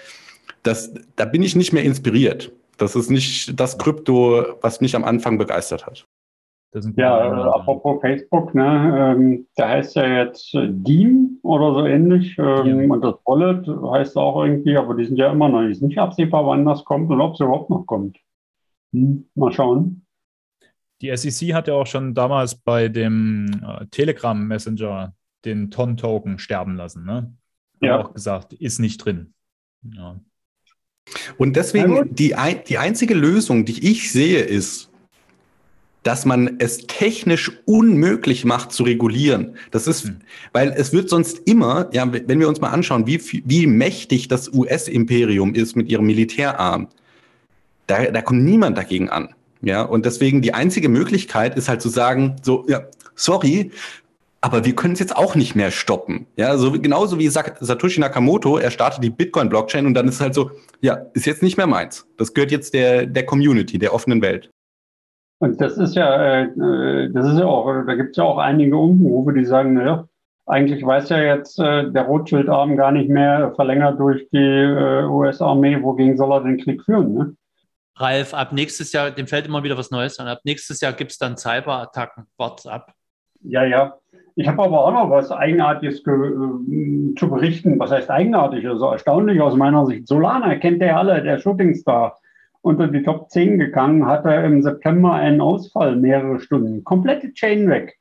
das, 0.63 0.93
da 1.17 1.25
bin 1.25 1.43
ich 1.43 1.57
nicht 1.57 1.73
mehr 1.73 1.85
inspiriert. 1.85 2.53
Das 2.79 2.97
ist 2.97 3.11
nicht 3.11 3.59
das 3.59 3.79
Krypto, 3.79 4.45
was 4.61 4.81
mich 4.81 4.97
am 4.97 5.05
Anfang 5.05 5.39
begeistert 5.39 5.87
hat. 5.87 6.07
ja, 6.97 7.27
äh, 7.27 7.51
apropos 7.51 8.01
Facebook, 8.01 8.55
ne, 8.55 9.15
ähm, 9.17 9.47
da 9.57 9.69
heißt 9.69 9.97
ja 9.97 10.25
jetzt 10.25 10.55
äh, 10.55 10.69
Deem 10.69 11.39
oder 11.43 11.75
so 11.75 11.87
ähnlich. 11.87 12.37
Ähm, 12.39 12.83
ja. 12.83 12.93
Und 12.93 13.03
das 13.03 13.15
Wallet 13.25 13.67
heißt 13.93 14.17
auch 14.17 14.43
irgendwie, 14.45 14.77
aber 14.77 14.95
die 14.95 15.05
sind 15.05 15.17
ja 15.17 15.31
immer 15.31 15.49
noch 15.49 15.63
nicht, 15.63 15.83
nicht 15.83 15.99
absehbar, 15.99 16.47
wann 16.47 16.65
das 16.65 16.85
kommt 16.85 17.11
und 17.11 17.21
ob 17.21 17.35
es 17.35 17.41
überhaupt 17.41 17.71
noch 17.71 17.87
kommt. 17.87 18.19
Hm, 18.93 19.29
mal 19.35 19.53
schauen. 19.53 20.02
Die 21.03 21.15
SEC 21.17 21.53
hat 21.53 21.69
ja 21.69 21.75
auch 21.75 21.87
schon 21.87 22.15
damals 22.15 22.55
bei 22.55 22.89
dem 22.89 23.61
äh, 23.67 23.87
Telegram 23.91 24.41
Messenger 24.47 25.15
den 25.45 25.71
Ton-Token 25.71 26.39
sterben 26.39 26.77
lassen. 26.77 27.05
Ne? 27.05 27.35
Ja. 27.81 28.01
auch 28.01 28.15
gesagt, 28.15 28.53
ist 28.53 28.79
nicht 28.79 28.99
drin. 28.99 29.35
Ja. 29.83 30.21
Und 31.37 31.57
deswegen, 31.57 32.15
die, 32.15 32.37
die 32.69 32.79
einzige 32.79 33.15
Lösung, 33.15 33.65
die 33.65 33.91
ich 33.91 34.13
sehe, 34.13 34.41
ist, 34.41 34.91
dass 36.05 36.25
man 36.25 36.57
es 36.59 36.87
technisch 36.87 37.51
unmöglich 37.65 38.45
macht 38.45 38.73
zu 38.73 38.85
regulieren. 38.85 39.57
Das 39.73 39.89
ist, 39.89 40.05
hm. 40.05 40.21
weil 40.53 40.71
es 40.71 40.93
wird 40.93 41.09
sonst 41.09 41.41
immer, 41.47 41.91
ja, 41.93 42.11
wenn 42.13 42.39
wir 42.39 42.49
uns 42.49 42.61
mal 42.61 42.71
anschauen, 42.71 43.07
wie, 43.07 43.21
wie 43.45 43.67
mächtig 43.67 44.29
das 44.29 44.53
US-Imperium 44.53 45.55
ist 45.55 45.77
mit 45.77 45.89
ihrem 45.89 46.07
Militärarm, 46.07 46.89
da, 47.87 48.05
da 48.11 48.23
kommt 48.23 48.43
niemand 48.43 48.79
dagegen 48.79 49.11
an. 49.11 49.35
Ja, 49.63 49.83
und 49.83 50.05
deswegen 50.05 50.43
die 50.43 50.55
einzige 50.55 50.89
Möglichkeit 50.89 51.57
ist 51.57 51.69
halt 51.69 51.81
zu 51.81 51.89
sagen, 51.89 52.37
so, 52.43 52.65
ja, 52.69 52.83
sorry, 53.15 53.71
aber 54.41 54.65
wir 54.65 54.75
können 54.75 54.95
es 54.95 54.99
jetzt 54.99 55.17
auch 55.17 55.37
nicht 55.37 55.55
mehr 55.55 55.71
stoppen. 55.71 56.27
Ja, 56.37 56.57
so 56.57 56.73
genauso 56.73 57.19
wie 57.21 57.29
Satoshi 57.29 58.01
Nakamoto, 58.01 58.59
er 58.59 58.73
startet 58.73 59.05
die 59.05 59.11
Bitcoin-Blockchain 59.11 59.87
und 59.87 59.95
dann 59.95 60.09
ist 60.09 60.17
es 60.17 60.21
halt 60.21 60.35
so, 60.35 60.51
ja, 60.81 60.99
ist 61.15 61.27
jetzt 61.27 61.45
nicht 61.45 61.57
mehr 61.57 61.69
meins. 61.69 62.09
Das 62.19 62.35
gehört 62.35 62.51
jetzt 62.51 62.75
der, 62.75 63.07
der 63.07 63.25
Community, 63.25 63.79
der 63.79 63.95
offenen 63.95 64.21
Welt. 64.21 64.51
Und 65.39 65.61
das 65.61 65.79
ist 65.79 65.95
ja, 65.95 66.43
äh, 66.43 67.11
das 67.13 67.29
ist 67.29 67.39
ja 67.39 67.47
auch, 67.47 67.85
da 67.87 67.95
gibt 67.95 68.11
es 68.11 68.17
ja 68.17 68.25
auch 68.25 68.39
einige 68.39 68.77
Umrufe, 68.77 69.33
die 69.33 69.45
sagen, 69.45 69.75
naja, 69.75 70.09
eigentlich 70.47 70.85
weiß 70.85 71.09
ja 71.11 71.19
jetzt 71.19 71.61
äh, 71.61 71.91
der 71.91 72.03
Rothschild-Arm 72.03 72.77
gar 72.77 72.91
nicht 72.91 73.09
mehr 73.09 73.53
verlängert 73.55 74.01
durch 74.01 74.29
die 74.33 74.39
äh, 74.39 75.05
US-Armee, 75.05 75.83
wogegen 75.83 76.17
soll 76.17 76.33
er 76.33 76.43
den 76.43 76.59
Krieg 76.59 76.83
führen, 76.83 77.15
ne? 77.15 77.37
Ralf, 78.03 78.35
ab 78.35 78.53
nächstes 78.53 78.93
Jahr, 78.93 79.11
dem 79.11 79.27
fällt 79.27 79.47
immer 79.47 79.63
wieder 79.63 79.79
was 79.79 79.91
Neues 79.91 80.19
an. 80.19 80.27
Ab 80.29 80.41
nächstes 80.45 80.81
Jahr 80.81 80.93
gibt 80.93 81.13
es 81.13 81.19
dann 81.19 81.37
Cyberattacken. 81.37 82.27
Wart's 82.37 82.67
ab. 82.67 82.93
Ja, 83.43 83.65
ja. 83.65 83.95
Ich 84.35 84.49
habe 84.49 84.63
aber 84.63 84.85
auch 84.85 84.93
noch 84.93 85.11
was 85.11 85.31
Eigenartiges 85.31 86.01
äh, 86.01 87.15
zu 87.17 87.29
berichten. 87.29 87.79
Was 87.79 87.91
heißt 87.91 88.11
eigenartig? 88.11 88.67
Also 88.67 88.87
erstaunlich 88.87 89.41
aus 89.41 89.57
meiner 89.57 89.87
Sicht. 89.87 90.09
Solana 90.09 90.57
kennt 90.57 90.83
ihr 90.83 90.97
alle, 90.97 91.23
der 91.23 91.39
Shootingstar 91.39 92.19
unter 92.63 92.89
die 92.89 93.03
Top 93.03 93.31
10 93.31 93.59
gegangen, 93.59 94.07
hatte 94.07 94.31
im 94.31 94.63
September 94.63 95.15
einen 95.15 95.41
Ausfall, 95.41 95.97
mehrere 95.97 96.41
Stunden. 96.41 96.85
Komplette 96.85 97.33
Chain 97.35 97.69
weg. 97.69 97.99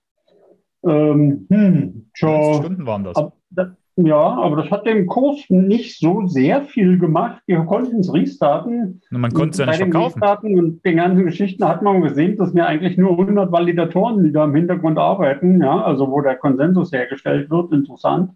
Ähm, 0.84 1.48
hm, 1.50 2.10
Stunden 2.14 2.86
waren 2.86 3.04
das? 3.04 3.16
Ab, 3.18 3.34
das? 3.50 3.70
Ja, 4.06 4.38
aber 4.38 4.58
das 4.58 4.72
hat 4.72 4.86
dem 4.86 5.08
Kurs 5.08 5.46
nicht 5.50 6.00
so 6.00 6.26
sehr 6.28 6.64
viel 6.64 6.98
gemacht. 6.98 7.42
Wir 7.46 7.60
konnten 7.66 8.00
es 8.00 8.14
restarten. 8.14 9.02
Und 9.12 9.22
man 9.22 9.32
konnte 9.32 9.52
es 9.52 9.58
ja 9.58 9.66
nicht 9.66 9.78
verkaufen. 9.78 10.22
Restarten 10.22 10.60
und 10.60 10.86
den 10.86 10.98
ganzen 10.98 11.26
Geschichten 11.26 11.68
hat 11.68 11.82
man 11.82 12.02
gesehen, 12.02 12.38
dass 12.38 12.54
wir 12.54 12.68
eigentlich 12.68 12.98
nur 12.98 13.12
100 13.12 13.52
Validatoren, 13.52 14.24
die 14.24 14.32
da 14.32 14.46
im 14.46 14.56
Hintergrund 14.56 14.98
arbeiten, 14.98 15.62
ja, 15.62 15.82
also 15.84 16.10
wo 16.10 16.22
der 16.22 16.36
Konsensus 16.36 16.92
hergestellt 16.92 17.50
wird, 17.50 17.72
interessant. 17.72 18.32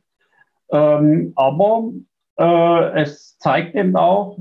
Ähm, 0.71 1.33
aber 1.35 1.91
äh, 2.37 3.01
es 3.01 3.37
zeigt 3.37 3.75
eben 3.75 3.95
auch, 3.95 4.37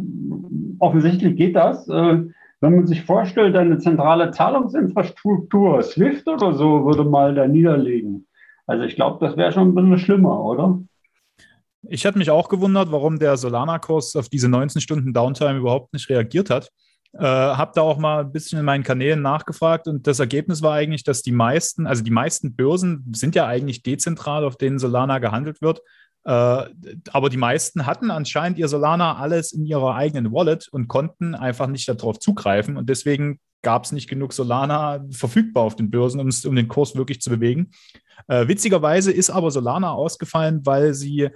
offensichtlich 0.78 1.36
geht 1.36 1.56
das. 1.56 1.88
Äh, 1.88 2.24
wenn 2.60 2.76
man 2.76 2.86
sich 2.86 3.02
vorstellt, 3.02 3.56
eine 3.56 3.78
zentrale 3.78 4.30
Zahlungsinfrastruktur, 4.30 5.82
SWIFT 5.82 6.28
oder 6.28 6.54
so, 6.54 6.86
würde 6.86 7.04
mal 7.04 7.34
da 7.34 7.46
niederlegen. 7.46 8.26
Also 8.66 8.84
ich 8.84 8.96
glaube, 8.96 9.24
das 9.24 9.36
wäre 9.36 9.52
schon 9.52 9.68
ein 9.68 9.74
bisschen 9.74 9.98
schlimmer, 9.98 10.42
oder? 10.42 10.80
Ich 11.88 12.06
hatte 12.06 12.18
mich 12.18 12.30
auch 12.30 12.48
gewundert, 12.48 12.90
warum 12.92 13.18
der 13.18 13.36
Solana-Kurs 13.36 14.16
auf 14.16 14.28
diese 14.28 14.48
19 14.48 14.80
Stunden 14.80 15.12
Downtime 15.12 15.58
überhaupt 15.58 15.92
nicht 15.92 16.08
reagiert 16.08 16.50
hat. 16.50 16.70
Äh, 17.12 17.22
habe 17.22 17.72
da 17.74 17.82
auch 17.82 17.98
mal 17.98 18.24
ein 18.24 18.32
bisschen 18.32 18.58
in 18.58 18.64
meinen 18.64 18.82
Kanälen 18.82 19.22
nachgefragt 19.22 19.86
und 19.86 20.06
das 20.06 20.18
Ergebnis 20.18 20.62
war 20.62 20.74
eigentlich, 20.74 21.04
dass 21.04 21.22
die 21.22 21.32
meisten, 21.32 21.86
also 21.86 22.02
die 22.02 22.10
meisten 22.10 22.56
Börsen 22.56 23.04
sind 23.14 23.36
ja 23.36 23.46
eigentlich 23.46 23.84
dezentral, 23.84 24.44
auf 24.44 24.56
denen 24.56 24.80
Solana 24.80 25.18
gehandelt 25.20 25.62
wird. 25.62 25.80
Äh, 26.24 26.64
aber 27.12 27.28
die 27.30 27.36
meisten 27.36 27.86
hatten 27.86 28.10
anscheinend 28.10 28.58
ihr 28.58 28.66
Solana 28.66 29.16
alles 29.16 29.52
in 29.52 29.64
ihrer 29.64 29.94
eigenen 29.94 30.32
Wallet 30.32 30.68
und 30.72 30.88
konnten 30.88 31.34
einfach 31.34 31.68
nicht 31.68 31.88
darauf 31.88 32.18
zugreifen. 32.18 32.76
Und 32.76 32.88
deswegen 32.88 33.38
gab 33.62 33.84
es 33.84 33.92
nicht 33.92 34.08
genug 34.08 34.32
Solana 34.32 35.04
verfügbar 35.10 35.64
auf 35.64 35.76
den 35.76 35.90
Börsen, 35.90 36.20
um, 36.20 36.30
um 36.46 36.56
den 36.56 36.68
Kurs 36.68 36.96
wirklich 36.96 37.20
zu 37.20 37.30
bewegen. 37.30 37.70
Äh, 38.26 38.48
witzigerweise 38.48 39.12
ist 39.12 39.30
aber 39.30 39.50
Solana 39.50 39.92
ausgefallen, 39.92 40.64
weil 40.64 40.94
sie 40.94 41.30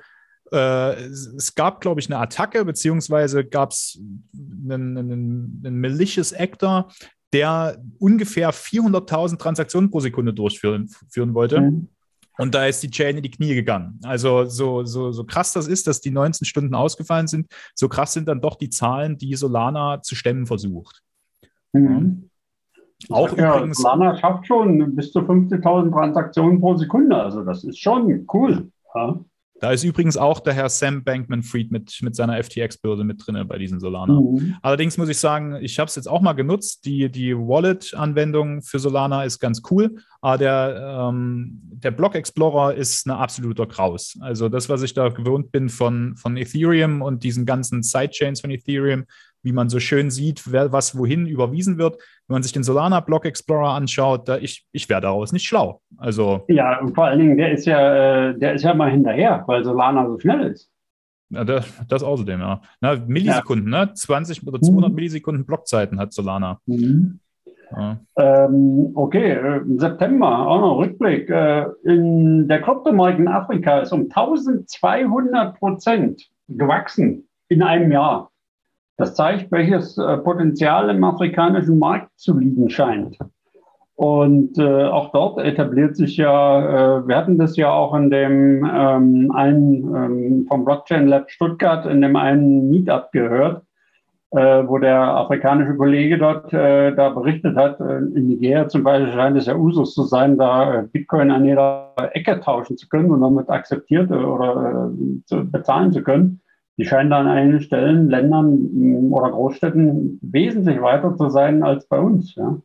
äh, 0.52 0.94
es 1.04 1.54
gab, 1.54 1.80
glaube 1.80 2.00
ich, 2.00 2.08
eine 2.10 2.18
Attacke, 2.18 2.64
beziehungsweise 2.64 3.44
gab 3.44 3.70
es 3.70 4.00
einen, 4.34 4.96
einen, 4.96 5.62
einen 5.64 5.80
malicious 5.80 6.32
Actor, 6.32 6.88
der 7.32 7.82
ungefähr 7.98 8.52
400.000 8.52 9.38
Transaktionen 9.38 9.90
pro 9.90 10.00
Sekunde 10.00 10.32
durchführen 10.32 10.88
wollte. 11.34 11.60
Mhm. 11.60 11.88
Und 12.38 12.54
da 12.54 12.66
ist 12.66 12.82
die 12.84 12.90
Chain 12.90 13.16
in 13.16 13.22
die 13.22 13.30
Knie 13.30 13.54
gegangen. 13.54 13.98
Also 14.04 14.44
so, 14.44 14.84
so, 14.84 15.10
so 15.10 15.24
krass 15.24 15.52
das 15.52 15.66
ist, 15.66 15.88
dass 15.88 16.00
die 16.00 16.12
19 16.12 16.46
Stunden 16.46 16.74
ausgefallen 16.74 17.26
sind, 17.26 17.48
so 17.74 17.88
krass 17.88 18.12
sind 18.12 18.28
dann 18.28 18.40
doch 18.40 18.54
die 18.54 18.70
Zahlen, 18.70 19.18
die 19.18 19.34
Solana 19.34 20.02
zu 20.02 20.14
stemmen 20.14 20.46
versucht. 20.46 21.02
Mhm. 21.72 22.30
Auch 23.10 23.36
ja, 23.36 23.56
übrigens. 23.56 23.78
Solana 23.78 24.16
schafft 24.16 24.46
schon 24.46 24.94
bis 24.94 25.12
zu 25.12 25.20
50.000 25.20 25.92
Transaktionen 25.92 26.60
pro 26.60 26.76
Sekunde. 26.76 27.16
Also 27.16 27.44
das 27.44 27.64
ist 27.64 27.78
schon 27.78 28.26
cool. 28.32 28.70
Ja. 28.94 29.18
Da 29.60 29.72
ist 29.72 29.82
übrigens 29.82 30.16
auch 30.16 30.40
der 30.40 30.54
Herr 30.54 30.68
Sam 30.68 31.02
Bankman-Fried 31.02 31.72
mit, 31.72 31.98
mit 32.02 32.14
seiner 32.14 32.42
FTX-Börse 32.42 33.04
mit 33.04 33.26
drin 33.26 33.42
bei 33.48 33.58
diesen 33.58 33.80
Solana. 33.80 34.20
Mhm. 34.20 34.56
Allerdings 34.62 34.96
muss 34.96 35.08
ich 35.08 35.18
sagen, 35.18 35.56
ich 35.60 35.78
habe 35.78 35.88
es 35.88 35.96
jetzt 35.96 36.08
auch 36.08 36.20
mal 36.20 36.34
genutzt. 36.34 36.84
Die, 36.84 37.10
die 37.10 37.36
Wallet-Anwendung 37.36 38.62
für 38.62 38.78
Solana 38.78 39.24
ist 39.24 39.40
ganz 39.40 39.62
cool, 39.70 39.96
aber 40.20 40.38
der, 40.38 41.08
ähm, 41.10 41.60
der 41.62 41.90
Block 41.90 42.14
Explorer 42.14 42.74
ist 42.74 43.06
ein 43.06 43.10
absoluter 43.10 43.66
Kraus. 43.66 44.16
Also 44.20 44.48
das, 44.48 44.68
was 44.68 44.82
ich 44.82 44.94
da 44.94 45.08
gewohnt 45.08 45.50
bin 45.50 45.68
von, 45.68 46.16
von 46.16 46.36
Ethereum 46.36 47.02
und 47.02 47.24
diesen 47.24 47.44
ganzen 47.44 47.82
Sidechains 47.82 48.40
von 48.40 48.50
Ethereum, 48.50 49.04
wie 49.48 49.52
man 49.52 49.70
so 49.70 49.80
schön 49.80 50.10
sieht, 50.10 50.52
wer, 50.52 50.72
was 50.72 50.98
wohin 50.98 51.26
überwiesen 51.26 51.78
wird. 51.78 51.96
Wenn 52.26 52.34
man 52.34 52.42
sich 52.42 52.52
den 52.52 52.62
Solana 52.62 53.00
Block 53.00 53.24
Explorer 53.24 53.70
anschaut, 53.70 54.28
da 54.28 54.36
ich, 54.36 54.66
ich 54.72 54.90
wäre 54.90 55.00
daraus 55.00 55.32
nicht 55.32 55.46
schlau. 55.46 55.80
Also 55.96 56.44
ja, 56.48 56.78
und 56.80 56.94
vor 56.94 57.06
allen 57.06 57.18
Dingen, 57.18 57.38
der 57.38 57.52
ist 57.52 57.64
ja, 57.64 58.28
äh, 58.28 58.38
der 58.38 58.52
ist 58.52 58.62
ja 58.62 58.74
mal 58.74 58.90
hinterher, 58.90 59.42
weil 59.46 59.64
Solana 59.64 60.06
so 60.06 60.18
schnell 60.18 60.52
ist. 60.52 60.70
Ja, 61.30 61.44
das, 61.44 61.66
das 61.88 62.02
außerdem, 62.02 62.40
ja. 62.40 62.60
Na, 62.82 62.96
Millisekunden, 63.06 63.72
ja. 63.72 63.86
ne? 63.86 63.94
20 63.94 64.46
oder 64.46 64.60
200 64.60 64.90
mhm. 64.90 64.96
Millisekunden 64.96 65.46
Blockzeiten 65.46 65.98
hat 65.98 66.12
Solana. 66.12 66.60
Mhm. 66.66 67.20
Ja. 67.70 67.98
Ähm, 68.16 68.92
okay, 68.94 69.32
äh, 69.32 69.56
im 69.58 69.78
September, 69.78 70.46
auch 70.46 70.60
noch 70.60 70.78
Rückblick. 70.78 71.30
Äh, 71.30 71.66
in 71.84 72.48
der 72.48 72.60
Kryptomarkt 72.60 73.18
in 73.18 73.28
Afrika 73.28 73.80
ist 73.80 73.92
um 73.92 74.02
1200 74.10 75.58
Prozent 75.58 76.28
gewachsen 76.48 77.28
in 77.48 77.62
einem 77.62 77.92
Jahr. 77.92 78.27
Das 78.98 79.14
zeigt, 79.14 79.52
welches 79.52 79.96
äh, 79.96 80.18
Potenzial 80.18 80.90
im 80.90 81.04
afrikanischen 81.04 81.78
Markt 81.78 82.10
zu 82.18 82.36
liegen 82.36 82.68
scheint. 82.68 83.16
Und 83.94 84.58
äh, 84.58 84.84
auch 84.84 85.12
dort 85.12 85.38
etabliert 85.38 85.96
sich 85.96 86.16
ja, 86.16 86.98
äh, 86.98 87.06
wir 87.06 87.16
hatten 87.16 87.38
das 87.38 87.56
ja 87.56 87.70
auch 87.70 87.94
in 87.94 88.10
dem 88.10 88.64
ähm, 88.64 89.30
einen 89.32 89.94
ähm, 89.94 90.46
vom 90.48 90.64
Blockchain 90.64 91.06
Lab 91.06 91.30
Stuttgart 91.30 91.86
in 91.86 92.00
dem 92.00 92.16
einen 92.16 92.70
Meetup 92.70 93.12
gehört, 93.12 93.62
äh, 94.32 94.64
wo 94.66 94.78
der 94.78 95.00
afrikanische 95.00 95.76
Kollege 95.76 96.18
dort 96.18 96.52
äh, 96.52 96.92
da 96.94 97.10
berichtet 97.10 97.56
hat, 97.56 97.80
äh, 97.80 97.98
in 97.98 98.26
Nigeria 98.26 98.66
zum 98.66 98.82
Beispiel 98.82 99.12
scheint 99.12 99.36
es 99.36 99.46
ja 99.46 99.54
Usus 99.54 99.94
zu 99.94 100.02
sein, 100.02 100.38
da 100.38 100.84
Bitcoin 100.92 101.30
an 101.30 101.44
jeder 101.44 101.92
Ecke 102.14 102.40
tauschen 102.40 102.76
zu 102.76 102.88
können 102.88 103.12
und 103.12 103.20
damit 103.20 103.48
akzeptiert 103.48 104.10
oder 104.10 104.90
zu 105.26 105.48
bezahlen 105.48 105.92
zu 105.92 106.02
können 106.02 106.40
die 106.78 106.84
scheinen 106.84 107.12
an 107.12 107.26
einigen 107.26 107.60
Stellen, 107.60 108.08
Ländern 108.08 108.70
mm, 108.72 109.12
oder 109.12 109.30
Großstädten 109.30 110.18
wesentlich 110.22 110.80
weiter 110.80 111.16
zu 111.16 111.28
sein 111.28 111.62
als 111.62 111.86
bei 111.86 111.98
uns. 111.98 112.34
Ja. 112.36 112.56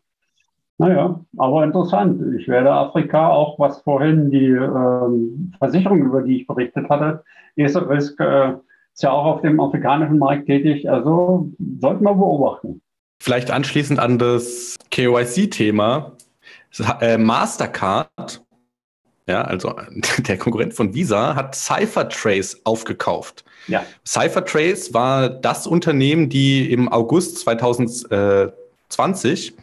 Naja, 0.78 1.20
aber 1.38 1.64
interessant. 1.64 2.22
Ich 2.40 2.48
werde 2.48 2.72
Afrika 2.72 3.30
auch, 3.30 3.60
was 3.60 3.82
vorhin 3.82 4.32
die 4.32 4.48
ähm, 4.48 5.54
Versicherung, 5.58 6.00
über 6.00 6.22
die 6.22 6.42
ich 6.42 6.48
berichtet 6.48 6.90
hatte, 6.90 7.24
ESRisk 7.56 8.20
äh, 8.20 8.54
ist 8.94 9.04
ja 9.04 9.12
auch 9.12 9.26
auf 9.26 9.42
dem 9.42 9.60
afrikanischen 9.60 10.20
Markt 10.20 10.46
tätig. 10.46 10.90
Also 10.90 11.52
sollten 11.80 12.04
wir 12.04 12.14
beobachten. 12.14 12.82
Vielleicht 13.20 13.52
anschließend 13.52 14.00
an 14.00 14.20
das 14.20 14.78
KYC-Thema. 14.92 16.14
Äh, 17.02 17.18
Mastercard 17.18 18.44
ja, 19.28 19.44
also 19.44 19.76
der 20.20 20.38
Konkurrent 20.38 20.74
von 20.74 20.94
Visa 20.94 21.36
hat 21.36 21.56
CipherTrace 21.56 22.62
aufgekauft. 22.64 23.44
Ja. 23.68 23.86
CipherTrace 24.06 24.94
war 24.94 25.30
das 25.30 25.68
Unternehmen, 25.68 26.30
die 26.30 26.72
im 26.72 26.90
August 26.90 27.40
2020 27.40 29.54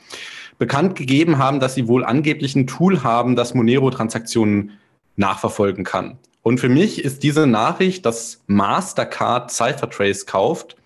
bekannt 0.58 0.96
gegeben 0.96 1.38
haben, 1.38 1.60
dass 1.60 1.74
sie 1.74 1.88
wohl 1.88 2.04
angeblich 2.04 2.54
ein 2.54 2.66
Tool 2.66 3.02
haben, 3.02 3.34
das 3.36 3.54
Monero-Transaktionen 3.54 4.72
nachverfolgen 5.16 5.84
kann. 5.84 6.18
Und 6.42 6.60
für 6.60 6.68
mich 6.68 7.02
ist 7.04 7.22
diese 7.22 7.46
Nachricht, 7.46 8.04
dass 8.06 8.42
Mastercard 8.46 9.50
Cyphertrace 9.50 10.26
kauft, 10.26 10.76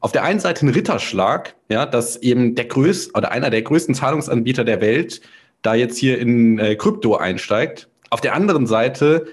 auf 0.00 0.12
der 0.12 0.22
einen 0.22 0.40
Seite 0.40 0.66
ein 0.66 0.70
Ritterschlag, 0.70 1.54
ja, 1.70 1.86
dass 1.86 2.16
eben 2.16 2.54
der 2.54 2.66
größte 2.66 3.12
oder 3.14 3.30
einer 3.30 3.48
der 3.48 3.62
größten 3.62 3.94
Zahlungsanbieter 3.94 4.64
der 4.64 4.82
Welt 4.82 5.22
da 5.64 5.74
jetzt 5.74 5.98
hier 5.98 6.18
in 6.18 6.58
äh, 6.60 6.76
Krypto 6.76 7.16
einsteigt. 7.16 7.88
Auf 8.10 8.20
der 8.20 8.34
anderen 8.34 8.68
Seite 8.68 9.26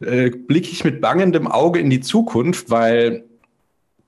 äh, 0.00 0.30
blicke 0.30 0.68
ich 0.70 0.84
mit 0.84 1.00
bangendem 1.00 1.46
Auge 1.46 1.80
in 1.80 1.88
die 1.88 2.00
Zukunft, 2.00 2.68
weil 2.68 3.24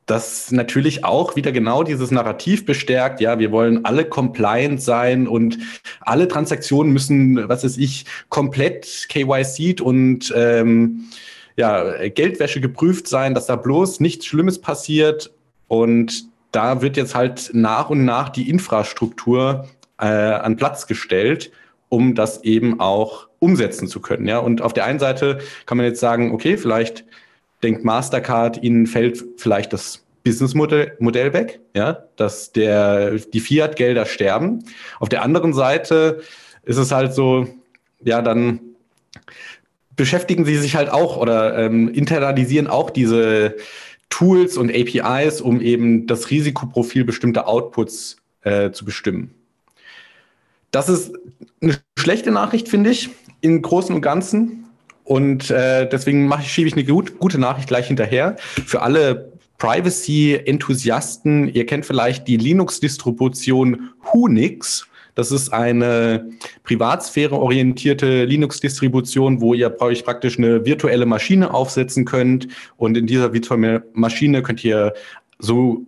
das 0.07 0.53
natürlich 0.53 1.05
auch 1.05 1.37
wieder 1.37 1.53
genau 1.53 1.83
dieses 1.83 2.11
Narrativ 2.11 2.67
bestärkt. 2.67 3.21
Ja, 3.21 3.39
wir 3.39 3.53
wollen 3.53 3.85
alle 3.87 4.05
compliant 4.05 4.83
sein 4.83 5.27
und 5.27 5.59
alle 6.01 6.29
Transaktionen 6.29 6.93
müssen, 6.93 7.49
was 7.49 7.65
weiß 7.65 7.79
ich, 7.79 8.05
komplett 8.29 9.07
KYC 9.09 9.81
und 9.81 10.33
ähm, 10.37 11.05
ja, 11.57 12.09
Geldwäsche 12.09 12.61
geprüft 12.61 13.09
sein, 13.09 13.33
dass 13.33 13.47
da 13.47 13.57
bloß 13.57 14.01
nichts 14.01 14.27
Schlimmes 14.27 14.61
passiert. 14.61 15.33
Und 15.69 16.25
da 16.51 16.83
wird 16.83 16.97
jetzt 16.97 17.15
halt 17.15 17.51
nach 17.55 17.91
und 17.91 18.05
nach 18.05 18.29
die 18.29 18.51
Infrastruktur 18.51 19.69
äh, 20.01 20.07
an 20.07 20.57
Platz 20.57 20.87
gestellt, 20.87 21.53
um 21.89 22.15
das 22.15 22.45
eben 22.45 22.81
auch 22.81 23.29
umsetzen 23.39 23.89
zu 23.89 24.01
können. 24.01 24.27
Ja, 24.27 24.39
und 24.39 24.63
auf 24.63 24.73
der 24.73 24.85
einen 24.85 24.99
Seite 24.99 25.39
kann 25.67 25.77
man 25.77 25.87
jetzt 25.87 26.01
sagen, 26.01 26.33
okay, 26.33 26.57
vielleicht 26.57 27.05
denkt 27.63 27.85
Mastercard, 27.85 28.63
ihnen 28.63 28.87
fällt 28.87 29.23
vielleicht 29.37 29.73
das 29.73 30.05
Businessmodell 30.25 30.97
Modell 31.01 31.33
weg, 31.33 31.61
ja, 31.75 32.05
dass 32.17 32.53
der, 32.53 33.19
die 33.19 33.41
Fiat-Gelder 33.41 34.07
sterben. 34.07 34.65
Auf 34.99 35.11
der 35.11 35.23
anderen 35.23 35.53
Seite 35.53 36.23
ist 36.63 36.79
es 36.79 36.93
halt 36.93 37.13
so, 37.13 37.47
ja, 38.03 38.23
dann 38.23 38.61
beschäftigen 39.97 40.45
sie 40.45 40.57
sich 40.57 40.77
halt 40.77 40.91
auch 40.91 41.17
oder 41.19 41.59
ähm, 41.59 41.89
internalisieren 41.89 42.67
auch 42.67 42.91
diese 42.91 43.57
Tools 44.09 44.57
und 44.57 44.71
APIs, 44.71 45.41
um 45.41 45.61
eben 45.61 46.07
das 46.07 46.31
Risikoprofil 46.31 47.05
bestimmter 47.05 47.47
Outputs 47.47 48.17
äh, 48.43 48.71
zu 48.71 48.85
bestimmen. 48.85 49.35
Das 50.75 50.89
ist 50.89 51.13
eine 51.63 51.79
schlechte 51.97 52.33
Nachricht, 52.33 52.69
finde 52.69 52.91
ich, 52.91 53.11
im 53.43 53.63
Großen 53.63 53.95
und 53.95 54.01
Ganzen. 54.01 54.65
Und 55.05 55.49
äh, 55.51 55.89
deswegen 55.89 56.29
ich, 56.41 56.53
schiebe 56.53 56.67
ich 56.67 56.75
eine 56.75 56.85
gut, 56.85 57.21
gute 57.21 57.39
Nachricht 57.39 57.69
gleich 57.69 57.87
hinterher. 57.87 58.35
Für 58.41 58.83
alle 58.83 59.33
Privacy-Enthusiasten, 59.59 61.49
ihr 61.55 61.65
kennt 61.67 61.87
vielleicht 61.87 62.27
die 62.27 62.39
Linux-Distribution 62.39 63.91
Hunix. 64.13 64.89
Das 65.15 65.31
ist 65.31 65.53
eine 65.53 66.29
privatsphäre-orientierte 66.65 68.25
Linux-Distribution, 68.25 69.41
wo 69.41 69.55
ihr 69.55 69.81
euch 69.81 70.05
praktisch 70.05 70.39
eine 70.39 70.67
virtuelle 70.67 71.07
Maschine 71.07 71.55
aufsetzen 71.55 72.05
könnt. 72.05 72.49
Und 72.77 72.97
in 72.97 73.07
dieser 73.07 73.33
virtuellen 73.33 73.85
Maschine 73.93 74.43
könnt 74.43 74.65
ihr 74.65 74.93
so 75.39 75.87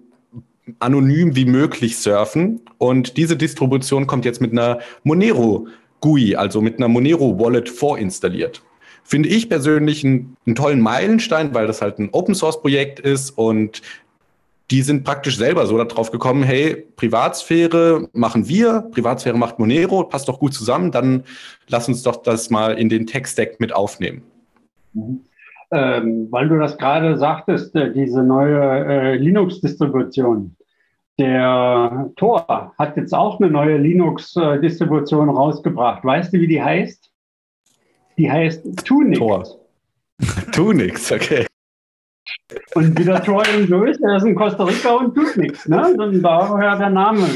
anonym 0.78 1.36
wie 1.36 1.44
möglich 1.44 1.98
surfen. 1.98 2.60
Und 2.78 3.16
diese 3.16 3.36
Distribution 3.36 4.06
kommt 4.06 4.24
jetzt 4.24 4.40
mit 4.40 4.52
einer 4.52 4.80
Monero 5.04 5.68
GUI, 6.00 6.36
also 6.36 6.60
mit 6.60 6.78
einer 6.78 6.88
Monero 6.88 7.38
Wallet 7.38 7.68
vorinstalliert 7.68 8.62
finde 9.06 9.28
ich 9.28 9.48
persönlich 9.48 10.04
einen, 10.04 10.36
einen 10.46 10.56
tollen 10.56 10.80
Meilenstein, 10.80 11.54
weil 11.54 11.68
das 11.68 11.80
halt 11.80 12.00
ein 12.00 12.08
Open 12.10 12.34
Source 12.34 12.60
Projekt 12.60 12.98
ist 12.98 13.30
und 13.30 13.80
die 14.72 14.82
sind 14.82 15.04
praktisch 15.04 15.36
selber 15.36 15.66
so 15.66 15.82
darauf 15.82 16.10
gekommen, 16.10 16.42
hey, 16.42 16.84
Privatsphäre 16.96 18.08
machen 18.12 18.48
wir, 18.48 18.88
Privatsphäre 18.90 19.38
macht 19.38 19.60
Monero, 19.60 20.02
passt 20.04 20.28
doch 20.28 20.40
gut 20.40 20.54
zusammen, 20.54 20.90
dann 20.90 21.22
lass 21.68 21.86
uns 21.86 22.02
doch 22.02 22.16
das 22.16 22.50
mal 22.50 22.76
in 22.76 22.88
den 22.88 23.06
Tech-Stack 23.06 23.60
mit 23.60 23.72
aufnehmen. 23.72 24.22
Mhm. 24.92 25.20
Ähm, 25.70 26.28
weil 26.30 26.48
du 26.48 26.58
das 26.58 26.78
gerade 26.78 27.18
sagtest, 27.18 27.74
äh, 27.74 27.92
diese 27.92 28.22
neue 28.22 28.60
äh, 28.60 29.16
Linux-Distribution. 29.16 30.55
Der 31.18 32.10
Tor 32.16 32.74
hat 32.78 32.96
jetzt 32.96 33.14
auch 33.14 33.40
eine 33.40 33.50
neue 33.50 33.78
Linux-Distribution 33.78 35.30
rausgebracht. 35.30 36.04
Weißt 36.04 36.32
du, 36.32 36.40
wie 36.40 36.46
die 36.46 36.62
heißt? 36.62 37.10
Die 38.18 38.30
heißt 38.30 38.84
Tunix. 38.84 39.18
Tor. 39.18 39.44
Tunix, 40.52 41.10
okay. 41.10 41.46
Und 42.74 42.98
wie 42.98 43.04
der 43.04 43.22
Tor 43.22 43.46
eben 43.48 43.66
so 43.66 43.84
ist, 43.84 44.00
er 44.02 44.16
ist 44.16 44.24
in 44.24 44.34
Costa 44.34 44.64
Rica 44.64 44.90
und 44.90 45.14
tut 45.14 45.36
nichts. 45.36 45.66
Ne? 45.66 45.94
Dann 45.96 46.22
daher 46.22 46.76
der 46.76 46.90
Name. 46.90 47.26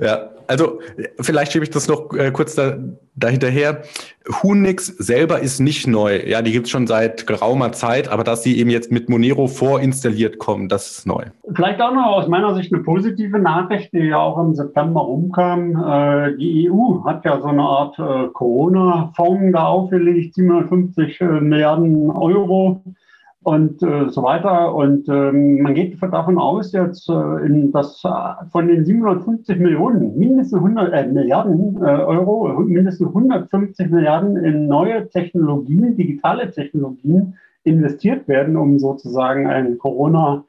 Ja, 0.00 0.30
also 0.46 0.80
vielleicht 1.20 1.52
schiebe 1.52 1.64
ich 1.64 1.70
das 1.70 1.86
noch 1.86 2.12
äh, 2.14 2.30
kurz 2.32 2.54
da, 2.54 2.78
dahinterher. 3.14 3.82
Hunix 4.42 4.86
selber 4.86 5.40
ist 5.40 5.60
nicht 5.60 5.86
neu. 5.86 6.22
Ja, 6.26 6.42
die 6.42 6.52
gibt 6.52 6.66
es 6.66 6.70
schon 6.70 6.86
seit 6.86 7.26
geraumer 7.26 7.72
Zeit, 7.72 8.08
aber 8.08 8.24
dass 8.24 8.42
sie 8.42 8.58
eben 8.58 8.70
jetzt 8.70 8.90
mit 8.90 9.08
Monero 9.08 9.46
vorinstalliert 9.46 10.38
kommen, 10.38 10.68
das 10.68 10.90
ist 10.90 11.06
neu. 11.06 11.24
Vielleicht 11.54 11.80
auch 11.80 11.94
noch 11.94 12.06
aus 12.06 12.28
meiner 12.28 12.54
Sicht 12.54 12.72
eine 12.72 12.82
positive 12.82 13.38
Nachricht, 13.38 13.92
die 13.92 13.98
ja 13.98 14.18
auch 14.18 14.38
im 14.38 14.54
September 14.54 15.00
rumkam. 15.00 15.76
Äh, 15.76 16.36
die 16.36 16.70
EU 16.70 17.04
hat 17.04 17.24
ja 17.24 17.40
so 17.40 17.48
eine 17.48 17.62
Art 17.62 17.98
äh, 17.98 18.28
Corona-Fonds 18.32 19.52
da 19.52 19.66
aufgelegt, 19.66 20.34
750 20.34 21.20
äh, 21.20 21.24
Milliarden 21.24 22.10
Euro 22.10 22.82
und 23.42 23.82
äh, 23.82 24.10
so 24.10 24.22
weiter. 24.22 24.74
Und 24.74 25.08
ähm, 25.08 25.62
man 25.62 25.74
geht 25.74 26.00
davon 26.02 26.38
aus, 26.38 26.72
jetzt, 26.72 27.08
äh, 27.08 27.46
in, 27.46 27.72
dass 27.72 28.02
äh, 28.04 28.46
von 28.50 28.68
den 28.68 28.84
750 28.84 29.58
Millionen 29.58 30.18
mindestens 30.18 30.58
100 30.58 30.92
äh, 30.92 31.06
Milliarden 31.06 31.76
äh, 31.76 31.86
Euro, 31.86 32.48
mindestens 32.60 33.08
150 33.08 33.90
Milliarden 33.90 34.36
in 34.36 34.66
neue 34.66 35.08
Technologien, 35.08 35.96
digitale 35.96 36.50
Technologien 36.50 37.34
investiert 37.64 38.28
werden, 38.28 38.56
um 38.56 38.78
sozusagen 38.78 39.46
ein 39.46 39.78
Corona 39.78 40.44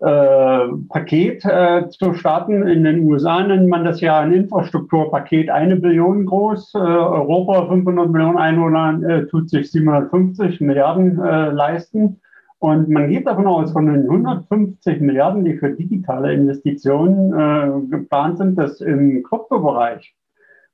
Paket 0.00 1.44
äh, 1.44 1.88
zu 1.90 2.14
starten. 2.14 2.66
In 2.66 2.84
den 2.84 3.00
USA 3.00 3.42
nennt 3.42 3.68
man 3.68 3.84
das 3.84 4.00
ja 4.00 4.20
ein 4.20 4.32
Infrastrukturpaket, 4.32 5.50
eine 5.50 5.76
Billion 5.76 6.24
groß. 6.24 6.74
Äh, 6.74 6.78
Europa 6.78 7.68
500 7.68 8.10
Millionen 8.10 8.38
Einwohner 8.38 8.98
äh, 9.06 9.26
tut 9.26 9.50
sich 9.50 9.70
750 9.70 10.60
Milliarden 10.62 11.20
äh, 11.20 11.50
leisten. 11.50 12.20
Und 12.60 12.88
man 12.88 13.08
geht 13.08 13.26
davon 13.26 13.46
aus, 13.46 13.72
von 13.72 13.86
den 13.86 14.02
150 14.02 15.00
Milliarden, 15.00 15.44
die 15.44 15.56
für 15.56 15.70
digitale 15.70 16.32
Investitionen 16.32 17.32
äh, 17.32 17.96
geplant 17.96 18.38
sind, 18.38 18.56
dass 18.56 18.80
im 18.80 19.22
Kryptobereich 19.22 20.14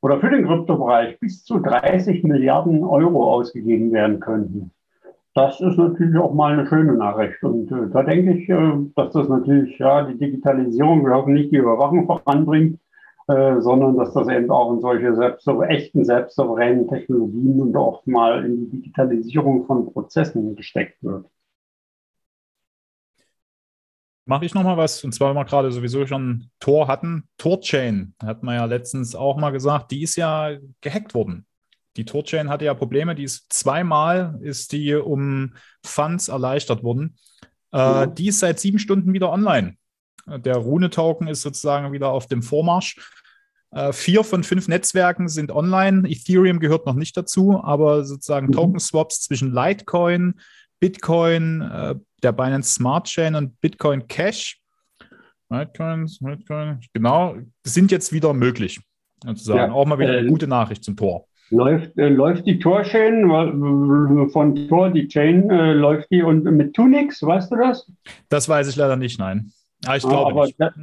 oder 0.03 0.21
für 0.21 0.31
den 0.31 0.47
Kryptobereich 0.47 1.19
bis 1.19 1.45
zu 1.45 1.59
30 1.59 2.23
Milliarden 2.23 2.85
Euro 2.85 3.33
ausgegeben 3.33 3.93
werden 3.93 4.21
könnten. 4.21 4.71
Das 5.37 5.61
ist 5.61 5.77
natürlich 5.77 6.17
auch 6.17 6.33
mal 6.33 6.55
eine 6.55 6.67
schöne 6.67 6.95
Nachricht. 6.95 7.43
Und 7.43 7.71
äh, 7.71 7.91
da 7.93 8.03
denke 8.03 8.33
ich, 8.33 8.49
äh, 8.49 8.73
dass 8.97 9.13
das 9.13 9.29
natürlich 9.29 9.79
ja 9.79 10.03
die 10.11 10.17
Digitalisierung, 10.17 11.05
wir 11.05 11.13
hoffen 11.15 11.35
nicht 11.35 11.53
die 11.53 11.59
Überwachung 11.59 12.07
voranbringt, 12.07 12.81
äh, 13.29 13.61
sondern 13.61 13.99
dass 13.99 14.15
das 14.15 14.29
eben 14.29 14.51
auch 14.51 14.73
in 14.73 14.81
solche 14.81 15.15
selbst, 15.15 15.47
echten 15.69 16.07
selbstsouveränen 16.07 16.89
Technologien 16.89 17.61
und 17.61 17.77
auch 17.77 18.07
mal 18.07 18.47
in 18.47 18.57
die 18.57 18.79
Digitalisierung 18.79 19.67
von 19.67 19.93
Prozessen 19.93 20.57
gesteckt 20.57 20.97
wird. 21.03 21.27
Mache 24.25 24.47
ich 24.47 24.55
nochmal 24.55 24.79
was, 24.79 25.05
und 25.05 25.13
zwar, 25.13 25.29
wenn 25.29 25.37
wir 25.37 25.45
gerade 25.45 25.71
sowieso 25.71 26.07
schon 26.07 26.49
Tor 26.61 26.89
hatten. 26.89 27.29
Torchain, 27.37 28.15
hat 28.23 28.43
man 28.43 28.55
ja 28.55 28.65
letztens 28.65 29.15
auch 29.15 29.37
mal 29.37 29.51
gesagt, 29.51 29.91
die 29.91 30.03
ist 30.03 30.17
ja 30.17 30.57
gehackt 30.81 31.13
worden. 31.15 31.46
Die 31.97 32.05
Torchain 32.05 32.49
hatte 32.49 32.65
ja 32.65 32.75
Probleme, 32.75 33.15
die 33.15 33.25
ist 33.25 33.53
zweimal 33.53 34.39
ist 34.43 34.73
die 34.73 34.95
um 34.95 35.55
Funds 35.83 36.29
erleichtert 36.29 36.83
worden. 36.83 37.17
Äh, 37.73 38.09
Die 38.15 38.29
ist 38.29 38.41
seit 38.41 38.61
sieben 38.61 38.79
Stunden 38.79 39.13
wieder 39.13 39.31
online. 39.31 39.77
Der 40.27 40.57
Rune-Token 40.57 41.29
ist 41.29 41.43
sozusagen 41.43 41.93
wieder 41.93 42.09
auf 42.09 42.27
dem 42.27 42.43
Vormarsch. 42.43 42.97
Äh, 43.71 43.93
vier 43.93 44.25
von 44.25 44.43
fünf 44.43 44.69
Netzwerken 44.69 45.29
sind 45.29 45.53
online. 45.53 46.09
Ethereum 46.09 46.61
gehört 46.61 46.87
noch 46.87 46.95
nicht 46.95 47.17
dazu, 47.17 47.63
aber 47.63 48.05
sozusagen 48.05 48.49
mhm. 48.49 48.53
Token-Swaps 48.53 49.23
zwischen 49.23 49.53
Litecoin, 49.53 50.35
Bitcoin, 50.81 51.61
äh, 51.63 51.95
der 52.23 52.33
Binance 52.33 52.75
Smart 52.75 53.07
Chain 53.07 53.35
und 53.35 53.61
Bitcoin 53.61 54.07
Cash. 54.09 54.61
Litecoin, 55.49 56.09
Litecoin, 56.21 56.81
genau, 56.93 57.37
sind 57.65 57.93
jetzt 57.93 58.13
wieder 58.13 58.33
möglich. 58.33 58.81
Sozusagen. 59.23 59.59
Ja, 59.59 59.73
auch 59.73 59.87
mal 59.87 59.99
wieder 59.99 60.13
eine 60.13 60.27
äh, 60.27 60.29
gute 60.29 60.47
Nachricht 60.47 60.85
zum 60.85 60.97
Tor. 60.97 61.27
Läuft, 61.51 61.97
äh, 61.97 62.09
läuft 62.09 62.47
die 62.47 62.59
Tor-Chain 62.59 64.31
von 64.33 64.69
Tor, 64.69 64.91
die 64.91 65.07
Chain, 65.07 65.49
äh, 65.49 65.73
läuft 65.75 66.11
die 66.11 66.23
und 66.23 66.45
mit 66.45 66.75
Tunix, 66.75 67.23
weißt 67.23 67.53
du 67.53 67.57
das? 67.57 67.91
Das 68.29 68.49
weiß 68.49 68.69
ich 68.69 68.77
leider 68.77 68.97
nicht, 68.97 69.21
nein. 69.21 69.53
Ah, 69.85 69.97
ich 69.97 70.03
glaube 70.03 70.31
aber 70.33 70.47
nicht. 70.47 70.59
Der, 70.59 70.75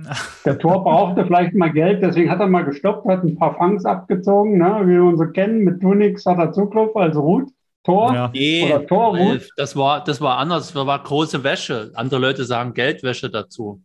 der, 0.45 0.59
Tor 0.59 0.83
brauchte 0.83 1.25
vielleicht 1.25 1.53
mal 1.53 1.71
Geld, 1.71 2.01
deswegen 2.01 2.29
hat 2.29 2.39
er 2.39 2.47
mal 2.47 2.63
gestoppt, 2.63 3.05
hat 3.07 3.23
ein 3.23 3.35
paar 3.35 3.55
Fangs 3.55 3.83
abgezogen, 3.83 4.57
ne, 4.57 4.81
wie 4.83 4.93
wir 4.93 5.03
uns 5.03 5.19
so 5.19 5.25
kennen. 5.27 5.63
Mit 5.63 5.81
Tunix 5.81 6.25
hat 6.25 6.37
er 6.37 6.53
Zugriff, 6.53 6.95
also 6.95 7.21
Root. 7.21 7.49
Tor 7.83 8.13
ja. 8.13 8.29
nee, 8.33 8.63
oder 8.65 8.87
Tor 8.87 9.17
das 9.57 9.75
war, 9.75 10.03
das 10.03 10.21
war 10.21 10.37
anders, 10.37 10.71
das 10.71 10.87
war 10.87 11.03
große 11.03 11.43
Wäsche. 11.43 11.91
Andere 11.95 12.21
Leute 12.21 12.45
sagen 12.45 12.73
Geldwäsche 12.73 13.29
dazu. 13.29 13.81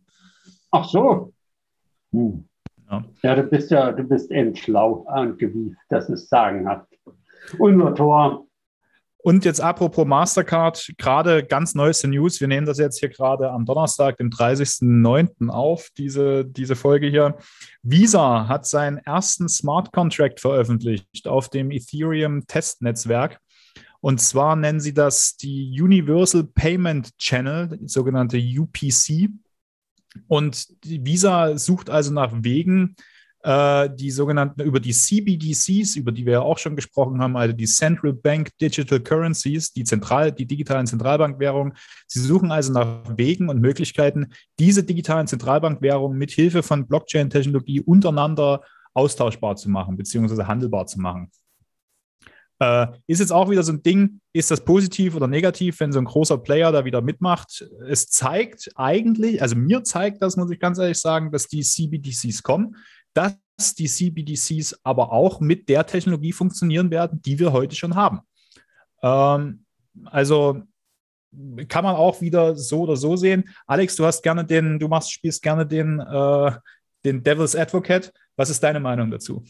Ach 0.71 0.85
so. 0.85 1.33
Hm. 2.13 2.48
Ja. 2.89 3.03
ja, 3.21 3.35
du 3.35 3.43
bist 3.43 3.71
ja, 3.71 3.91
du 3.91 4.03
bist 4.03 4.31
eben 4.31 4.55
schlau 4.55 5.05
und 5.15 5.37
gewieft, 5.37 5.77
dass 5.89 6.09
es 6.09 6.27
sagen 6.27 6.67
hat. 6.67 6.87
Unser 7.57 7.95
Tor. 7.95 8.45
Und 9.21 9.43
jetzt 9.43 9.59
apropos 9.59 10.07
Mastercard, 10.07 10.93
gerade 10.97 11.43
ganz 11.43 11.75
neueste 11.75 12.07
News. 12.07 12.39
Wir 12.39 12.47
nehmen 12.47 12.65
das 12.65 12.79
jetzt 12.79 12.99
hier 12.99 13.09
gerade 13.09 13.51
am 13.51 13.65
Donnerstag, 13.65 14.17
dem 14.17 14.29
30.09. 14.29 15.49
auf, 15.49 15.89
diese, 15.97 16.45
diese 16.45 16.77
Folge 16.77 17.07
hier. 17.07 17.35
Visa 17.83 18.47
hat 18.47 18.65
seinen 18.65 18.97
ersten 18.99 19.49
Smart 19.49 19.91
Contract 19.91 20.39
veröffentlicht 20.39 21.27
auf 21.27 21.49
dem 21.49 21.69
Ethereum 21.69 22.47
Testnetzwerk. 22.47 23.39
Und 23.99 24.21
zwar 24.21 24.55
nennen 24.55 24.79
sie 24.79 24.93
das 24.93 25.35
die 25.35 25.77
Universal 25.81 26.45
Payment 26.45 27.17
Channel, 27.17 27.77
sogenannte 27.85 28.37
UPC. 28.37 29.29
Und 30.27 30.67
Visa 30.83 31.57
sucht 31.57 31.89
also 31.89 32.13
nach 32.13 32.31
Wegen, 32.33 32.95
äh, 33.43 33.89
die 33.95 34.11
sogenannten 34.11 34.61
über 34.61 34.79
die 34.79 34.91
CBDCs, 34.91 35.95
über 35.95 36.11
die 36.11 36.25
wir 36.25 36.33
ja 36.33 36.41
auch 36.41 36.57
schon 36.57 36.75
gesprochen 36.75 37.21
haben, 37.21 37.37
also 37.37 37.55
die 37.55 37.67
Central 37.67 38.13
Bank 38.13 38.49
Digital 38.59 38.99
Currencies, 38.99 39.71
die, 39.71 39.83
Zentral, 39.83 40.31
die 40.31 40.45
digitalen 40.45 40.87
Zentralbankwährungen. 40.87 41.73
Sie 42.07 42.19
suchen 42.19 42.51
also 42.51 42.73
nach 42.73 43.03
Wegen 43.15 43.49
und 43.49 43.61
Möglichkeiten, 43.61 44.33
diese 44.59 44.83
digitalen 44.83 45.27
Zentralbankwährungen 45.27 46.17
mit 46.17 46.31
Hilfe 46.31 46.63
von 46.63 46.87
Blockchain-Technologie 46.87 47.81
untereinander 47.81 48.61
austauschbar 48.93 49.55
zu 49.55 49.69
machen, 49.69 49.95
beziehungsweise 49.95 50.47
handelbar 50.47 50.87
zu 50.87 50.99
machen. 50.99 51.31
Äh, 52.59 52.87
ist 53.07 53.19
jetzt 53.19 53.31
auch 53.31 53.49
wieder 53.49 53.63
so 53.63 53.71
ein 53.71 53.81
Ding, 53.81 54.19
ist 54.33 54.51
das 54.51 54.63
positiv 54.63 55.15
oder 55.15 55.27
negativ, 55.27 55.79
wenn 55.79 55.93
so 55.93 55.99
ein 55.99 56.05
großer 56.05 56.37
Player 56.37 56.71
da 56.71 56.83
wieder 56.83 57.01
mitmacht? 57.01 57.65
Es 57.87 58.07
zeigt 58.07 58.69
eigentlich, 58.75 59.41
also 59.41 59.55
mir 59.55 59.83
zeigt 59.83 60.21
das, 60.21 60.35
muss 60.35 60.51
ich 60.51 60.59
ganz 60.59 60.77
ehrlich 60.77 60.99
sagen, 60.99 61.31
dass 61.31 61.47
die 61.47 61.61
CBDCs 61.61 62.43
kommen, 62.43 62.75
dass 63.13 63.37
die 63.77 63.87
CBDCs 63.87 64.81
aber 64.83 65.11
auch 65.13 65.39
mit 65.39 65.69
der 65.69 65.85
Technologie 65.85 66.33
funktionieren 66.33 66.91
werden, 66.91 67.21
die 67.21 67.39
wir 67.39 67.53
heute 67.53 67.75
schon 67.75 67.95
haben. 67.95 68.19
Ähm, 69.01 69.65
also 70.05 70.61
kann 71.67 71.83
man 71.83 71.95
auch 71.95 72.21
wieder 72.21 72.55
so 72.55 72.81
oder 72.81 72.97
so 72.97 73.15
sehen. 73.15 73.49
Alex, 73.67 73.95
du 73.95 74.05
hast 74.05 74.21
gerne 74.21 74.43
den, 74.43 74.79
du 74.79 74.87
machst, 74.87 75.11
spielst 75.11 75.41
gerne 75.41 75.65
den, 75.65 75.99
äh, 75.99 76.51
den 77.05 77.23
Devil's 77.23 77.55
Advocate. 77.55 78.11
Was 78.35 78.49
ist 78.49 78.63
deine 78.63 78.79
Meinung 78.79 79.11
dazu? 79.11 79.43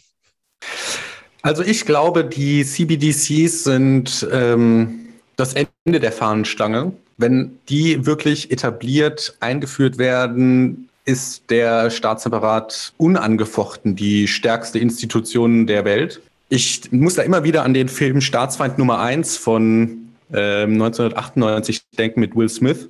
Also 1.42 1.64
ich 1.64 1.86
glaube, 1.86 2.26
die 2.26 2.66
CBDCs 2.66 3.64
sind 3.64 4.28
ähm, 4.32 5.08
das 5.36 5.54
Ende 5.54 6.00
der 6.00 6.12
Fahnenstange. 6.12 6.92
Wenn 7.18 7.60
die 7.70 8.06
wirklich 8.06 8.52
etabliert 8.52 9.38
eingeführt 9.40 9.98
werden, 9.98 10.90
ist 11.06 11.50
der 11.50 11.90
Staatsapparat 11.90 12.94
unangefochten 12.98 13.96
die 13.96 14.28
stärkste 14.28 14.80
Institution 14.80 15.66
der 15.66 15.86
Welt. 15.86 16.22
Ich 16.50 16.92
muss 16.92 17.16
da 17.16 17.24
immer 17.24 17.44
wieder 17.44 17.64
an 17.64 17.74
den 17.74 17.90
Film 17.90 18.22
Staatsfeind 18.22 18.78
Nummer 18.78 19.00
1 19.00 19.38
von 19.38 20.10
äh, 20.32 20.64
1998 20.64 21.82
denken 21.98 22.20
mit 22.20 22.36
Will 22.36 22.50
Smith. 22.50 22.90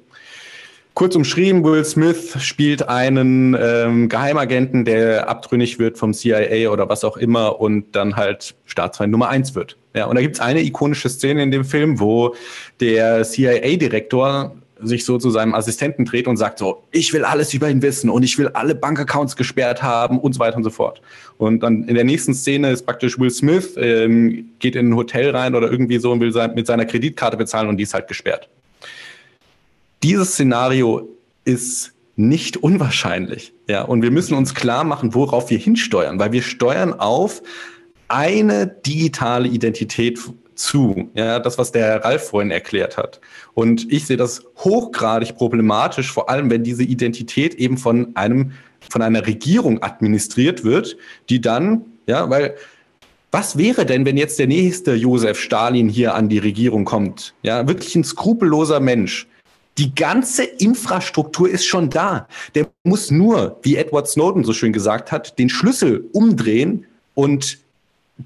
Kurz 1.00 1.16
umschrieben, 1.16 1.64
Will 1.64 1.86
Smith 1.86 2.36
spielt 2.44 2.90
einen 2.90 3.56
ähm, 3.58 4.10
Geheimagenten, 4.10 4.84
der 4.84 5.30
abtrünnig 5.30 5.80
wird 5.80 5.98
vom 5.98 6.14
CIA 6.14 6.70
oder 6.70 6.90
was 6.90 7.06
auch 7.06 7.16
immer 7.16 7.62
und 7.62 7.96
dann 7.96 8.18
halt 8.18 8.54
Staatsfeind 8.66 9.10
Nummer 9.10 9.30
eins 9.30 9.56
wird. 9.56 9.78
Ja, 9.96 10.08
und 10.08 10.16
da 10.16 10.22
gibt's 10.22 10.42
eine 10.42 10.62
ikonische 10.62 11.08
Szene 11.08 11.42
in 11.42 11.52
dem 11.52 11.64
Film, 11.64 12.02
wo 12.02 12.36
der 12.82 13.24
CIA-Direktor 13.24 14.58
sich 14.82 15.06
so 15.06 15.18
zu 15.18 15.30
seinem 15.30 15.56
Assistenten 15.56 16.04
dreht 16.04 16.28
und 16.28 16.36
sagt 16.36 16.60
so, 16.60 16.84
ich 16.92 17.14
will 17.14 17.24
alles 17.24 17.54
über 17.54 17.70
ihn 17.70 17.82
wissen 17.82 18.10
und 18.10 18.24
ich 18.24 18.38
will 18.38 18.50
alle 18.50 18.76
Bankaccounts 18.76 19.38
gesperrt 19.38 19.82
haben 19.82 20.20
und 20.20 20.34
so 20.34 20.42
weiter 20.42 20.58
und 20.58 20.66
so 20.66 20.70
fort. 20.70 21.02
Und 21.38 21.64
dann 21.64 21.86
in 21.86 21.96
der 21.96 22.04
nächsten 22.04 22.34
Szene 22.34 22.72
ist 22.72 22.86
praktisch 22.86 23.18
Will 23.18 23.32
Smith, 23.32 23.76
ähm, 23.78 24.50
geht 24.60 24.76
in 24.76 24.90
ein 24.90 24.96
Hotel 24.98 25.30
rein 25.34 25.56
oder 25.56 25.72
irgendwie 25.72 26.00
so 26.00 26.12
und 26.12 26.20
will 26.20 26.34
sein, 26.34 26.56
mit 26.56 26.68
seiner 26.68 26.84
Kreditkarte 26.84 27.38
bezahlen 27.38 27.70
und 27.70 27.78
die 27.78 27.84
ist 27.84 27.94
halt 27.94 28.10
gesperrt. 28.10 28.50
Dieses 30.04 30.34
Szenario 30.34 31.10
ist 31.46 31.94
nicht 32.16 32.58
unwahrscheinlich. 32.58 33.54
Ja, 33.68 33.84
und 33.84 34.02
wir 34.02 34.12
müssen 34.12 34.36
uns 34.36 34.54
klar 34.54 34.84
machen, 34.84 35.14
worauf 35.14 35.50
wir 35.50 35.58
hinsteuern, 35.58 36.20
weil 36.20 36.32
wir 36.32 36.42
steuern 36.42 36.94
auf 36.94 37.42
eine 38.08 38.68
digitale 38.68 39.48
Identität 39.48 40.20
zu. 40.56 41.10
Ja, 41.14 41.40
das, 41.40 41.58
was 41.58 41.72
der 41.72 42.04
Ralf 42.04 42.30
vorhin 42.30 42.52
erklärt 42.52 42.98
hat. 42.98 43.22
Und 43.54 43.92
ich 43.92 44.06
sehe 44.06 44.18
das 44.18 44.44
hochgradig 44.58 45.36
problematisch, 45.36 46.12
vor 46.12 46.30
allem 46.30 46.50
wenn 46.50 46.64
diese 46.64 46.84
Identität 46.84 47.56
eben 47.56 47.78
von 47.78 48.16
einem, 48.16 48.52
von 48.90 49.02
einer 49.02 49.26
Regierung 49.26 49.82
administriert 49.82 50.64
wird, 50.64 50.98
die 51.30 51.40
dann, 51.40 51.86
ja, 52.08 52.30
weil 52.30 52.56
was 53.32 53.58
wäre 53.58 53.86
denn, 53.86 54.06
wenn 54.06 54.18
jetzt 54.18 54.40
der 54.40 54.48
nächste 54.48 54.96
Josef 54.96 55.40
Stalin 55.40 55.88
hier 55.88 56.16
an 56.16 56.30
die 56.30 56.40
Regierung 56.40 56.84
kommt? 56.84 57.36
Ja, 57.44 57.68
wirklich 57.68 57.96
ein 57.96 58.04
skrupelloser 58.04 58.80
Mensch, 58.80 59.28
die 59.80 59.96
ganze 59.96 60.44
Infrastruktur 60.44 61.50
ist 61.50 61.66
schon 61.66 61.90
da. 61.90 62.28
Der 62.54 62.68
muss 62.84 63.12
nur, 63.12 63.58
wie 63.64 63.78
Edward 63.78 64.10
Snowden 64.10 64.44
so 64.44 64.52
schön 64.52 64.74
gesagt 64.74 65.12
hat, 65.14 65.40
den 65.40 65.48
Schlüssel 65.48 66.10
umdrehen 66.12 66.86
und 67.14 67.60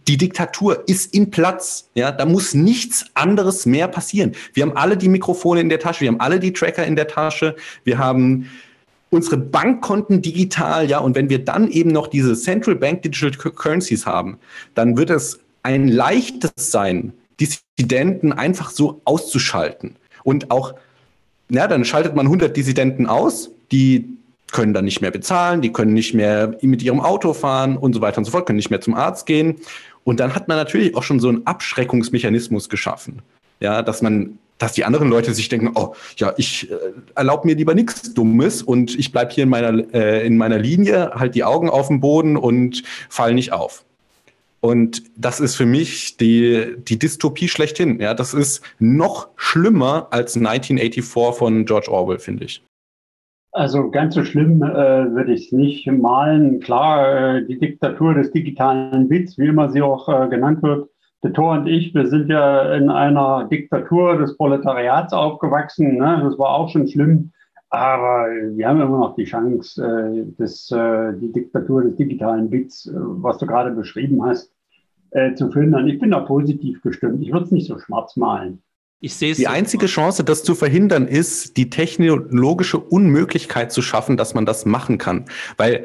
die 0.07 0.17
Diktatur 0.17 0.83
ist 0.87 1.13
in 1.13 1.29
Platz. 1.29 1.89
Ja, 1.93 2.11
da 2.11 2.25
muss 2.25 2.55
nichts 2.55 3.05
anderes 3.13 3.67
mehr 3.67 3.87
passieren. 3.87 4.31
Wir 4.53 4.63
haben 4.63 4.75
alle 4.75 4.97
die 4.97 5.09
Mikrofone 5.09 5.61
in 5.61 5.69
der 5.69 5.79
Tasche, 5.79 6.01
wir 6.01 6.07
haben 6.07 6.19
alle 6.19 6.39
die 6.39 6.53
Tracker 6.53 6.87
in 6.87 6.95
der 6.95 7.07
Tasche, 7.07 7.55
wir 7.83 7.99
haben 7.99 8.49
unsere 9.11 9.37
Bankkonten 9.37 10.23
digital, 10.23 10.89
ja, 10.89 10.97
und 10.97 11.15
wenn 11.15 11.29
wir 11.29 11.45
dann 11.45 11.69
eben 11.69 11.91
noch 11.91 12.07
diese 12.07 12.35
Central 12.35 12.75
Bank 12.75 13.03
Digital 13.03 13.51
Currencies 13.51 14.07
haben, 14.07 14.39
dann 14.73 14.97
wird 14.97 15.11
es 15.11 15.39
ein 15.61 15.87
leichtes 15.87 16.51
sein, 16.55 17.13
Dissidenten 17.39 18.33
einfach 18.33 18.71
so 18.71 19.01
auszuschalten 19.05 19.97
und 20.23 20.49
auch 20.49 20.73
ja, 21.53 21.67
dann 21.67 21.85
schaltet 21.85 22.15
man 22.15 22.25
100 22.25 22.55
Dissidenten 22.55 23.05
aus, 23.05 23.51
die 23.71 24.09
können 24.51 24.73
dann 24.73 24.85
nicht 24.85 25.01
mehr 25.01 25.11
bezahlen, 25.11 25.61
die 25.61 25.71
können 25.71 25.93
nicht 25.93 26.13
mehr 26.13 26.55
mit 26.61 26.83
ihrem 26.83 26.99
Auto 26.99 27.33
fahren 27.33 27.77
und 27.77 27.93
so 27.93 28.01
weiter 28.01 28.19
und 28.19 28.25
so 28.25 28.31
fort, 28.31 28.45
können 28.45 28.57
nicht 28.57 28.69
mehr 28.69 28.81
zum 28.81 28.93
Arzt 28.93 29.25
gehen. 29.25 29.55
Und 30.03 30.19
dann 30.19 30.35
hat 30.35 30.47
man 30.47 30.57
natürlich 30.57 30.95
auch 30.95 31.03
schon 31.03 31.19
so 31.19 31.29
einen 31.29 31.45
Abschreckungsmechanismus 31.45 32.69
geschaffen. 32.69 33.21
Ja, 33.59 33.81
dass 33.81 34.01
man, 34.01 34.37
dass 34.57 34.73
die 34.73 34.83
anderen 34.83 35.09
Leute 35.09 35.33
sich 35.33 35.47
denken, 35.49 35.71
oh, 35.75 35.95
ja, 36.17 36.33
ich 36.37 36.69
äh, 36.69 36.75
erlaube 37.15 37.47
mir 37.47 37.55
lieber 37.55 37.73
nichts 37.73 38.13
Dummes 38.13 38.61
und 38.61 38.97
ich 38.97 39.11
bleibe 39.11 39.31
hier 39.31 39.45
in 39.45 39.49
meiner, 39.49 39.93
äh, 39.93 40.25
in 40.25 40.37
meiner 40.37 40.59
Linie, 40.59 41.11
halt 41.15 41.35
die 41.35 41.43
Augen 41.43 41.69
auf 41.69 41.87
dem 41.87 41.99
Boden 41.99 42.35
und 42.35 42.83
fall 43.09 43.33
nicht 43.33 43.53
auf. 43.53 43.85
Und 44.63 45.03
das 45.17 45.41
ist 45.41 45.57
für 45.57 45.65
mich 45.65 46.15
die, 46.15 46.77
die 46.77 46.97
Dystopie 46.97 47.49
schlechthin. 47.49 47.99
Ja, 47.99 48.13
das 48.13 48.33
ist 48.33 48.63
noch 48.79 49.27
schlimmer 49.35 50.07
als 50.11 50.37
1984 50.37 51.37
von 51.37 51.65
George 51.65 51.91
Orwell, 51.91 52.17
finde 52.17 52.45
ich. 52.45 52.63
Also 53.51 53.91
ganz 53.91 54.15
so 54.15 54.23
schlimm 54.23 54.63
äh, 54.63 55.13
würde 55.13 55.33
ich 55.33 55.47
es 55.47 55.51
nicht 55.51 55.91
malen. 55.91 56.61
Klar, 56.61 57.35
äh, 57.35 57.45
die 57.45 57.59
Diktatur 57.59 58.13
des 58.13 58.31
digitalen 58.31 59.09
Bits, 59.09 59.37
wie 59.37 59.47
immer 59.47 59.69
sie 59.69 59.81
auch 59.81 60.07
äh, 60.07 60.29
genannt 60.29 60.63
wird. 60.63 60.89
Der 61.23 61.33
Thor 61.33 61.57
und 61.57 61.67
ich, 61.67 61.93
wir 61.93 62.07
sind 62.07 62.29
ja 62.29 62.73
in 62.73 62.89
einer 62.89 63.49
Diktatur 63.49 64.17
des 64.17 64.37
Proletariats 64.37 65.11
aufgewachsen. 65.11 65.97
Ne? 65.97 66.21
Das 66.23 66.39
war 66.39 66.51
auch 66.51 66.69
schon 66.69 66.87
schlimm. 66.87 67.33
Aber 67.73 68.27
wir 68.55 68.69
haben 68.69 68.79
immer 68.79 68.99
noch 68.99 69.15
die 69.15 69.23
Chance, 69.23 69.83
äh, 69.83 70.31
das, 70.37 70.71
äh, 70.71 71.13
die 71.19 71.33
Diktatur 71.33 71.81
des 71.81 71.95
digitalen 71.95 72.49
Bits, 72.51 72.85
äh, 72.85 72.91
was 72.95 73.39
du 73.39 73.47
gerade 73.47 73.71
beschrieben 73.71 74.23
hast, 74.23 74.52
äh, 75.13 75.33
zu 75.35 75.51
verhindern. 75.51 75.87
Ich 75.87 75.99
bin 75.99 76.11
da 76.11 76.19
positiv 76.19 76.81
gestimmt. 76.81 77.23
Ich 77.23 77.31
würde 77.31 77.45
es 77.45 77.51
nicht 77.51 77.67
so 77.67 77.77
schwarz 77.79 78.15
malen. 78.15 78.61
Ich 78.99 79.15
sehe 79.15 79.33
Die 79.35 79.47
einzige 79.47 79.87
Chance, 79.87 80.23
das 80.23 80.43
zu 80.43 80.55
verhindern, 80.55 81.07
ist, 81.07 81.57
die 81.57 81.69
technologische 81.69 82.77
Unmöglichkeit 82.77 83.71
zu 83.71 83.81
schaffen, 83.81 84.15
dass 84.15 84.33
man 84.33 84.45
das 84.45 84.65
machen 84.65 84.97
kann. 84.97 85.25
Weil 85.57 85.83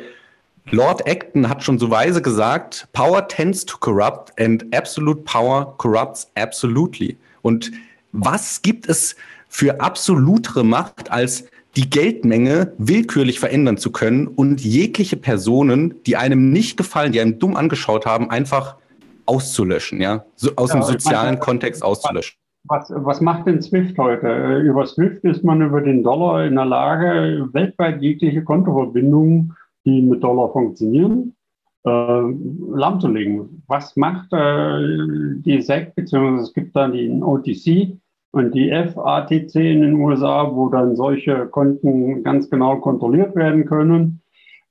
Lord 0.71 1.09
Acton 1.09 1.49
hat 1.49 1.65
schon 1.65 1.79
so 1.79 1.91
weise 1.91 2.23
gesagt, 2.23 2.89
Power 2.93 3.27
tends 3.27 3.67
to 3.67 3.77
corrupt 3.79 4.39
and 4.41 4.73
absolute 4.73 5.23
power 5.23 5.75
corrupts 5.79 6.31
absolutely. 6.37 7.17
Und 7.43 7.73
was 8.13 8.63
gibt 8.63 8.89
es 8.89 9.17
für 9.49 9.81
absolutere 9.81 10.65
Macht 10.65 11.11
als 11.11 11.49
die 11.77 11.91
Geldmenge 11.91 12.73
willkürlich 12.79 13.41
verändern 13.41 13.79
zu 13.79 13.91
können 13.91 14.27
und 14.27 14.61
jegliche 14.61 15.17
Personen, 15.17 15.95
die 16.07 16.17
einem 16.17 16.53
nicht 16.53 16.77
gefallen, 16.77 17.13
die 17.13 17.21
einem 17.21 17.39
dumm 17.39 17.57
angeschaut 17.57 18.07
haben, 18.07 18.31
einfach 18.31 18.77
auszulöschen, 19.29 20.01
ja, 20.01 20.25
so, 20.35 20.51
aus 20.57 20.71
ja, 20.71 20.81
dem 20.81 20.83
sozialen 20.83 21.27
meine, 21.27 21.39
Kontext 21.39 21.83
auszulöschen. 21.83 22.39
Was, 22.65 22.91
was 22.95 23.21
macht 23.21 23.47
denn 23.47 23.63
SWIFT 23.63 23.97
heute? 23.99 24.27
Äh, 24.27 24.61
über 24.63 24.87
SWIFT 24.87 25.25
ist 25.25 25.45
man 25.45 25.63
über 25.63 25.81
den 25.81 26.03
Dollar 26.03 26.45
in 26.45 26.55
der 26.57 26.65
Lage, 26.65 27.49
weltweit 27.53 28.03
jegliche 28.03 28.43
Kontoverbindungen, 28.43 29.55
die 29.85 30.03
mit 30.03 30.23
Dollar 30.23 30.51
funktionieren, 30.53 31.35
äh, 31.85 31.91
lahmzulegen. 31.91 33.63
Was 33.69 33.97
macht 33.97 34.33
äh, 34.33 34.81
die 35.45 35.63
SEC, 35.63 35.95
beziehungsweise 35.95 36.45
es 36.45 36.53
gibt 36.53 36.77
dann 36.77 36.93
die 36.93 37.11
OTC 37.23 37.99
und 38.33 38.55
die 38.55 38.71
FATC 38.71 39.55
in 39.55 39.81
den 39.81 39.95
USA, 39.95 40.51
wo 40.55 40.69
dann 40.69 40.97
solche 40.97 41.47
Konten 41.47 42.23
ganz 42.23 42.51
genau 42.51 42.77
kontrolliert 42.77 43.35
werden 43.35 43.65
können. 43.65 44.21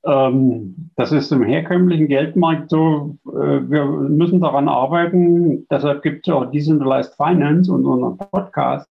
Ähm, 0.08 0.90
das 0.96 1.12
ist 1.12 1.32
im 1.34 1.44
herkömmlichen 1.44 2.08
Geldmarkt 2.08 2.70
so. 2.70 3.18
Äh, 3.26 3.70
wir 3.70 3.86
müssen 3.86 4.40
daran 4.40 4.70
arbeiten. 4.70 5.68
Deshalb 5.70 6.02
gibt 6.02 6.26
es 6.26 6.34
auch 6.34 6.50
Decentralized 6.50 7.14
Finance 7.16 7.70
und 7.70 7.86
unseren 7.86 8.18
Podcast, 8.18 8.90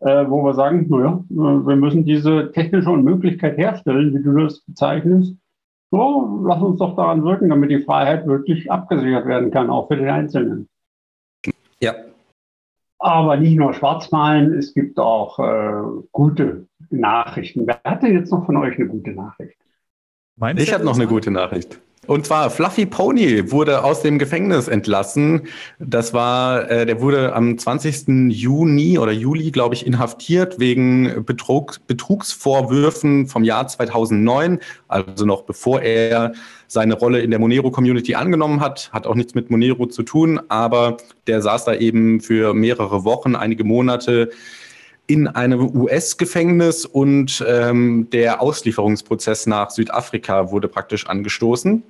äh, 0.00 0.24
wo 0.28 0.42
wir 0.44 0.54
sagen, 0.54 0.86
naja, 0.88 1.24
äh, 1.30 1.34
wir 1.34 1.76
müssen 1.76 2.04
diese 2.04 2.50
technische 2.50 2.90
Unmöglichkeit 2.90 3.56
herstellen, 3.56 4.12
wie 4.12 4.22
du 4.22 4.32
das 4.32 4.60
bezeichnest. 4.62 5.36
So, 5.92 6.44
lass 6.44 6.60
uns 6.60 6.80
doch 6.80 6.96
daran 6.96 7.24
wirken, 7.24 7.50
damit 7.50 7.70
die 7.70 7.84
Freiheit 7.84 8.26
wirklich 8.26 8.70
abgesichert 8.70 9.26
werden 9.26 9.52
kann, 9.52 9.70
auch 9.70 9.86
für 9.86 9.96
den 9.96 10.08
Einzelnen. 10.08 10.68
Ja. 11.80 11.94
Aber 12.98 13.36
nicht 13.36 13.56
nur 13.56 13.72
Schwarzmalen, 13.74 14.54
es 14.54 14.74
gibt 14.74 14.98
auch 14.98 15.38
äh, 15.38 16.02
gute 16.10 16.66
Nachrichten. 16.90 17.64
Wer 17.64 17.78
hat 17.84 18.02
denn 18.02 18.14
jetzt 18.14 18.32
noch 18.32 18.44
von 18.44 18.56
euch 18.56 18.76
eine 18.76 18.88
gute 18.88 19.12
Nachricht? 19.12 19.56
Meinst 20.38 20.62
ich 20.62 20.72
habe 20.72 20.84
noch 20.84 20.94
eine 20.94 21.06
gute 21.06 21.30
Nachricht. 21.30 21.80
Und 22.08 22.24
zwar 22.24 22.48
Fluffy 22.48 22.86
Pony 22.86 23.52
wurde 23.52 23.84
aus 23.84 24.00
dem 24.00 24.18
Gefängnis 24.18 24.66
entlassen. 24.66 25.42
Das 25.78 26.14
war, 26.14 26.70
äh, 26.70 26.86
der 26.86 27.02
wurde 27.02 27.34
am 27.34 27.58
20. 27.58 28.30
Juni 28.30 28.98
oder 28.98 29.12
Juli, 29.12 29.50
glaube 29.50 29.74
ich, 29.74 29.86
inhaftiert 29.86 30.58
wegen 30.58 31.26
Betrug, 31.26 31.76
Betrugsvorwürfen 31.86 33.26
vom 33.26 33.44
Jahr 33.44 33.68
2009, 33.68 34.58
also 34.88 35.26
noch 35.26 35.42
bevor 35.42 35.82
er 35.82 36.32
seine 36.66 36.94
Rolle 36.94 37.20
in 37.20 37.30
der 37.30 37.40
Monero-Community 37.40 38.14
angenommen 38.14 38.60
hat. 38.60 38.90
Hat 38.90 39.06
auch 39.06 39.14
nichts 39.14 39.34
mit 39.34 39.50
Monero 39.50 39.84
zu 39.84 40.02
tun, 40.02 40.40
aber 40.48 40.96
der 41.26 41.42
saß 41.42 41.66
da 41.66 41.74
eben 41.74 42.20
für 42.20 42.54
mehrere 42.54 43.04
Wochen, 43.04 43.36
einige 43.36 43.64
Monate 43.64 44.30
in 45.08 45.26
einem 45.26 45.74
US-Gefängnis 45.74 46.84
und 46.84 47.44
ähm, 47.48 48.08
der 48.12 48.40
Auslieferungsprozess 48.40 49.46
nach 49.46 49.70
Südafrika 49.70 50.52
wurde 50.52 50.68
praktisch 50.68 51.06
angestoßen. 51.06 51.82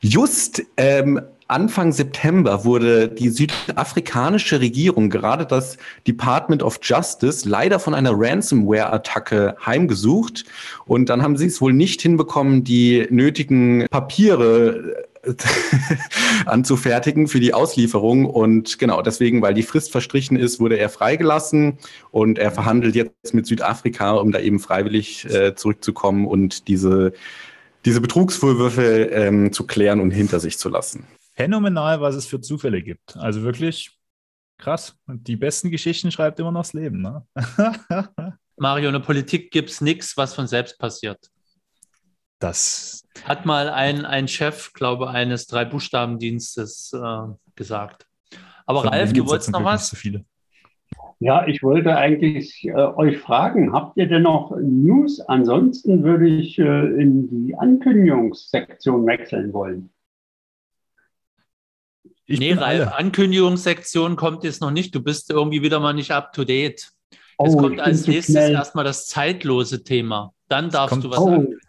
Just 0.00 0.62
ähm, 0.76 1.20
Anfang 1.48 1.92
September 1.92 2.64
wurde 2.66 3.08
die 3.08 3.30
südafrikanische 3.30 4.60
Regierung, 4.60 5.08
gerade 5.08 5.46
das 5.46 5.78
Department 6.06 6.62
of 6.62 6.78
Justice, 6.82 7.48
leider 7.48 7.78
von 7.78 7.94
einer 7.94 8.12
Ransomware-Attacke 8.14 9.56
heimgesucht. 9.64 10.44
Und 10.84 11.08
dann 11.08 11.22
haben 11.22 11.38
sie 11.38 11.46
es 11.46 11.62
wohl 11.62 11.72
nicht 11.72 12.02
hinbekommen, 12.02 12.64
die 12.64 13.06
nötigen 13.10 13.86
Papiere 13.90 15.06
anzufertigen 16.46 17.28
für 17.28 17.40
die 17.40 17.54
Auslieferung. 17.54 18.26
Und 18.26 18.78
genau 18.78 19.02
deswegen, 19.02 19.42
weil 19.42 19.54
die 19.54 19.62
Frist 19.62 19.92
verstrichen 19.92 20.36
ist, 20.36 20.60
wurde 20.60 20.78
er 20.78 20.88
freigelassen 20.88 21.78
und 22.10 22.38
er 22.38 22.50
verhandelt 22.50 22.94
jetzt 22.94 23.34
mit 23.34 23.46
Südafrika, 23.46 24.12
um 24.12 24.32
da 24.32 24.40
eben 24.40 24.58
freiwillig 24.58 25.24
äh, 25.26 25.54
zurückzukommen 25.54 26.26
und 26.26 26.68
diese 26.68 27.12
diese 27.84 28.00
Betrugsvorwürfe 28.00 29.04
ähm, 29.04 29.52
zu 29.52 29.66
klären 29.66 30.00
und 30.00 30.10
hinter 30.10 30.40
sich 30.40 30.58
zu 30.58 30.68
lassen. 30.68 31.06
Phänomenal, 31.34 32.00
was 32.00 32.16
es 32.16 32.26
für 32.26 32.40
Zufälle 32.40 32.82
gibt. 32.82 33.16
Also 33.16 33.42
wirklich 33.42 33.96
krass. 34.58 34.96
Und 35.06 35.28
die 35.28 35.36
besten 35.36 35.70
Geschichten 35.70 36.10
schreibt 36.10 36.40
immer 36.40 36.52
noch 36.52 36.62
das 36.62 36.72
Leben. 36.72 37.00
Ne? 37.00 37.24
Mario, 38.56 38.88
in 38.88 38.92
der 38.92 39.00
Politik 39.00 39.50
gibt 39.50 39.70
es 39.70 39.80
nichts, 39.80 40.16
was 40.16 40.34
von 40.34 40.46
selbst 40.46 40.78
passiert. 40.78 41.30
Das 42.38 43.02
hat 43.24 43.46
mal 43.46 43.68
ein, 43.68 44.04
ein 44.04 44.28
Chef, 44.28 44.72
glaube 44.72 45.10
eines 45.10 45.46
Drei-Buchstaben-Dienstes 45.46 46.92
äh, 46.94 47.34
gesagt. 47.56 48.06
Aber 48.66 48.84
Ralf, 48.84 49.12
du 49.12 49.26
wolltest 49.26 49.50
noch 49.50 49.64
was? 49.64 49.88
So 49.88 49.96
viele. 49.96 50.24
Ja, 51.20 51.46
ich 51.48 51.64
wollte 51.64 51.96
eigentlich 51.96 52.64
äh, 52.64 52.74
euch 52.74 53.18
fragen, 53.18 53.72
habt 53.72 53.96
ihr 53.96 54.06
denn 54.06 54.22
noch 54.22 54.54
News? 54.56 55.20
Ansonsten 55.20 56.04
würde 56.04 56.28
ich 56.28 56.58
äh, 56.58 56.62
in 56.62 57.28
die 57.28 57.56
Ankündigungssektion 57.56 59.04
wechseln 59.04 59.52
wollen. 59.52 59.90
Ich 62.26 62.38
nee, 62.38 62.52
Ralf, 62.52 62.92
Ankündigungssektion 62.92 64.14
kommt 64.14 64.44
jetzt 64.44 64.60
noch 64.60 64.70
nicht. 64.70 64.94
Du 64.94 65.02
bist 65.02 65.30
irgendwie 65.30 65.62
wieder 65.62 65.80
mal 65.80 65.94
nicht 65.94 66.12
up 66.12 66.32
to 66.32 66.44
date. 66.44 66.92
Oh, 67.38 67.46
es 67.46 67.56
kommt 67.56 67.80
als 67.80 68.06
nächstes 68.06 68.34
erstmal 68.34 68.84
das 68.84 69.06
zeitlose 69.06 69.82
Thema. 69.82 70.34
Dann 70.48 70.70
darfst 70.70 71.02
du 71.02 71.10
was 71.10 71.18
oh, 71.18 71.28
ankündigen. 71.28 71.60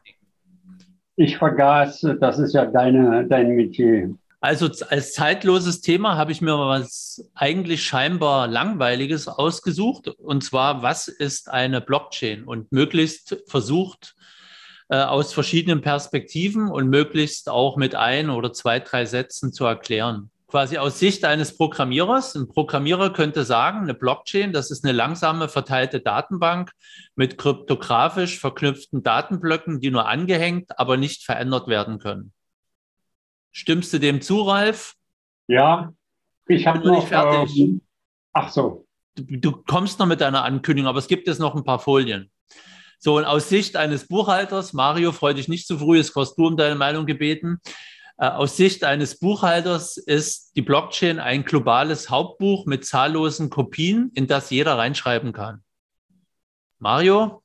Ich 1.22 1.38
vergaß, 1.38 2.08
das 2.22 2.40
ist 2.40 2.54
ja 2.54 2.66
deine, 2.66 3.28
dein 3.28 3.50
Metier. 3.50 4.16
Also 4.40 4.70
als 4.88 5.12
zeitloses 5.12 5.82
Thema 5.82 6.16
habe 6.16 6.32
ich 6.32 6.40
mir 6.40 6.58
was 6.58 7.30
eigentlich 7.36 7.84
scheinbar 7.84 8.48
langweiliges 8.48 9.28
ausgesucht. 9.28 10.08
Und 10.08 10.46
zwar, 10.46 10.82
was 10.82 11.10
ist 11.10 11.50
eine 11.50 11.82
Blockchain? 11.82 12.46
Und 12.46 12.72
möglichst 12.72 13.44
versucht 13.48 14.16
äh, 14.88 14.96
aus 14.96 15.34
verschiedenen 15.34 15.82
Perspektiven 15.82 16.70
und 16.70 16.88
möglichst 16.88 17.50
auch 17.50 17.76
mit 17.76 17.96
ein 17.96 18.30
oder 18.30 18.54
zwei, 18.54 18.80
drei 18.80 19.04
Sätzen 19.04 19.52
zu 19.52 19.66
erklären. 19.66 20.32
Quasi 20.50 20.80
aus 20.80 20.98
Sicht 20.98 21.26
eines 21.26 21.56
Programmierers. 21.56 22.34
Ein 22.34 22.48
Programmierer 22.48 23.14
könnte 23.14 23.44
sagen, 23.44 23.82
eine 23.82 23.94
Blockchain, 23.94 24.52
das 24.52 24.72
ist 24.72 24.84
eine 24.84 24.94
langsame 24.94 25.48
verteilte 25.48 26.00
Datenbank 26.00 26.72
mit 27.16 27.38
kryptografisch 27.38 28.40
verknüpften 28.40 29.04
Datenblöcken, 29.04 29.80
die 29.80 29.92
nur 29.92 30.08
angehängt, 30.08 30.80
aber 30.80 30.98
nicht 30.98 31.24
verändert 31.24 31.68
werden 31.68 32.00
können. 32.00 32.34
Stimmst 33.52 33.94
du 33.94 34.00
dem 34.00 34.22
zu, 34.22 34.42
Ralf? 34.42 34.96
Ja, 35.48 35.94
ich 36.48 36.66
habe 36.66 36.80
noch. 36.80 37.08
fertig. 37.08 37.56
Ähm, 37.60 37.82
ach 38.34 38.50
so. 38.50 38.88
Du, 39.16 39.38
du, 39.38 39.52
kommst 39.52 40.00
noch 40.00 40.08
mit 40.08 40.20
deiner 40.20 40.44
Ankündigung, 40.44 40.90
aber 40.90 41.00
es 41.00 41.08
gibt 41.08 41.28
jetzt 41.28 41.40
noch 41.40 41.56
ein 41.56 41.64
paar 41.64 41.80
Folien. 41.80 42.32
So, 42.98 43.18
und 43.18 43.26
aus 43.26 43.50
Sicht 43.50 43.76
eines 43.76 44.08
Buchhalters, 44.08 44.74
Mario, 44.74 45.12
freu 45.12 45.34
dich 45.34 45.48
nicht 45.48 45.68
zu 45.68 45.78
früh, 45.78 46.00
es 46.00 46.12
kostet 46.12 46.40
du 46.40 46.48
um 46.48 46.58
deine 46.58 46.76
Meinung 46.76 47.06
gebeten. 47.06 47.60
Äh, 48.20 48.28
aus 48.28 48.58
Sicht 48.58 48.84
eines 48.84 49.18
Buchhalters 49.18 49.96
ist 49.96 50.52
die 50.58 50.62
Blockchain 50.62 51.20
ein 51.20 51.46
globales 51.46 52.10
Hauptbuch 52.10 52.66
mit 52.66 52.86
zahllosen 52.86 53.50
Kopien, 53.50 54.12
in 54.14 54.28
das 54.28 54.50
jeder 54.50 54.78
reinschreiben 54.78 55.32
kann. 55.32 55.64
Mario? 56.80 57.42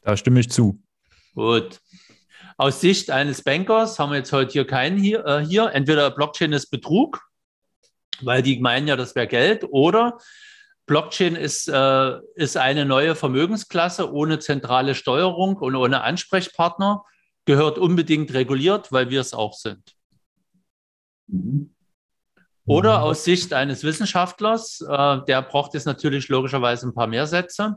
Da 0.00 0.16
stimme 0.16 0.40
ich 0.40 0.50
zu. 0.50 0.80
Gut. 1.34 1.80
Aus 2.56 2.80
Sicht 2.80 3.10
eines 3.10 3.42
Bankers 3.42 3.98
haben 3.98 4.10
wir 4.10 4.18
jetzt 4.18 4.32
heute 4.32 4.52
hier 4.52 4.66
keinen 4.66 4.96
hier. 4.96 5.26
Äh, 5.26 5.44
hier. 5.44 5.70
Entweder 5.72 6.10
Blockchain 6.10 6.52
ist 6.52 6.70
Betrug, 6.70 7.20
weil 8.22 8.42
die 8.42 8.60
meinen 8.60 8.88
ja, 8.88 8.96
das 8.96 9.14
wäre 9.14 9.26
Geld, 9.26 9.64
oder 9.68 10.18
Blockchain 10.86 11.36
ist, 11.36 11.68
äh, 11.68 12.18
ist 12.34 12.56
eine 12.56 12.86
neue 12.86 13.14
Vermögensklasse 13.14 14.10
ohne 14.10 14.38
zentrale 14.38 14.94
Steuerung 14.94 15.56
und 15.56 15.74
ohne 15.74 16.02
Ansprechpartner, 16.02 17.04
gehört 17.44 17.76
unbedingt 17.78 18.32
reguliert, 18.32 18.90
weil 18.90 19.10
wir 19.10 19.20
es 19.20 19.34
auch 19.34 19.52
sind. 19.52 19.93
Oder 22.66 23.02
aus 23.02 23.24
Sicht 23.24 23.52
eines 23.52 23.84
Wissenschaftlers, 23.84 24.80
äh, 24.80 25.18
der 25.26 25.42
braucht 25.42 25.74
jetzt 25.74 25.84
natürlich 25.84 26.28
logischerweise 26.28 26.88
ein 26.88 26.94
paar 26.94 27.06
mehr 27.06 27.26
Sätze. 27.26 27.76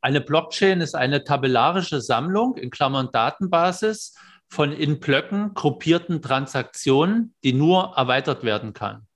Eine 0.00 0.20
Blockchain 0.20 0.80
ist 0.80 0.94
eine 0.94 1.24
tabellarische 1.24 2.00
Sammlung 2.00 2.56
in 2.56 2.70
Klammern 2.70 3.08
Datenbasis 3.12 4.14
von 4.48 4.70
in 4.72 5.00
Blöcken 5.00 5.54
gruppierten 5.54 6.22
Transaktionen, 6.22 7.34
die 7.42 7.52
nur 7.52 7.94
erweitert 7.96 8.44
werden 8.44 8.72
kann. 8.72 9.06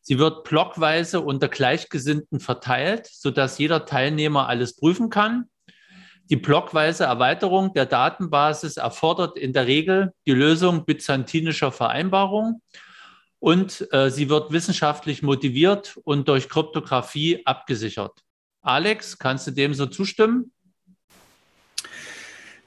Sie 0.00 0.18
wird 0.18 0.44
blockweise 0.44 1.20
unter 1.22 1.48
Gleichgesinnten 1.48 2.38
verteilt, 2.38 3.08
sodass 3.10 3.58
jeder 3.58 3.86
Teilnehmer 3.86 4.48
alles 4.48 4.76
prüfen 4.76 5.10
kann. 5.10 5.48
Die 6.30 6.36
blockweise 6.36 7.04
Erweiterung 7.04 7.74
der 7.74 7.86
Datenbasis 7.86 8.78
erfordert 8.78 9.36
in 9.36 9.52
der 9.52 9.66
Regel 9.66 10.12
die 10.26 10.32
Lösung 10.32 10.86
byzantinischer 10.86 11.70
Vereinbarungen 11.70 12.62
und 13.40 13.86
äh, 13.92 14.10
sie 14.10 14.30
wird 14.30 14.52
wissenschaftlich 14.52 15.22
motiviert 15.22 15.98
und 16.04 16.28
durch 16.28 16.48
Kryptographie 16.48 17.42
abgesichert. 17.44 18.22
Alex, 18.62 19.18
kannst 19.18 19.46
du 19.46 19.50
dem 19.50 19.74
so 19.74 19.84
zustimmen? 19.84 20.50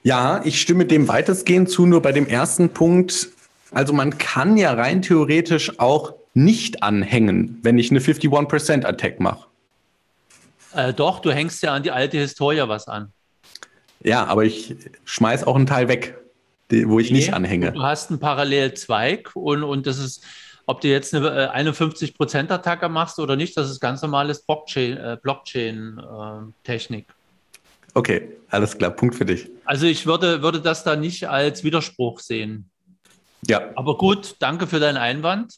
Ja, 0.04 0.40
ich 0.44 0.60
stimme 0.60 0.86
dem 0.86 1.08
weitestgehend 1.08 1.68
zu, 1.68 1.84
nur 1.84 2.00
bei 2.00 2.12
dem 2.12 2.28
ersten 2.28 2.72
Punkt. 2.72 3.28
Also 3.72 3.92
man 3.92 4.18
kann 4.18 4.56
ja 4.56 4.72
rein 4.72 5.02
theoretisch 5.02 5.80
auch 5.80 6.14
nicht 6.32 6.84
anhängen, 6.84 7.58
wenn 7.62 7.76
ich 7.76 7.90
eine 7.90 7.98
51%-Attack 7.98 9.18
mache. 9.18 9.48
Äh, 10.72 10.92
doch, 10.94 11.18
du 11.18 11.32
hängst 11.32 11.60
ja 11.64 11.74
an 11.74 11.82
die 11.82 11.90
alte 11.90 12.18
Historie 12.18 12.62
was 12.68 12.86
an. 12.86 13.12
Ja, 14.02 14.24
aber 14.26 14.44
ich 14.44 14.76
schmeiß 15.04 15.44
auch 15.44 15.56
einen 15.56 15.66
Teil 15.66 15.88
weg, 15.88 16.18
wo 16.70 16.98
ich 16.98 17.10
nee, 17.10 17.18
nicht 17.18 17.34
anhänge. 17.34 17.72
Du 17.72 17.82
hast 17.82 18.10
einen 18.10 18.20
Parallelzweig 18.20 19.30
und, 19.34 19.62
und 19.62 19.86
das 19.86 19.98
ist 19.98 20.24
ob 20.68 20.82
du 20.82 20.88
jetzt 20.88 21.14
eine 21.14 21.54
51%-Attacke 21.56 22.86
äh, 22.86 22.88
machst 22.90 23.18
oder 23.18 23.36
nicht, 23.36 23.56
das 23.56 23.70
ist 23.70 23.80
ganz 23.80 24.02
normales 24.02 24.42
Blockchain-Technik. 24.42 25.22
Blockchain, 25.22 25.84
äh, 26.98 27.04
okay, 27.94 28.36
alles 28.50 28.76
klar, 28.76 28.90
Punkt 28.90 29.14
für 29.14 29.24
dich. 29.24 29.48
Also 29.64 29.86
ich 29.86 30.04
würde, 30.04 30.42
würde 30.42 30.60
das 30.60 30.84
da 30.84 30.94
nicht 30.94 31.26
als 31.26 31.64
Widerspruch 31.64 32.20
sehen. 32.20 32.68
Ja. 33.46 33.70
Aber 33.76 33.96
gut, 33.96 34.36
danke 34.40 34.66
für 34.66 34.78
deinen 34.78 34.98
Einwand. 34.98 35.54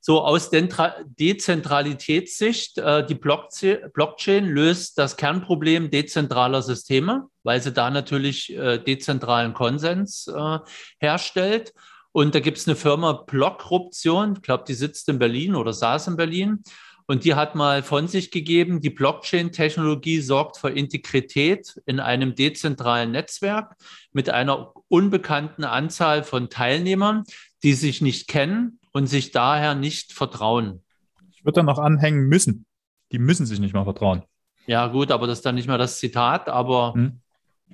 So 0.00 0.22
aus 0.22 0.50
Dezentralitätssicht, 0.50 2.78
äh, 2.78 3.04
die 3.04 3.14
Blockchain 3.14 4.46
löst 4.46 4.98
das 4.98 5.16
Kernproblem 5.16 5.90
dezentraler 5.90 6.62
Systeme, 6.62 7.24
weil 7.42 7.60
sie 7.60 7.72
da 7.72 7.90
natürlich 7.90 8.56
äh, 8.56 8.78
dezentralen 8.78 9.54
Konsens 9.54 10.28
äh, 10.28 10.58
herstellt. 10.98 11.74
Und 12.12 12.34
da 12.34 12.40
gibt 12.40 12.58
es 12.58 12.66
eine 12.66 12.76
Firma 12.76 13.12
Blockruption, 13.12 14.34
ich 14.36 14.42
glaube, 14.42 14.64
die 14.66 14.74
sitzt 14.74 15.08
in 15.08 15.18
Berlin 15.18 15.54
oder 15.54 15.72
saß 15.72 16.08
in 16.08 16.16
Berlin. 16.16 16.62
Und 17.10 17.24
die 17.24 17.34
hat 17.34 17.54
mal 17.54 17.82
von 17.82 18.06
sich 18.06 18.30
gegeben, 18.30 18.82
die 18.82 18.90
Blockchain-Technologie 18.90 20.20
sorgt 20.20 20.58
für 20.58 20.68
Integrität 20.68 21.80
in 21.86 22.00
einem 22.00 22.34
dezentralen 22.34 23.12
Netzwerk 23.12 23.76
mit 24.12 24.28
einer 24.28 24.74
unbekannten 24.88 25.64
Anzahl 25.64 26.22
von 26.22 26.50
Teilnehmern, 26.50 27.24
die 27.62 27.72
sich 27.72 28.02
nicht 28.02 28.28
kennen 28.28 28.78
und 28.98 29.06
sich 29.06 29.30
daher 29.30 29.76
nicht 29.76 30.12
vertrauen. 30.12 30.82
Ich 31.30 31.44
würde 31.44 31.60
da 31.60 31.62
noch 31.62 31.78
anhängen 31.78 32.26
müssen. 32.26 32.66
Die 33.12 33.20
müssen 33.20 33.46
sich 33.46 33.60
nicht 33.60 33.72
mal 33.72 33.84
vertrauen. 33.84 34.24
Ja, 34.66 34.88
gut, 34.88 35.12
aber 35.12 35.28
das 35.28 35.38
ist 35.38 35.46
dann 35.46 35.54
nicht 35.54 35.68
mehr 35.68 35.78
das 35.78 35.98
Zitat, 35.98 36.48
aber, 36.48 36.94
hm. 36.94 37.20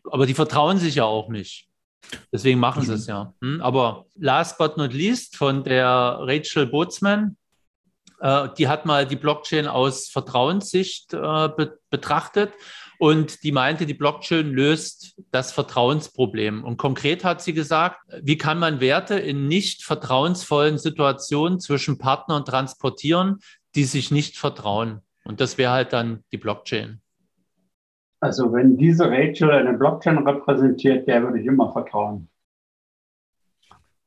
aber 0.04 0.26
die 0.26 0.34
vertrauen 0.34 0.76
sich 0.76 0.96
ja 0.96 1.04
auch 1.04 1.30
nicht. 1.30 1.66
Deswegen 2.30 2.60
machen 2.60 2.82
mhm. 2.82 2.86
sie 2.86 2.92
es 2.92 3.06
ja. 3.06 3.32
Hm? 3.40 3.62
Aber 3.62 4.04
last 4.16 4.58
but 4.58 4.76
not 4.76 4.92
least 4.92 5.36
von 5.36 5.64
der 5.64 6.18
Rachel 6.20 6.66
Bootsman, 6.66 7.38
äh, 8.20 8.50
die 8.58 8.68
hat 8.68 8.84
mal 8.84 9.06
die 9.06 9.16
Blockchain 9.16 9.66
aus 9.66 10.08
Vertrauenssicht 10.10 11.14
äh, 11.14 11.48
be 11.48 11.78
betrachtet 11.88 12.52
und 13.04 13.42
die 13.42 13.52
meinte, 13.52 13.84
die 13.84 13.92
Blockchain 13.92 14.48
löst 14.48 15.20
das 15.30 15.52
Vertrauensproblem. 15.52 16.64
Und 16.64 16.78
konkret 16.78 17.22
hat 17.22 17.42
sie 17.42 17.52
gesagt, 17.52 17.98
wie 18.22 18.38
kann 18.38 18.58
man 18.58 18.80
Werte 18.80 19.16
in 19.16 19.46
nicht 19.46 19.84
vertrauensvollen 19.84 20.78
Situationen 20.78 21.60
zwischen 21.60 21.98
Partnern 21.98 22.46
transportieren, 22.46 23.40
die 23.74 23.84
sich 23.84 24.10
nicht 24.10 24.38
vertrauen? 24.38 25.02
Und 25.22 25.42
das 25.42 25.58
wäre 25.58 25.72
halt 25.72 25.92
dann 25.92 26.24
die 26.32 26.38
Blockchain. 26.38 27.02
Also 28.20 28.50
wenn 28.54 28.78
diese 28.78 29.10
Rachel 29.10 29.50
eine 29.50 29.76
Blockchain 29.76 30.26
repräsentiert, 30.26 31.06
der 31.06 31.22
würde 31.24 31.40
ich 31.40 31.46
immer 31.46 31.70
vertrauen. 31.74 32.30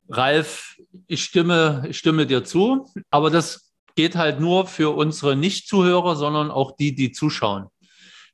Ralf, 0.10 0.76
ich 1.06 1.24
stimme, 1.24 1.86
ich 1.88 2.00
stimme 2.00 2.26
dir 2.26 2.44
zu, 2.44 2.88
aber 3.12 3.30
das 3.30 3.72
geht 3.94 4.16
halt 4.16 4.40
nur 4.40 4.66
für 4.66 4.96
unsere 4.96 5.36
Nicht-Zuhörer, 5.36 6.16
sondern 6.16 6.50
auch 6.50 6.76
die, 6.76 6.96
die 6.96 7.12
zuschauen. 7.12 7.68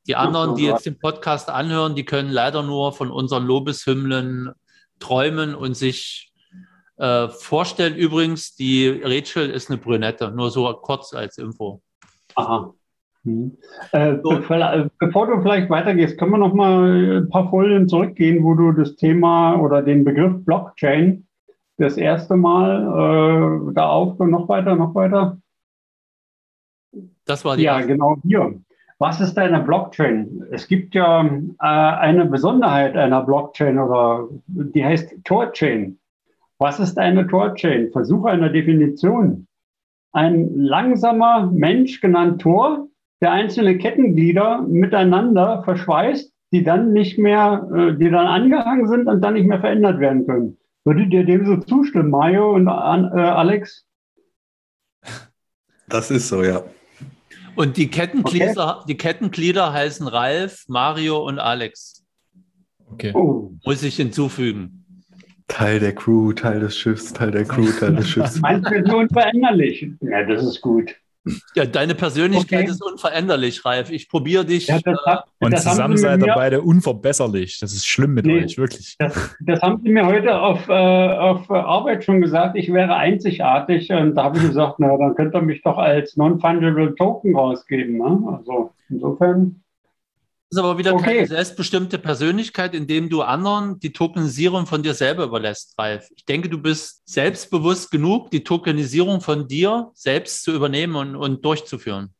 Die 0.07 0.15
anderen, 0.15 0.55
die 0.55 0.65
jetzt 0.65 0.85
den 0.85 0.99
Podcast 0.99 1.49
anhören, 1.49 1.95
die 1.95 2.03
können 2.03 2.29
leider 2.29 2.61
nur 2.61 2.91
von 2.91 3.09
unseren 3.09 3.45
Lobeshymnen 3.45 4.51
träumen 4.99 5.55
und 5.55 5.75
sich 5.75 6.33
äh, 6.97 7.29
vorstellen. 7.29 7.95
Übrigens, 7.95 8.55
die 8.55 8.89
Rachel 9.03 9.49
ist 9.49 9.69
eine 9.69 9.79
Brünette, 9.79 10.31
nur 10.31 10.51
so 10.51 10.71
kurz 10.73 11.13
als 11.13 11.37
Info. 11.37 11.81
Aha. 12.35 12.73
Hm. 13.23 13.57
Äh, 13.93 14.17
so. 14.21 14.29
bevor, 14.31 14.57
äh, 14.57 14.89
bevor 14.99 15.27
du 15.27 15.41
vielleicht 15.41 15.69
weitergehst, 15.69 16.17
können 16.17 16.31
wir 16.31 16.37
noch 16.37 16.53
mal 16.53 17.21
ein 17.21 17.29
paar 17.29 17.49
Folien 17.49 17.87
zurückgehen, 17.87 18.43
wo 18.43 18.53
du 18.53 18.73
das 18.73 18.95
Thema 18.97 19.55
oder 19.55 19.81
den 19.81 20.03
Begriff 20.03 20.43
Blockchain 20.43 21.25
das 21.77 21.97
erste 21.97 22.35
Mal 22.35 23.69
äh, 23.69 23.73
da 23.73 23.87
auf 23.89 24.19
und 24.19 24.29
noch 24.29 24.49
weiter, 24.49 24.75
noch 24.75 24.93
weiter. 24.93 25.37
Das 27.25 27.45
war 27.45 27.55
die 27.55 27.63
Ja, 27.63 27.77
erste. 27.77 27.93
genau 27.93 28.17
hier. 28.23 28.59
Was 29.03 29.19
ist 29.19 29.37
eine 29.37 29.59
Blockchain? 29.59 30.45
Es 30.51 30.65
gibt 30.65 30.95
ja 30.95 31.25
äh, 31.25 31.57
eine 31.59 32.23
Besonderheit 32.23 32.95
einer 32.95 33.21
Blockchain 33.21 33.77
oder 33.77 34.29
die 34.47 34.85
heißt 34.85 35.25
Torchain. 35.25 35.99
Was 36.57 36.79
ist 36.79 36.97
eine 36.97 37.27
Torchain? 37.27 37.91
Versuche 37.91 38.29
einer 38.29 38.47
Definition. 38.47 39.45
Ein 40.13 40.55
langsamer 40.55 41.51
Mensch 41.51 41.99
genannt 41.99 42.41
Tor, 42.41 42.87
der 43.19 43.33
einzelne 43.33 43.77
Kettenglieder 43.77 44.61
miteinander 44.61 45.63
verschweißt, 45.63 46.31
die 46.53 46.63
dann 46.63 46.93
nicht 46.93 47.19
mehr, 47.19 47.67
äh, 47.75 47.97
die 47.97 48.09
dann 48.09 48.27
angehangen 48.27 48.87
sind 48.87 49.09
und 49.09 49.19
dann 49.19 49.33
nicht 49.33 49.47
mehr 49.47 49.59
verändert 49.59 49.99
werden 49.99 50.25
können. 50.25 50.57
Würdet 50.85 51.11
ihr 51.11 51.25
dem 51.25 51.45
so 51.45 51.57
zustimmen, 51.57 52.09
Mario 52.09 52.53
und 52.53 52.67
äh, 52.67 52.69
Alex? 52.69 53.85
Das 55.89 56.09
ist 56.09 56.29
so, 56.29 56.41
ja. 56.41 56.63
Und 57.55 57.77
die 57.77 57.87
Kettenglieder, 57.87 58.77
okay. 58.77 58.85
die 58.87 58.97
Kettenglieder 58.97 59.73
heißen 59.73 60.07
Ralf, 60.07 60.65
Mario 60.67 61.25
und 61.25 61.39
Alex. 61.39 62.03
Okay. 62.91 63.11
Oh. 63.13 63.51
Muss 63.65 63.83
ich 63.83 63.95
hinzufügen. 63.95 64.83
Teil 65.47 65.79
der 65.79 65.93
Crew, 65.93 66.33
Teil 66.33 66.61
des 66.61 66.77
Schiffs, 66.77 67.13
Teil 67.13 67.31
der 67.31 67.45
Crew, 67.45 67.67
Teil 67.79 67.95
des 67.95 68.09
Schiffs. 68.09 68.39
Meinst 68.39 68.69
du 68.69 68.85
so 68.85 68.97
unveränderlich? 68.97 69.87
Ja, 70.01 70.23
das 70.23 70.43
ist 70.43 70.61
gut. 70.61 70.95
Ja, 71.55 71.65
deine 71.65 71.95
Persönlichkeit 71.95 72.63
okay. 72.63 72.71
ist 72.71 72.83
unveränderlich, 72.83 73.63
Ralf. 73.63 73.89
Ich 73.91 74.09
probiere 74.09 74.43
dich. 74.45 74.67
Ja, 74.67 74.79
das, 74.83 74.99
das, 75.05 75.19
und 75.39 75.53
das 75.53 75.63
zusammen 75.63 75.95
seid 75.95 76.21
ihr 76.21 76.33
beide 76.33 76.61
unverbesserlich. 76.61 77.59
Das 77.59 77.73
ist 77.73 77.87
schlimm 77.87 78.13
mit 78.13 78.25
nee, 78.25 78.43
euch, 78.43 78.57
wirklich. 78.57 78.95
Das, 78.99 79.35
das, 79.39 79.61
haben 79.61 79.81
sie 79.81 79.89
mir 79.89 80.05
heute 80.05 80.37
auf, 80.37 80.67
äh, 80.67 80.73
auf 80.73 81.49
Arbeit 81.49 82.03
schon 82.03 82.19
gesagt, 82.19 82.57
ich 82.57 82.73
wäre 82.73 82.95
einzigartig. 82.95 83.89
Und 83.89 84.15
da 84.15 84.25
habe 84.25 84.37
ich 84.37 84.43
gesagt, 84.43 84.75
na, 84.79 84.97
dann 84.97 85.15
könnt 85.15 85.33
ihr 85.33 85.41
mich 85.41 85.61
doch 85.61 85.77
als 85.77 86.17
Non-Fungible 86.17 86.95
Token 86.95 87.35
rausgeben. 87.35 87.97
Ne? 87.97 88.35
Also 88.37 88.71
insofern 88.89 89.62
ist 90.53 90.59
aber 90.59 90.77
wieder 90.77 90.93
okay. 90.93 91.03
keine 91.03 91.27
selbstbestimmte 91.27 91.97
Persönlichkeit, 91.97 92.73
indem 92.73 93.09
du 93.09 93.21
anderen 93.21 93.79
die 93.79 93.91
Tokenisierung 93.91 94.65
von 94.65 94.83
dir 94.83 94.93
selber 94.93 95.25
überlässt, 95.25 95.77
Ralf. 95.77 96.09
Ich 96.15 96.25
denke, 96.25 96.49
du 96.49 96.61
bist 96.61 97.07
selbstbewusst 97.07 97.91
genug, 97.91 98.31
die 98.31 98.43
Tokenisierung 98.43 99.21
von 99.21 99.47
dir 99.47 99.91
selbst 99.93 100.43
zu 100.43 100.53
übernehmen 100.53 100.95
und, 100.95 101.15
und 101.15 101.43
durchzuführen. 101.43 102.13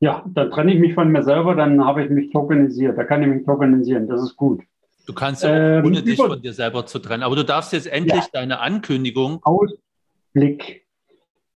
Ja, 0.00 0.24
dann 0.26 0.50
trenne 0.50 0.74
ich 0.74 0.80
mich 0.80 0.94
von 0.94 1.10
mir 1.10 1.22
selber, 1.22 1.54
dann 1.54 1.84
habe 1.84 2.04
ich 2.04 2.10
mich 2.10 2.30
tokenisiert. 2.30 2.98
Da 2.98 3.04
kann 3.04 3.22
ich 3.22 3.28
mich 3.28 3.44
tokenisieren, 3.44 4.08
das 4.08 4.22
ist 4.22 4.36
gut. 4.36 4.62
Du 5.06 5.12
kannst 5.12 5.42
ja 5.42 5.50
auch, 5.50 5.78
ähm, 5.78 5.86
ohne 5.86 6.02
dich 6.02 6.16
von 6.16 6.40
dir 6.40 6.52
selber 6.52 6.84
zu 6.86 6.98
trennen. 6.98 7.22
Aber 7.22 7.36
du 7.36 7.44
darfst 7.44 7.72
jetzt 7.72 7.86
endlich 7.86 8.24
ja. 8.24 8.28
deine 8.32 8.60
Ankündigung. 8.60 9.40
Ausblick. 9.42 10.86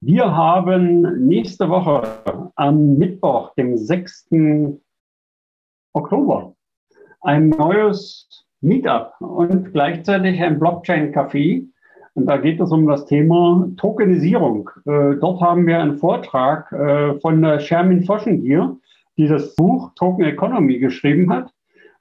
Wir 0.01 0.33
haben 0.33 1.27
nächste 1.27 1.67
Woche 1.67 2.03
am 2.55 2.97
Mittwoch, 2.97 3.53
dem 3.55 3.75
6. 3.77 4.29
Oktober 5.93 6.53
ein 7.21 7.49
neues 7.49 8.27
Meetup 8.61 9.13
und 9.19 9.71
gleichzeitig 9.73 10.41
ein 10.41 10.59
Blockchain-Café. 10.59 11.65
Und 12.15 12.25
da 12.25 12.37
geht 12.37 12.59
es 12.59 12.71
um 12.71 12.87
das 12.87 13.05
Thema 13.05 13.69
Tokenisierung. 13.77 14.69
Äh, 14.85 15.15
dort 15.19 15.41
haben 15.41 15.67
wir 15.67 15.79
einen 15.79 15.97
Vortrag 15.97 16.71
äh, 16.71 17.19
von 17.19 17.41
der 17.41 17.59
Shermin 17.59 18.03
Foschengier, 18.03 18.75
die 19.17 19.27
das 19.27 19.55
Buch 19.55 19.91
Token 19.95 20.25
Economy 20.25 20.79
geschrieben 20.79 21.31
hat. 21.31 21.51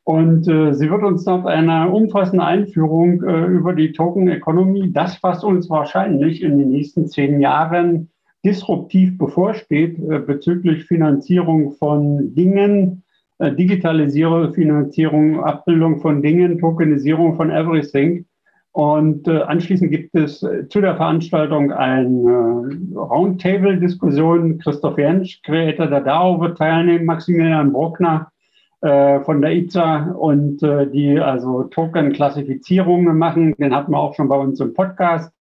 Und 0.04 0.48
äh, 0.48 0.72
sie 0.72 0.90
wird 0.90 1.02
uns 1.02 1.24
dort 1.24 1.46
eine 1.46 1.90
umfassende 1.90 2.44
Einführung 2.44 3.22
äh, 3.22 3.44
über 3.46 3.74
die 3.74 3.92
Token 3.92 4.28
Economy, 4.28 4.90
das, 4.92 5.22
was 5.22 5.44
uns 5.44 5.68
wahrscheinlich 5.68 6.42
in 6.42 6.58
den 6.58 6.70
nächsten 6.70 7.06
zehn 7.08 7.40
Jahren 7.40 8.10
disruptiv 8.44 9.18
bevorsteht 9.18 9.98
äh, 9.98 10.18
bezüglich 10.18 10.84
Finanzierung 10.84 11.72
von 11.72 12.34
Dingen, 12.34 13.04
Digitalisierung, 13.40 14.52
Finanzierung, 14.52 15.44
Abbildung 15.44 16.00
von 16.00 16.22
Dingen, 16.22 16.58
Tokenisierung 16.58 17.36
von 17.36 17.50
Everything. 17.50 18.26
Und 18.72 19.26
äh, 19.26 19.42
anschließend 19.42 19.90
gibt 19.90 20.14
es 20.14 20.42
äh, 20.42 20.68
zu 20.68 20.80
der 20.80 20.96
Veranstaltung 20.96 21.72
eine 21.72 22.68
äh, 22.94 22.96
Roundtable-Diskussion. 22.96 24.58
Christoph 24.58 24.98
Jentsch, 24.98 25.42
Creator 25.42 25.86
der 25.86 26.02
DAO, 26.02 26.40
wird 26.40 26.58
teilnehmen, 26.58 27.04
Maximilian 27.04 27.72
Bruckner 27.72 28.30
äh, 28.80 29.20
von 29.20 29.40
der 29.40 29.52
ITSA 29.52 30.12
und 30.12 30.62
äh, 30.62 30.88
die 30.88 31.18
also 31.18 31.64
Token-Klassifizierungen 31.64 33.18
machen. 33.18 33.54
Den 33.58 33.74
hatten 33.74 33.92
wir 33.92 33.98
auch 33.98 34.14
schon 34.14 34.28
bei 34.28 34.36
uns 34.36 34.60
im 34.60 34.74
Podcast 34.74 35.32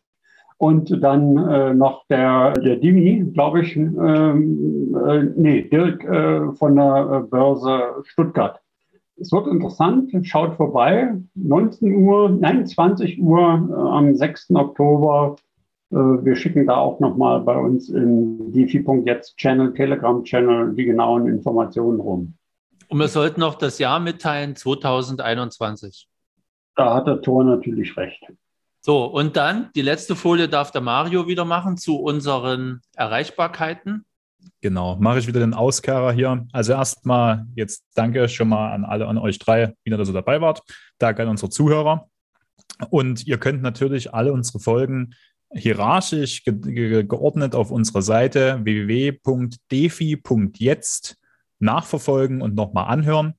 und 0.58 1.02
dann 1.02 1.36
äh, 1.36 1.74
noch 1.74 2.06
der, 2.08 2.52
der 2.52 2.76
Dimi, 2.76 3.30
glaube 3.32 3.62
ich, 3.62 3.76
ähm, 3.76 4.96
äh, 5.06 5.22
nee, 5.36 5.62
Dirk 5.62 6.02
äh, 6.04 6.52
von 6.54 6.76
der 6.76 7.24
äh, 7.24 7.28
Börse 7.28 8.02
Stuttgart. 8.04 8.60
Es 9.18 9.32
wird 9.32 9.46
interessant, 9.46 10.12
schaut 10.26 10.56
vorbei. 10.56 11.14
19 11.34 11.94
Uhr, 11.94 12.30
nein, 12.30 12.66
20 12.66 13.20
Uhr 13.20 13.40
äh, 13.40 13.74
am 13.74 14.14
6. 14.14 14.50
Oktober. 14.54 15.36
Äh, 15.90 15.96
wir 15.96 16.36
schicken 16.36 16.66
da 16.66 16.76
auch 16.76 17.00
nochmal 17.00 17.40
bei 17.40 17.56
uns 17.56 17.88
in 17.88 18.52
Defi.jetzt 18.52 19.36
Channel, 19.36 19.74
Telegram 19.74 20.22
Channel 20.24 20.74
die 20.74 20.84
genauen 20.84 21.28
Informationen 21.28 22.00
rum. 22.00 22.34
Und 22.88 22.98
wir 22.98 23.08
sollten 23.08 23.40
noch 23.40 23.56
das 23.56 23.78
Jahr 23.78 24.00
mitteilen, 24.00 24.54
2021. 24.56 26.08
Da 26.76 26.94
hat 26.94 27.06
der 27.06 27.20
Tor 27.20 27.44
natürlich 27.44 27.96
recht. 27.96 28.22
So, 28.86 29.04
und 29.04 29.34
dann 29.36 29.70
die 29.74 29.82
letzte 29.82 30.14
Folie 30.14 30.48
darf 30.48 30.70
der 30.70 30.80
Mario 30.80 31.26
wieder 31.26 31.44
machen 31.44 31.76
zu 31.76 31.96
unseren 31.96 32.82
Erreichbarkeiten. 32.94 34.04
Genau, 34.60 34.94
mache 35.00 35.18
ich 35.18 35.26
wieder 35.26 35.40
den 35.40 35.54
Auskehrer 35.54 36.12
hier. 36.12 36.46
Also 36.52 36.74
erstmal 36.74 37.46
jetzt 37.56 37.84
danke 37.96 38.28
schon 38.28 38.48
mal 38.48 38.72
an 38.72 38.84
alle, 38.84 39.08
an 39.08 39.18
euch 39.18 39.40
drei, 39.40 39.74
wieder, 39.82 39.96
dass 39.96 40.08
ihr 40.08 40.14
dabei 40.14 40.40
wart. 40.40 40.62
Danke 40.98 41.24
an 41.24 41.28
unsere 41.30 41.50
Zuhörer. 41.50 42.08
Und 42.88 43.26
ihr 43.26 43.38
könnt 43.38 43.60
natürlich 43.60 44.14
alle 44.14 44.32
unsere 44.32 44.60
Folgen 44.60 45.16
hierarchisch 45.52 46.44
ge 46.44 46.54
ge 46.54 47.02
geordnet 47.02 47.56
auf 47.56 47.72
unserer 47.72 48.02
Seite 48.02 48.60
www.defi.jetzt 48.62 49.56
nachverfolgen 51.58 52.40
und 52.40 52.54
nochmal 52.54 52.86
anhören. 52.86 53.34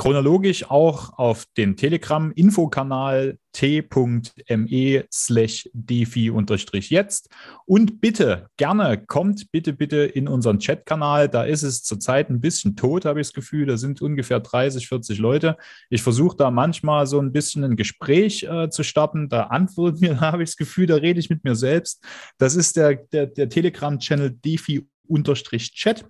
Chronologisch 0.00 0.70
auch 0.70 1.18
auf 1.18 1.44
den 1.58 1.76
Telegram-Infokanal 1.76 3.36
t.me 3.52 5.04
slash 5.12 5.68
defi-jetzt. 5.74 7.28
Und 7.66 8.00
bitte, 8.00 8.48
gerne, 8.56 9.04
kommt 9.04 9.52
bitte, 9.52 9.74
bitte 9.74 9.98
in 9.98 10.26
unseren 10.26 10.58
Chat-Kanal. 10.58 11.28
Da 11.28 11.42
ist 11.42 11.64
es 11.64 11.82
zurzeit 11.82 12.30
ein 12.30 12.40
bisschen 12.40 12.76
tot, 12.76 13.04
habe 13.04 13.20
ich 13.20 13.26
das 13.26 13.34
Gefühl. 13.34 13.66
Da 13.66 13.76
sind 13.76 14.00
ungefähr 14.00 14.40
30, 14.40 14.88
40 14.88 15.18
Leute. 15.18 15.58
Ich 15.90 16.00
versuche 16.00 16.34
da 16.34 16.50
manchmal 16.50 17.06
so 17.06 17.20
ein 17.20 17.30
bisschen 17.30 17.62
ein 17.62 17.76
Gespräch 17.76 18.44
äh, 18.44 18.70
zu 18.70 18.82
starten. 18.82 19.28
Da 19.28 19.48
antwortet 19.48 20.00
mir, 20.00 20.18
habe 20.22 20.42
ich 20.42 20.48
das 20.48 20.56
Gefühl, 20.56 20.86
da 20.86 20.94
rede 20.94 21.20
ich 21.20 21.28
mit 21.28 21.44
mir 21.44 21.56
selbst. 21.56 22.02
Das 22.38 22.56
ist 22.56 22.76
der, 22.76 22.94
der, 22.94 23.26
der 23.26 23.50
Telegram-Channel 23.50 24.30
defi-chat. 24.30 26.06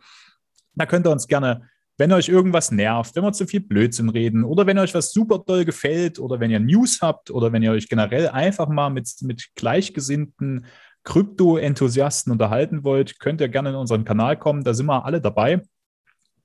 Da 0.77 0.87
könnt 0.87 1.09
ihr 1.09 1.11
uns 1.11 1.27
gerne 1.27 1.69
wenn 2.01 2.13
euch 2.13 2.31
irgendwas 2.31 2.71
nervt, 2.71 3.15
wenn 3.15 3.25
wir 3.25 3.33
zu 3.33 3.47
viel 3.47 3.61
Blödsinn 3.61 4.09
reden 4.09 4.43
oder 4.43 4.67
wenn 4.67 4.79
euch 4.79 4.95
was 4.95 5.13
super 5.13 5.39
doll 5.47 5.67
gefällt 5.67 6.19
oder 6.19 6.41
wenn 6.41 6.51
ihr 6.51 6.59
News 6.59 7.01
habt 7.03 7.31
oder 7.31 7.53
wenn 7.53 7.63
ihr 7.63 7.73
euch 7.73 7.91
generell 7.91 8.29
einfach 8.29 8.69
mal 8.71 8.89
mit, 8.89 9.07
mit 9.21 9.51
gleichgesinnten 9.55 10.65
Krypto-Enthusiasten 11.05 12.33
unterhalten 12.33 12.85
wollt, 12.85 13.21
könnt 13.21 13.43
ihr 13.43 13.51
gerne 13.51 13.69
in 13.69 13.75
unseren 13.75 14.07
Kanal 14.07 14.39
kommen. 14.39 14.65
Da 14.65 14.73
sind 14.73 14.87
wir 14.87 15.05
alle 15.05 15.21
dabei 15.21 15.61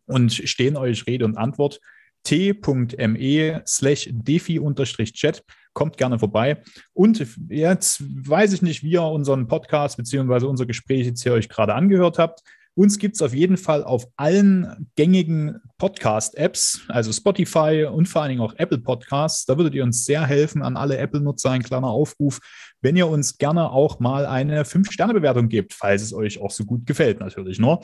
und 0.07 0.33
stehen 0.33 0.75
euch 0.75 1.07
Rede 1.07 1.23
und 1.23 1.37
Antwort. 1.37 1.79
t.me 2.23 3.63
slash 3.65 4.09
defi-chat. 4.11 5.41
Kommt 5.71 5.95
gerne 5.95 6.19
vorbei. 6.19 6.61
Und 6.91 7.25
jetzt 7.47 8.03
weiß 8.03 8.51
ich 8.51 8.61
nicht, 8.61 8.83
wie 8.83 8.91
ihr 8.91 9.03
unseren 9.03 9.47
Podcast 9.47 9.95
bzw. 9.95 10.47
unser 10.47 10.65
Gespräch 10.65 11.05
jetzt 11.05 11.23
hier 11.23 11.31
euch 11.31 11.47
gerade 11.47 11.75
angehört 11.75 12.19
habt. 12.19 12.41
Uns 12.77 12.99
gibt 12.99 13.15
es 13.15 13.21
auf 13.21 13.33
jeden 13.33 13.55
Fall 13.55 13.85
auf 13.85 14.05
allen 14.17 14.89
gängigen 14.97 15.61
Podcast-Apps, 15.77 16.81
also 16.89 17.13
Spotify 17.13 17.87
und 17.89 18.07
vor 18.09 18.21
allen 18.21 18.29
Dingen 18.31 18.41
auch 18.41 18.53
Apple 18.57 18.79
Podcasts. 18.79 19.45
Da 19.45 19.57
würdet 19.57 19.73
ihr 19.75 19.83
uns 19.83 20.03
sehr 20.03 20.25
helfen 20.25 20.61
an 20.61 20.75
alle 20.75 20.97
Apple-Nutzer. 20.97 21.51
Ein 21.51 21.63
kleiner 21.63 21.87
Aufruf, 21.87 22.39
wenn 22.81 22.97
ihr 22.97 23.07
uns 23.07 23.37
gerne 23.37 23.71
auch 23.71 24.01
mal 24.01 24.25
eine 24.25 24.63
5-Sterne-Bewertung 24.63 25.47
gebt, 25.47 25.73
falls 25.73 26.01
es 26.01 26.13
euch 26.13 26.41
auch 26.41 26.51
so 26.51 26.65
gut 26.65 26.85
gefällt, 26.85 27.21
natürlich. 27.21 27.59
Ne? 27.59 27.79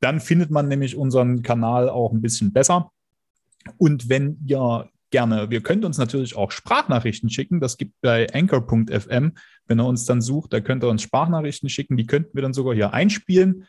Dann 0.00 0.20
findet 0.20 0.52
man 0.52 0.68
nämlich 0.68 0.96
unseren 0.96 1.42
Kanal 1.42 1.88
auch 1.88 2.12
ein 2.12 2.22
bisschen 2.22 2.52
besser. 2.52 2.92
Und 3.78 4.08
wenn 4.08 4.38
ihr 4.46 4.88
gerne, 5.10 5.50
wir 5.50 5.60
könnt 5.60 5.84
uns 5.84 5.98
natürlich 5.98 6.36
auch 6.36 6.52
Sprachnachrichten 6.52 7.30
schicken. 7.30 7.60
Das 7.60 7.78
gibt 7.78 8.00
bei 8.00 8.26
anchor.fm, 8.32 9.32
wenn 9.66 9.80
ihr 9.80 9.86
uns 9.86 10.04
dann 10.04 10.20
sucht, 10.20 10.52
da 10.52 10.60
könnt 10.60 10.84
ihr 10.84 10.88
uns 10.88 11.02
Sprachnachrichten 11.02 11.68
schicken. 11.68 11.96
Die 11.96 12.06
könnten 12.06 12.34
wir 12.34 12.42
dann 12.42 12.52
sogar 12.52 12.74
hier 12.74 12.92
einspielen. 12.92 13.64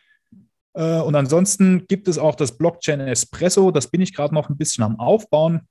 Äh, 0.74 1.00
und 1.00 1.14
ansonsten 1.14 1.86
gibt 1.86 2.08
es 2.08 2.18
auch 2.18 2.34
das 2.34 2.56
Blockchain 2.56 3.00
Espresso. 3.00 3.70
Das 3.70 3.88
bin 3.88 4.00
ich 4.00 4.14
gerade 4.14 4.34
noch 4.34 4.48
ein 4.48 4.56
bisschen 4.56 4.84
am 4.84 4.98
Aufbauen. 4.98 5.62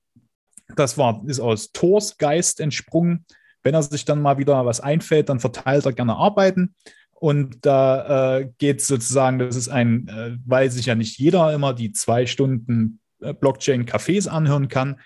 Das 0.75 0.97
war, 0.97 1.23
ist 1.25 1.39
aus 1.39 1.71
Thors 1.71 2.17
Geist 2.17 2.59
entsprungen. 2.59 3.25
Wenn 3.63 3.73
er 3.73 3.83
sich 3.83 4.05
dann 4.05 4.21
mal 4.21 4.37
wieder 4.37 4.65
was 4.65 4.79
einfällt, 4.79 5.29
dann 5.29 5.39
verteilt 5.39 5.85
er 5.85 5.93
gerne 5.93 6.15
Arbeiten. 6.15 6.75
Und 7.19 7.65
da 7.65 8.37
äh, 8.37 8.49
geht 8.59 8.81
es 8.81 8.87
sozusagen, 8.87 9.39
das 9.39 9.55
ist 9.55 9.69
ein, 9.69 10.07
äh, 10.07 10.37
weil 10.45 10.69
sich 10.69 10.85
ja 10.85 10.95
nicht 10.95 11.17
jeder 11.17 11.51
immer 11.53 11.73
die 11.73 11.91
zwei 11.91 12.27
Stunden 12.27 12.99
äh, 13.21 13.33
Blockchain-Cafés 13.33 14.27
anhören 14.27 14.67
kann, 14.67 14.99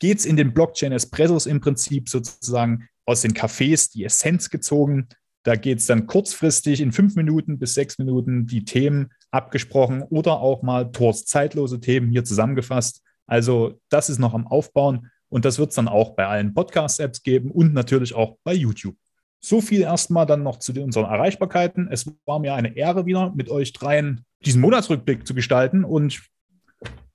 geht 0.00 0.18
es 0.18 0.26
in 0.26 0.36
den 0.36 0.52
Blockchain-Espressos 0.52 1.46
im 1.46 1.60
Prinzip 1.60 2.08
sozusagen 2.08 2.88
aus 3.04 3.22
den 3.22 3.32
Cafés 3.32 3.92
die 3.92 4.04
Essenz 4.04 4.50
gezogen 4.50 5.08
da 5.42 5.56
geht 5.56 5.78
es 5.78 5.86
dann 5.86 6.06
kurzfristig 6.06 6.80
in 6.80 6.92
fünf 6.92 7.16
Minuten 7.16 7.58
bis 7.58 7.74
sechs 7.74 7.98
Minuten 7.98 8.46
die 8.46 8.64
Themen 8.64 9.10
abgesprochen 9.30 10.02
oder 10.02 10.40
auch 10.40 10.62
mal 10.62 10.92
Tors 10.92 11.24
zeitlose 11.24 11.80
Themen 11.80 12.10
hier 12.10 12.24
zusammengefasst. 12.24 13.02
Also 13.26 13.80
das 13.88 14.10
ist 14.10 14.18
noch 14.18 14.34
am 14.34 14.46
Aufbauen 14.46 15.10
und 15.28 15.44
das 15.44 15.58
wird 15.58 15.70
es 15.70 15.76
dann 15.76 15.88
auch 15.88 16.14
bei 16.14 16.26
allen 16.26 16.52
Podcast-Apps 16.52 17.22
geben 17.22 17.50
und 17.50 17.72
natürlich 17.72 18.14
auch 18.14 18.36
bei 18.44 18.52
YouTube. 18.52 18.96
So 19.40 19.62
viel 19.62 19.80
erstmal 19.80 20.26
dann 20.26 20.42
noch 20.42 20.58
zu 20.58 20.72
unseren 20.82 21.06
Erreichbarkeiten. 21.06 21.88
Es 21.90 22.12
war 22.26 22.40
mir 22.40 22.54
eine 22.54 22.76
Ehre 22.76 23.06
wieder, 23.06 23.32
mit 23.34 23.48
euch 23.48 23.72
dreien 23.72 24.26
diesen 24.44 24.60
Monatsrückblick 24.60 25.26
zu 25.26 25.34
gestalten 25.34 25.84
und 25.84 26.20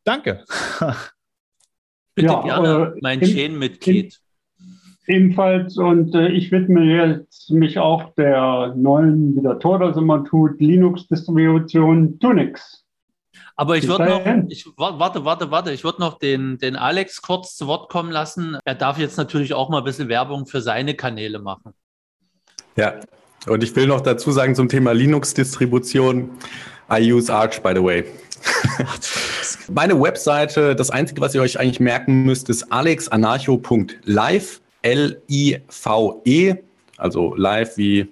danke. 0.03 0.43
Bitte 2.15 2.27
ja, 2.29 2.41
gerne, 2.41 2.93
äh, 2.95 2.99
mein 3.01 3.21
Chain-Mitglied. 3.21 4.19
Ebenfalls 5.07 5.77
und 5.77 6.15
äh, 6.15 6.29
ich 6.29 6.51
widme 6.51 6.83
jetzt 6.83 7.51
mich 7.51 7.77
auch 7.77 8.13
der 8.15 8.73
neuen, 8.75 9.35
wie 9.35 9.41
der 9.41 9.59
Tor 9.59 9.79
das 9.79 9.97
immer 9.97 10.23
tut, 10.23 10.59
Linux-Distribution 10.59 12.19
Tunix. 12.19 12.83
Aber 13.55 13.77
ich 13.77 13.87
würde 13.87 14.05
noch, 14.05 14.25
ich, 14.49 14.65
warte, 14.75 15.23
warte, 15.23 15.51
warte, 15.51 15.71
ich 15.71 15.83
würde 15.83 16.01
noch 16.01 16.17
den, 16.17 16.57
den 16.57 16.75
Alex 16.75 17.21
kurz 17.21 17.55
zu 17.55 17.67
Wort 17.67 17.89
kommen 17.89 18.11
lassen. 18.11 18.57
Er 18.65 18.75
darf 18.75 18.97
jetzt 18.97 19.17
natürlich 19.17 19.53
auch 19.53 19.69
mal 19.69 19.77
ein 19.77 19.83
bisschen 19.83 20.09
Werbung 20.09 20.45
für 20.45 20.61
seine 20.61 20.93
Kanäle 20.93 21.39
machen. 21.39 21.73
Ja, 22.75 22.95
und 23.47 23.63
ich 23.63 23.75
will 23.75 23.87
noch 23.87 24.01
dazu 24.01 24.31
sagen 24.31 24.55
zum 24.55 24.67
Thema 24.67 24.91
Linux-Distribution, 24.91 26.31
I 26.91 27.13
use 27.13 27.33
Arch, 27.33 27.61
by 27.61 27.73
the 27.73 27.83
way. 27.83 28.03
Meine 29.71 29.99
Webseite, 29.99 30.75
das 30.75 30.89
Einzige, 30.89 31.21
was 31.21 31.33
ihr 31.33 31.41
euch 31.41 31.59
eigentlich 31.59 31.79
merken 31.79 32.23
müsst, 32.23 32.49
ist 32.49 32.71
alexanarcho.live. 32.71 34.61
L-I-V-E, 34.85 36.55
also 36.97 37.35
live 37.35 37.77
wie 37.77 38.07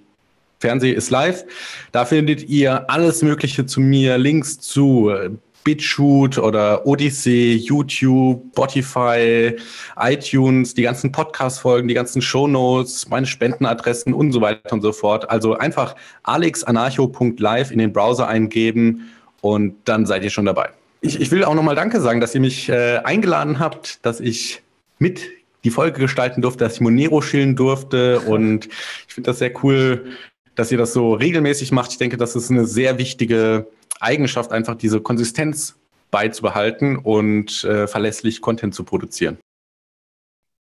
Fernseh 0.58 0.90
ist 0.90 1.10
live. 1.10 1.44
Da 1.92 2.04
findet 2.04 2.48
ihr 2.48 2.90
alles 2.90 3.22
Mögliche 3.22 3.64
zu 3.64 3.80
mir, 3.80 4.18
Links 4.18 4.58
zu 4.58 5.10
äh, 5.10 5.30
BitChute 5.62 6.42
oder 6.42 6.86
Odyssey, 6.86 7.54
YouTube, 7.56 8.42
Spotify, 8.52 9.56
iTunes, 9.96 10.74
die 10.74 10.82
ganzen 10.82 11.12
Podcast-Folgen, 11.12 11.88
die 11.88 11.94
ganzen 11.94 12.20
Shownotes, 12.20 13.08
meine 13.08 13.26
Spendenadressen 13.26 14.12
und 14.12 14.32
so 14.32 14.40
weiter 14.40 14.72
und 14.72 14.82
so 14.82 14.92
fort. 14.92 15.30
Also 15.30 15.54
einfach 15.54 15.94
alexanarcho.live 16.24 17.70
in 17.70 17.78
den 17.78 17.92
Browser 17.92 18.28
eingeben 18.28 19.10
und 19.40 19.76
dann 19.84 20.06
seid 20.06 20.24
ihr 20.24 20.30
schon 20.30 20.44
dabei. 20.44 20.70
Ich, 21.00 21.20
ich 21.20 21.30
will 21.30 21.44
auch 21.44 21.54
nochmal 21.54 21.76
Danke 21.76 22.00
sagen, 22.00 22.20
dass 22.20 22.34
ihr 22.34 22.40
mich 22.40 22.68
äh, 22.68 22.98
eingeladen 23.04 23.58
habt, 23.58 24.04
dass 24.04 24.20
ich 24.20 24.62
mit 24.98 25.22
die 25.64 25.70
Folge 25.70 26.00
gestalten 26.00 26.42
durfte, 26.42 26.64
dass 26.64 26.74
ich 26.74 26.80
Monero 26.80 27.20
schillen 27.22 27.56
durfte. 27.56 28.20
Und 28.20 28.66
ich 28.66 29.14
finde 29.14 29.30
das 29.30 29.38
sehr 29.38 29.52
cool, 29.64 30.12
dass 30.54 30.70
ihr 30.70 30.78
das 30.78 30.92
so 30.92 31.14
regelmäßig 31.14 31.72
macht. 31.72 31.90
Ich 31.92 31.98
denke, 31.98 32.16
das 32.16 32.36
ist 32.36 32.50
eine 32.50 32.66
sehr 32.66 32.98
wichtige 32.98 33.66
Eigenschaft, 34.00 34.52
einfach 34.52 34.76
diese 34.76 35.00
Konsistenz 35.00 35.76
beizubehalten 36.10 36.96
und 36.96 37.64
äh, 37.64 37.88
verlässlich 37.88 38.40
Content 38.40 38.74
zu 38.74 38.84
produzieren. 38.84 39.38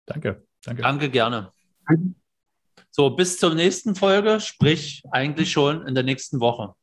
Danke. 0.06 0.42
Danke. 0.64 0.82
Danke 0.82 1.10
gerne. 1.10 1.52
So, 2.90 3.10
bis 3.10 3.38
zur 3.38 3.54
nächsten 3.54 3.94
Folge, 3.94 4.38
sprich 4.38 5.02
eigentlich 5.10 5.50
schon 5.50 5.86
in 5.86 5.94
der 5.94 6.04
nächsten 6.04 6.40
Woche. 6.40 6.74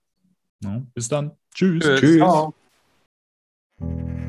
Ja, 0.61 0.81
bis 0.93 1.07
dann. 1.07 1.37
Tschüss. 1.53 1.83
Tschüss. 1.83 2.19
Tschüss. 3.79 4.28